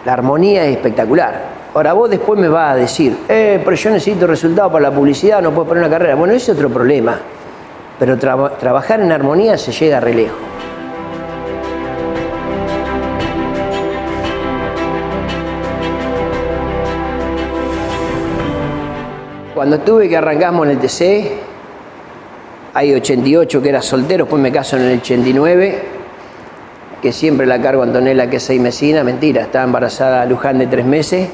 La 0.06 0.14
armonía 0.14 0.66
es 0.66 0.76
espectacular. 0.78 1.62
Ahora 1.74 1.94
vos 1.94 2.10
después 2.10 2.40
me 2.40 2.48
vas 2.50 2.74
a 2.74 2.76
decir, 2.76 3.18
eh, 3.30 3.62
pero 3.64 3.78
yo 3.78 3.92
necesito 3.92 4.28
resultados 4.28 4.72
para 4.72 4.90
la 4.90 4.96
publicidad, 4.96 5.42
no 5.42 5.52
puedo 5.52 5.70
poner 5.70 5.84
una 5.84 5.92
carrera. 5.92 6.16
Bueno, 6.16 6.34
ese 6.34 6.52
es 6.52 6.58
otro 6.58 6.70
problema. 6.70 7.18
Pero 8.00 8.18
trabajar 8.18 9.00
en 9.00 9.12
armonía 9.12 9.58
se 9.58 9.72
llega 9.72 10.00
re 10.00 10.14
lejos. 10.14 10.38
Cuando 19.54 19.80
tuve 19.82 20.10
que 20.10 20.18
arrancamos 20.18 20.66
en 20.66 20.72
el 20.72 20.80
TC, 20.80 21.32
hay 22.74 22.94
88 22.94 23.62
que 23.62 23.70
era 23.70 23.82
soltero, 23.82 24.26
después 24.26 24.42
me 24.42 24.52
caso 24.52 24.76
en 24.78 24.84
el 24.84 25.00
89, 25.00 26.01
que 27.02 27.12
siempre 27.12 27.46
la 27.46 27.62
cargo 27.62 27.82
a 27.82 27.86
Antonella 27.86 28.30
que 28.30 28.38
es 28.38 28.44
seis 28.44 28.62
mesina, 28.62 29.04
mentira, 29.04 29.42
estaba 29.42 29.66
embarazada 29.66 30.26
Luján 30.26 30.60
de 30.60 30.68
tres 30.68 30.86
meses. 30.86 31.30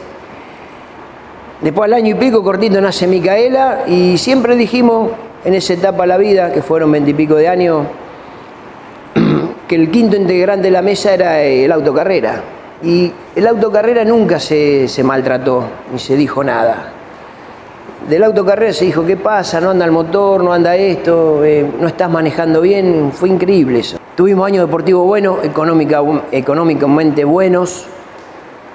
Después 1.62 1.88
al 1.88 1.94
año 1.94 2.16
y 2.16 2.20
pico 2.20 2.44
cortito 2.44 2.80
nace 2.80 3.08
Micaela 3.08 3.84
y 3.88 4.18
siempre 4.18 4.56
dijimos 4.56 5.12
en 5.44 5.54
esa 5.54 5.74
etapa 5.74 6.04
de 6.04 6.08
la 6.08 6.18
vida, 6.18 6.52
que 6.52 6.62
fueron 6.62 6.92
veintipico 6.92 7.36
de 7.36 7.48
años, 7.48 7.88
que 9.68 9.76
el 9.76 9.92
quinto 9.92 10.16
integrante 10.16 10.68
de 10.68 10.72
la 10.72 10.82
mesa 10.82 11.14
era 11.14 11.42
el 11.42 11.72
autocarrera. 11.72 12.44
Y 12.84 13.12
el 13.36 13.48
autocarrera 13.48 14.06
nunca 14.06 14.40
se, 14.40 14.88
se 14.88 15.04
maltrató, 15.04 15.64
ni 15.92 16.00
se 16.00 16.16
dijo 16.16 16.44
nada 16.44 16.94
del 18.08 18.24
autocarrera 18.24 18.74
se 18.74 18.86
dijo, 18.86 19.06
¿qué 19.06 19.18
pasa? 19.18 19.60
No 19.60 19.72
anda 19.72 19.86
el 19.86 19.92
motor, 19.92 20.44
no 20.44 20.54
anda 20.54 20.76
esto, 20.76 21.44
eh, 21.44 21.66
no 21.80 21.88
estás 21.88 22.10
manejando 22.10 22.62
bien. 22.62 23.12
Fue 23.14 23.28
increíble 23.28 23.80
eso. 23.80 23.98
Tuvimos 24.18 24.48
años 24.48 24.66
deportivos 24.66 25.06
buenos, 25.06 25.46
económica, 25.46 26.02
económicamente 26.32 27.24
buenos, 27.24 27.86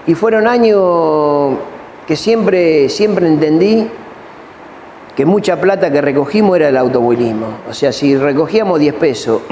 y 0.07 0.15
fueron 0.15 0.47
años 0.47 1.59
que 2.07 2.15
siempre, 2.15 2.89
siempre 2.89 3.27
entendí 3.27 3.89
que 5.17 5.27
mucha 5.27 5.61
plata 5.61 5.91
que 5.91 6.01
recogimos 6.01 6.55
era 6.55 6.69
el 6.69 6.77
automovilismo. 6.77 7.47
O 7.69 7.75
sea, 7.75 7.91
si 7.91 8.17
recogíamos 8.17 8.79
10 8.79 8.95
pesos 8.95 9.43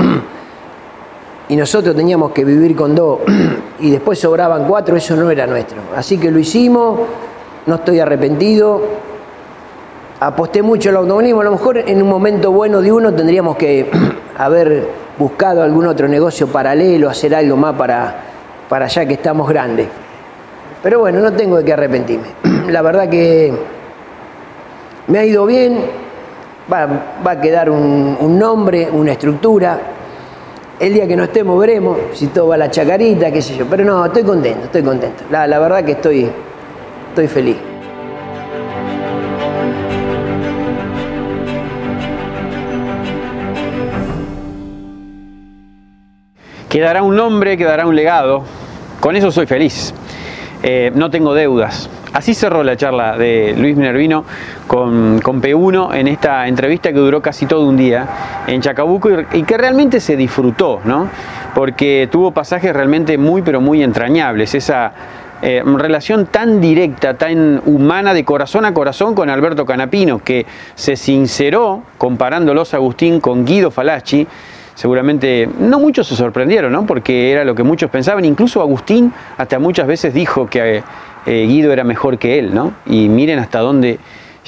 y 1.49 1.57
nosotros 1.57 1.97
teníamos 1.97 2.31
que 2.31 2.45
vivir 2.45 2.77
con 2.77 2.95
dos 2.95 3.19
y 3.81 3.91
después 3.91 4.21
sobraban 4.21 4.69
cuatro, 4.69 4.97
eso 4.97 5.17
no 5.17 5.29
era 5.29 5.45
nuestro. 5.49 5.79
Así 5.97 6.19
que 6.19 6.31
lo 6.31 6.39
hicimos, 6.39 7.01
no 7.67 7.75
estoy 7.75 7.99
arrepentido 7.99 8.81
aposté 10.21 10.63
mucho 10.63 10.91
al 10.91 10.99
automovilismo. 10.99 11.41
A 11.41 11.45
lo 11.45 11.51
mejor 11.51 11.79
en 11.79 12.01
un 12.01 12.09
momento 12.09 12.53
bueno 12.53 12.81
de 12.81 12.93
uno 12.93 13.13
tendríamos 13.13 13.57
que 13.57 13.91
haber 14.39 15.00
buscado 15.21 15.63
algún 15.63 15.87
otro 15.87 16.09
negocio 16.09 16.47
paralelo, 16.47 17.11
hacer 17.11 17.35
algo 17.35 17.55
más 17.55 17.77
para, 17.77 18.15
para 18.71 18.87
allá 18.87 19.05
que 19.05 19.13
estamos 19.13 19.47
grandes. 19.47 19.87
Pero 20.83 21.01
bueno, 21.01 21.21
no 21.21 21.31
tengo 21.35 21.59
de 21.59 21.65
qué 21.65 21.75
arrepentirme. 21.75 22.29
La 22.69 22.81
verdad 22.81 23.07
que 23.07 23.53
me 25.09 25.19
ha 25.19 25.25
ido 25.27 25.45
bien, 25.45 25.79
va, 26.73 26.89
a 27.23 27.39
quedar 27.39 27.69
un, 27.69 28.39
nombre, 28.39 28.89
una 28.91 29.13
estructura. 29.13 29.79
El 30.79 30.95
día 30.95 31.07
que 31.07 31.17
no 31.17 31.25
estemos 31.25 31.61
veremos 31.61 31.99
si 32.15 32.29
todo 32.29 32.49
va 32.49 32.55
a 32.55 32.59
la 32.59 32.71
chacarita, 32.71 33.31
qué 33.31 33.43
sé 33.43 33.55
yo. 33.57 33.67
Pero 33.69 33.85
no, 33.85 34.07
estoy 34.07 34.23
contento, 34.23 34.65
estoy 34.65 34.83
contento. 34.83 35.25
La, 35.31 35.47
la 35.47 35.59
verdad 35.59 35.85
que 35.85 35.93
estoy, 35.93 36.31
estoy 37.11 37.29
feliz. 37.29 37.70
Quedará 46.71 47.03
un 47.03 47.17
nombre, 47.17 47.57
quedará 47.57 47.85
un 47.85 47.97
legado. 47.97 48.45
Con 49.01 49.17
eso 49.17 49.33
soy 49.33 49.47
feliz. 49.47 49.93
Eh, 50.63 50.93
no 50.95 51.11
tengo 51.11 51.35
deudas. 51.35 51.91
Así 52.13 52.33
cerró 52.33 52.63
la 52.63 52.77
charla 52.77 53.17
de 53.17 53.57
Luis 53.59 53.77
Minervino 53.77 54.25
con, 54.69 55.19
con, 55.21 55.43
P1 55.43 55.97
en 55.97 56.07
esta 56.07 56.47
entrevista 56.47 56.93
que 56.93 56.99
duró 57.01 57.21
casi 57.21 57.47
todo 57.47 57.67
un 57.69 57.77
día 57.77 58.07
en 58.47 58.61
Chacabuco 58.61 59.09
y, 59.33 59.43
que 59.43 59.59
realmente 59.59 59.99
se 59.99 60.17
disfrutó, 60.17 60.81
¿no? 60.85 61.09
Porque 61.57 62.09
tuvo 62.09 62.31
pasajes 62.31 62.73
realmente 62.73 63.19
muy, 63.19 63.43
pero 63.43 63.61
muy 63.61 63.83
entrañables. 63.83 64.55
Esa 64.55 64.93
eh, 65.43 65.65
relación 65.67 66.27
tan 66.27 66.61
directa, 66.61 67.15
tan 67.15 67.63
humana 67.67 68.15
de 68.15 68.25
corazón 68.25 68.65
a 68.65 68.73
corazón 68.73 69.17
con 69.17 69.29
Alberto 69.29 69.67
Canapino, 69.67 70.21
que 70.21 70.47
se 70.77 70.95
sinceró 70.95 71.83
comparándolos 71.99 72.75
Agustín 72.75 73.21
con 73.21 73.45
Guido 73.45 73.73
Falacci 73.73 74.29
seguramente 74.81 75.47
no 75.59 75.79
muchos 75.79 76.07
se 76.07 76.17
sorprendieron, 76.17 76.73
¿no? 76.73 76.87
porque 76.87 77.31
era 77.31 77.45
lo 77.45 77.55
que 77.55 77.63
muchos 77.63 77.91
pensaban, 77.91 78.25
incluso 78.25 78.63
Agustín 78.63 79.13
hasta 79.37 79.59
muchas 79.59 79.87
veces 79.87 80.15
dijo 80.15 80.47
que 80.47 80.83
eh, 81.27 81.47
Guido 81.47 81.71
era 81.71 81.85
mejor 81.85 82.17
que 82.17 82.39
él, 82.39 82.55
¿no? 82.55 82.73
y 82.87 83.11
miren 83.11 83.41
hasta 83.41 83.59
dónde 83.59 83.99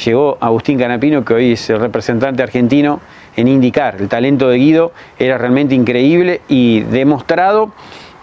llegó 0.03 0.39
Agustín 0.41 0.79
Canapino, 0.79 1.23
que 1.23 1.35
hoy 1.35 1.53
es 1.53 1.69
el 1.69 1.81
representante 1.81 2.43
argentino 2.43 3.01
en 3.37 3.47
indicar, 3.47 3.97
el 4.01 4.09
talento 4.09 4.49
de 4.49 4.57
Guido 4.57 4.93
era 5.19 5.37
realmente 5.37 5.75
increíble 5.75 6.41
y 6.49 6.81
demostrado 6.81 7.73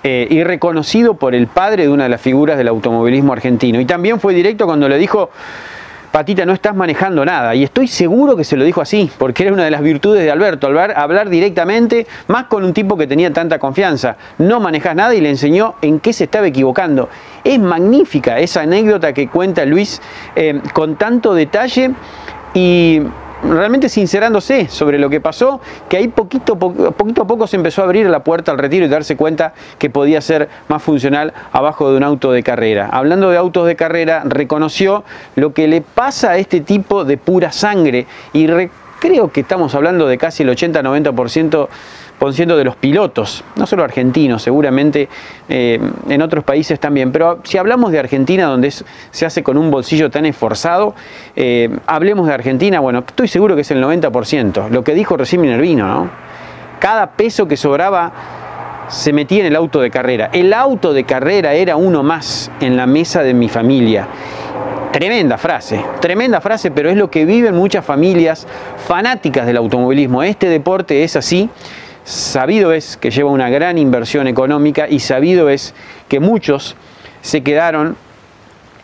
eh, 0.02 0.26
y 0.32 0.44
reconocido 0.44 1.14
por 1.14 1.36
el 1.36 1.46
padre 1.46 1.84
de 1.84 1.90
una 1.90 2.06
de 2.06 2.10
las 2.10 2.22
figuras 2.22 2.58
del 2.58 2.70
automovilismo 2.70 3.34
argentino. 3.34 3.80
Y 3.80 3.86
también 3.86 4.20
fue 4.20 4.34
directo 4.34 4.66
cuando 4.66 4.90
le 4.90 4.98
dijo, 4.98 5.30
Patita, 6.12 6.46
no 6.46 6.54
estás 6.54 6.76
manejando 6.76 7.24
nada. 7.24 7.54
Y 7.54 7.64
estoy 7.64 7.88
seguro 7.88 8.36
que 8.36 8.44
se 8.44 8.58
lo 8.58 8.64
dijo 8.64 8.82
así, 8.82 9.12
porque 9.18 9.44
era 9.44 9.54
una 9.54 9.64
de 9.64 9.72
las 9.72 9.82
virtudes 9.82 10.24
de 10.24 10.32
Alberto, 10.32 10.68
hablar, 10.68 10.94
hablar 10.98 11.30
directamente, 11.30 12.08
más 12.28 12.46
con 12.46 12.64
un 12.64 12.74
tipo 12.74 12.98
que 12.98 13.06
tenía 13.06 13.32
tanta 13.32 13.60
confianza. 13.60 14.18
No 14.40 14.60
manejas 14.60 14.96
nada 14.96 15.14
y 15.14 15.22
le 15.22 15.30
enseñó 15.30 15.76
en 15.82 16.00
qué 16.00 16.12
se 16.14 16.24
estaba 16.24 16.48
equivocando. 16.48 17.10
Es 17.44 17.60
magnífica 17.60 18.40
esa 18.40 18.62
anécdota 18.62 19.14
que 19.14 19.28
cuenta 19.28 19.66
Luis 19.66 20.02
eh, 20.36 20.62
con 20.74 20.96
tanto 20.96 21.34
detalle 21.34 21.92
y 22.54 23.02
realmente 23.44 23.90
sincerándose 23.90 24.68
sobre 24.68 25.00
lo 25.00 25.10
que 25.10 25.22
pasó, 25.22 25.62
que 25.88 25.98
ahí 25.98 26.08
poquito, 26.08 26.54
a 26.54 27.28
poco 27.28 27.48
se 27.48 27.56
empezó 27.56 27.82
a 27.82 27.86
abrir 27.86 28.08
la 28.08 28.24
puerta 28.24 28.52
al 28.52 28.58
retiro 28.58 28.86
y 28.86 28.90
darse 28.90 29.16
cuenta 29.16 29.54
que 29.78 29.90
podía 29.90 30.22
ser 30.22 30.50
más 30.68 30.84
funcional 30.84 31.34
abajo 31.52 31.90
de 31.92 31.98
un 31.98 32.04
auto 32.04 32.32
de 32.32 32.44
carrera. 32.44 32.90
Hablando 32.92 33.30
de 33.30 33.38
autos 33.38 33.68
de 33.68 33.76
carrera, 33.76 34.24
reconoció 34.26 35.04
lo 35.36 35.54
que 35.54 35.68
le 35.68 35.82
pasa 35.82 36.32
a 36.32 36.38
este 36.38 36.62
tipo 36.62 37.06
de 37.06 37.18
pura 37.18 37.52
sangre 37.52 38.08
y 38.34 38.48
creo 39.00 39.32
que 39.32 39.42
estamos 39.42 39.74
hablando 39.76 40.08
de 40.08 40.18
casi 40.18 40.44
el 40.44 40.50
80-90% 40.50 41.68
siendo 42.34 42.58
de 42.58 42.64
los 42.64 42.76
pilotos, 42.76 43.44
no 43.56 43.66
solo 43.66 43.84
argentinos, 43.84 44.44
seguramente 44.44 45.08
eh, 45.48 45.80
en 46.10 46.22
otros 46.22 46.44
países 46.44 46.80
también, 46.80 47.12
pero 47.12 47.40
si 47.44 47.58
hablamos 47.58 47.92
de 47.92 48.00
Argentina, 48.00 48.46
donde 48.46 48.72
se 48.72 49.26
hace 49.26 49.42
con 49.42 49.58
un 49.58 49.72
bolsillo 49.72 50.10
tan 50.10 50.26
esforzado, 50.26 50.94
eh, 51.36 51.70
hablemos 51.88 52.28
de 52.28 52.34
Argentina, 52.34 52.80
bueno, 52.80 53.00
estoy 53.00 53.28
seguro 53.28 53.56
que 53.56 53.62
es 53.62 53.72
el 53.72 53.84
90%, 53.84 54.70
lo 54.70 54.84
que 54.84 54.94
dijo 54.94 55.18
recién 55.18 55.42
Minervino, 55.42 55.88
¿no? 55.88 56.10
Cada 56.80 57.12
peso 57.12 57.48
que 57.48 57.58
sobraba 57.58 58.12
se 58.88 59.14
metía 59.14 59.42
en 59.42 59.48
el 59.48 59.56
auto 59.56 59.82
de 59.82 59.92
carrera. 59.92 60.30
El 60.34 60.54
auto 60.54 60.94
de 60.94 61.04
carrera 61.04 61.54
era 61.54 61.76
uno 61.76 62.04
más 62.04 62.52
en 62.60 62.76
la 62.76 62.88
mesa 62.88 63.22
de 63.22 63.34
mi 63.34 63.50
familia. 63.50 64.08
Tremenda 64.92 65.38
frase, 65.38 65.84
tremenda 66.02 66.42
frase, 66.42 66.72
pero 66.72 66.90
es 66.90 66.98
lo 66.98 67.12
que 67.12 67.26
viven 67.26 67.56
muchas 67.56 67.86
familias 67.86 68.48
fanáticas 68.88 69.46
del 69.46 69.58
automovilismo. 69.58 70.24
Este 70.24 70.50
deporte 70.50 71.04
es 71.04 71.16
así 71.16 71.50
Sabido 72.10 72.74
es 72.74 72.98
que 72.98 73.12
lleva 73.12 73.30
una 73.30 73.52
gran 73.52 73.78
inversión 73.78 74.26
económica 74.26 74.88
y 74.90 75.00
sabido 75.00 75.48
es 75.48 75.76
que 76.08 76.20
muchos 76.20 76.76
se 77.22 77.44
quedaron 77.44 77.98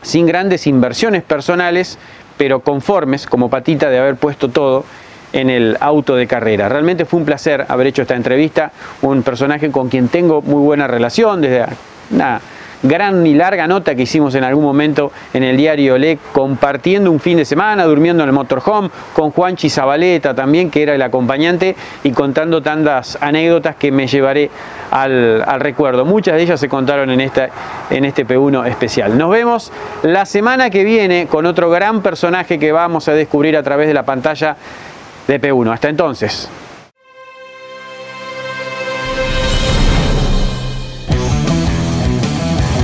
sin 0.04 0.28
grandes 0.28 0.68
inversiones 0.68 1.24
personales, 1.24 1.98
pero 2.38 2.60
conformes 2.60 3.26
como 3.26 3.50
patita 3.50 3.90
de 3.90 3.98
haber 3.98 4.18
puesto 4.18 4.50
todo 4.50 4.86
en 5.34 5.50
el 5.50 5.76
auto 5.80 6.16
de 6.16 6.28
carrera. 6.28 6.70
Realmente 6.70 7.06
fue 7.06 7.20
un 7.20 7.26
placer 7.26 7.66
haber 7.68 7.88
hecho 7.88 8.04
esta 8.04 8.14
entrevista, 8.14 8.72
un 9.02 9.24
personaje 9.24 9.72
con 9.72 9.90
quien 9.90 10.08
tengo 10.10 10.44
muy 10.44 10.62
buena 10.62 10.86
relación 10.86 11.42
desde 11.42 11.66
una 12.12 12.40
gran 12.88 13.26
y 13.26 13.34
larga 13.34 13.68
nota 13.68 13.96
que 13.96 14.04
hicimos 14.04 14.36
en 14.36 14.44
algún 14.44 14.64
momento 14.64 15.12
en 15.34 15.44
el 15.44 15.58
diario 15.58 15.98
Le, 15.98 16.18
compartiendo 16.32 17.12
un 17.12 17.20
fin 17.20 17.38
de 17.38 17.46
semana, 17.46 17.86
durmiendo 17.86 18.24
en 18.24 18.30
el 18.30 18.36
motorhome, 18.36 18.90
con 19.14 19.32
Juanchi 19.32 19.70
Zabaleta 19.70 20.34
también, 20.34 20.70
que 20.70 20.84
era 20.84 20.96
el 20.96 21.02
acompañante, 21.02 21.76
y 22.04 22.12
contando 22.12 22.62
tantas 22.62 23.18
anécdotas 23.22 23.76
que 23.76 23.92
me 23.92 24.08
llevaré 24.08 24.50
al, 24.92 25.44
recuerdo. 25.60 26.06
Muchas 26.06 26.36
de 26.36 26.44
ellas 26.44 26.60
se 26.60 26.70
contaron 26.70 27.10
en, 27.10 27.22
esta, 27.22 27.50
en 27.90 28.06
este 28.06 28.26
P1 28.26 28.68
especial. 28.68 29.18
Nos 29.18 29.32
vemos 29.32 29.72
la 30.04 30.26
semana 30.26 30.70
que 30.70 30.84
viene 30.84 31.28
con 31.28 31.46
otro 31.46 31.70
gran 31.70 32.02
personaje 32.02 32.60
que 32.60 32.72
vamos 32.72 33.08
a 33.08 33.14
descubrir 33.14 33.58
a 33.58 33.64
través 33.64 33.88
de 33.88 33.94
la 33.94 34.04
pantalla 34.04 34.56
de 35.28 35.42
P1. 35.42 35.74
Hasta 35.74 35.90
entonces. 35.90 36.50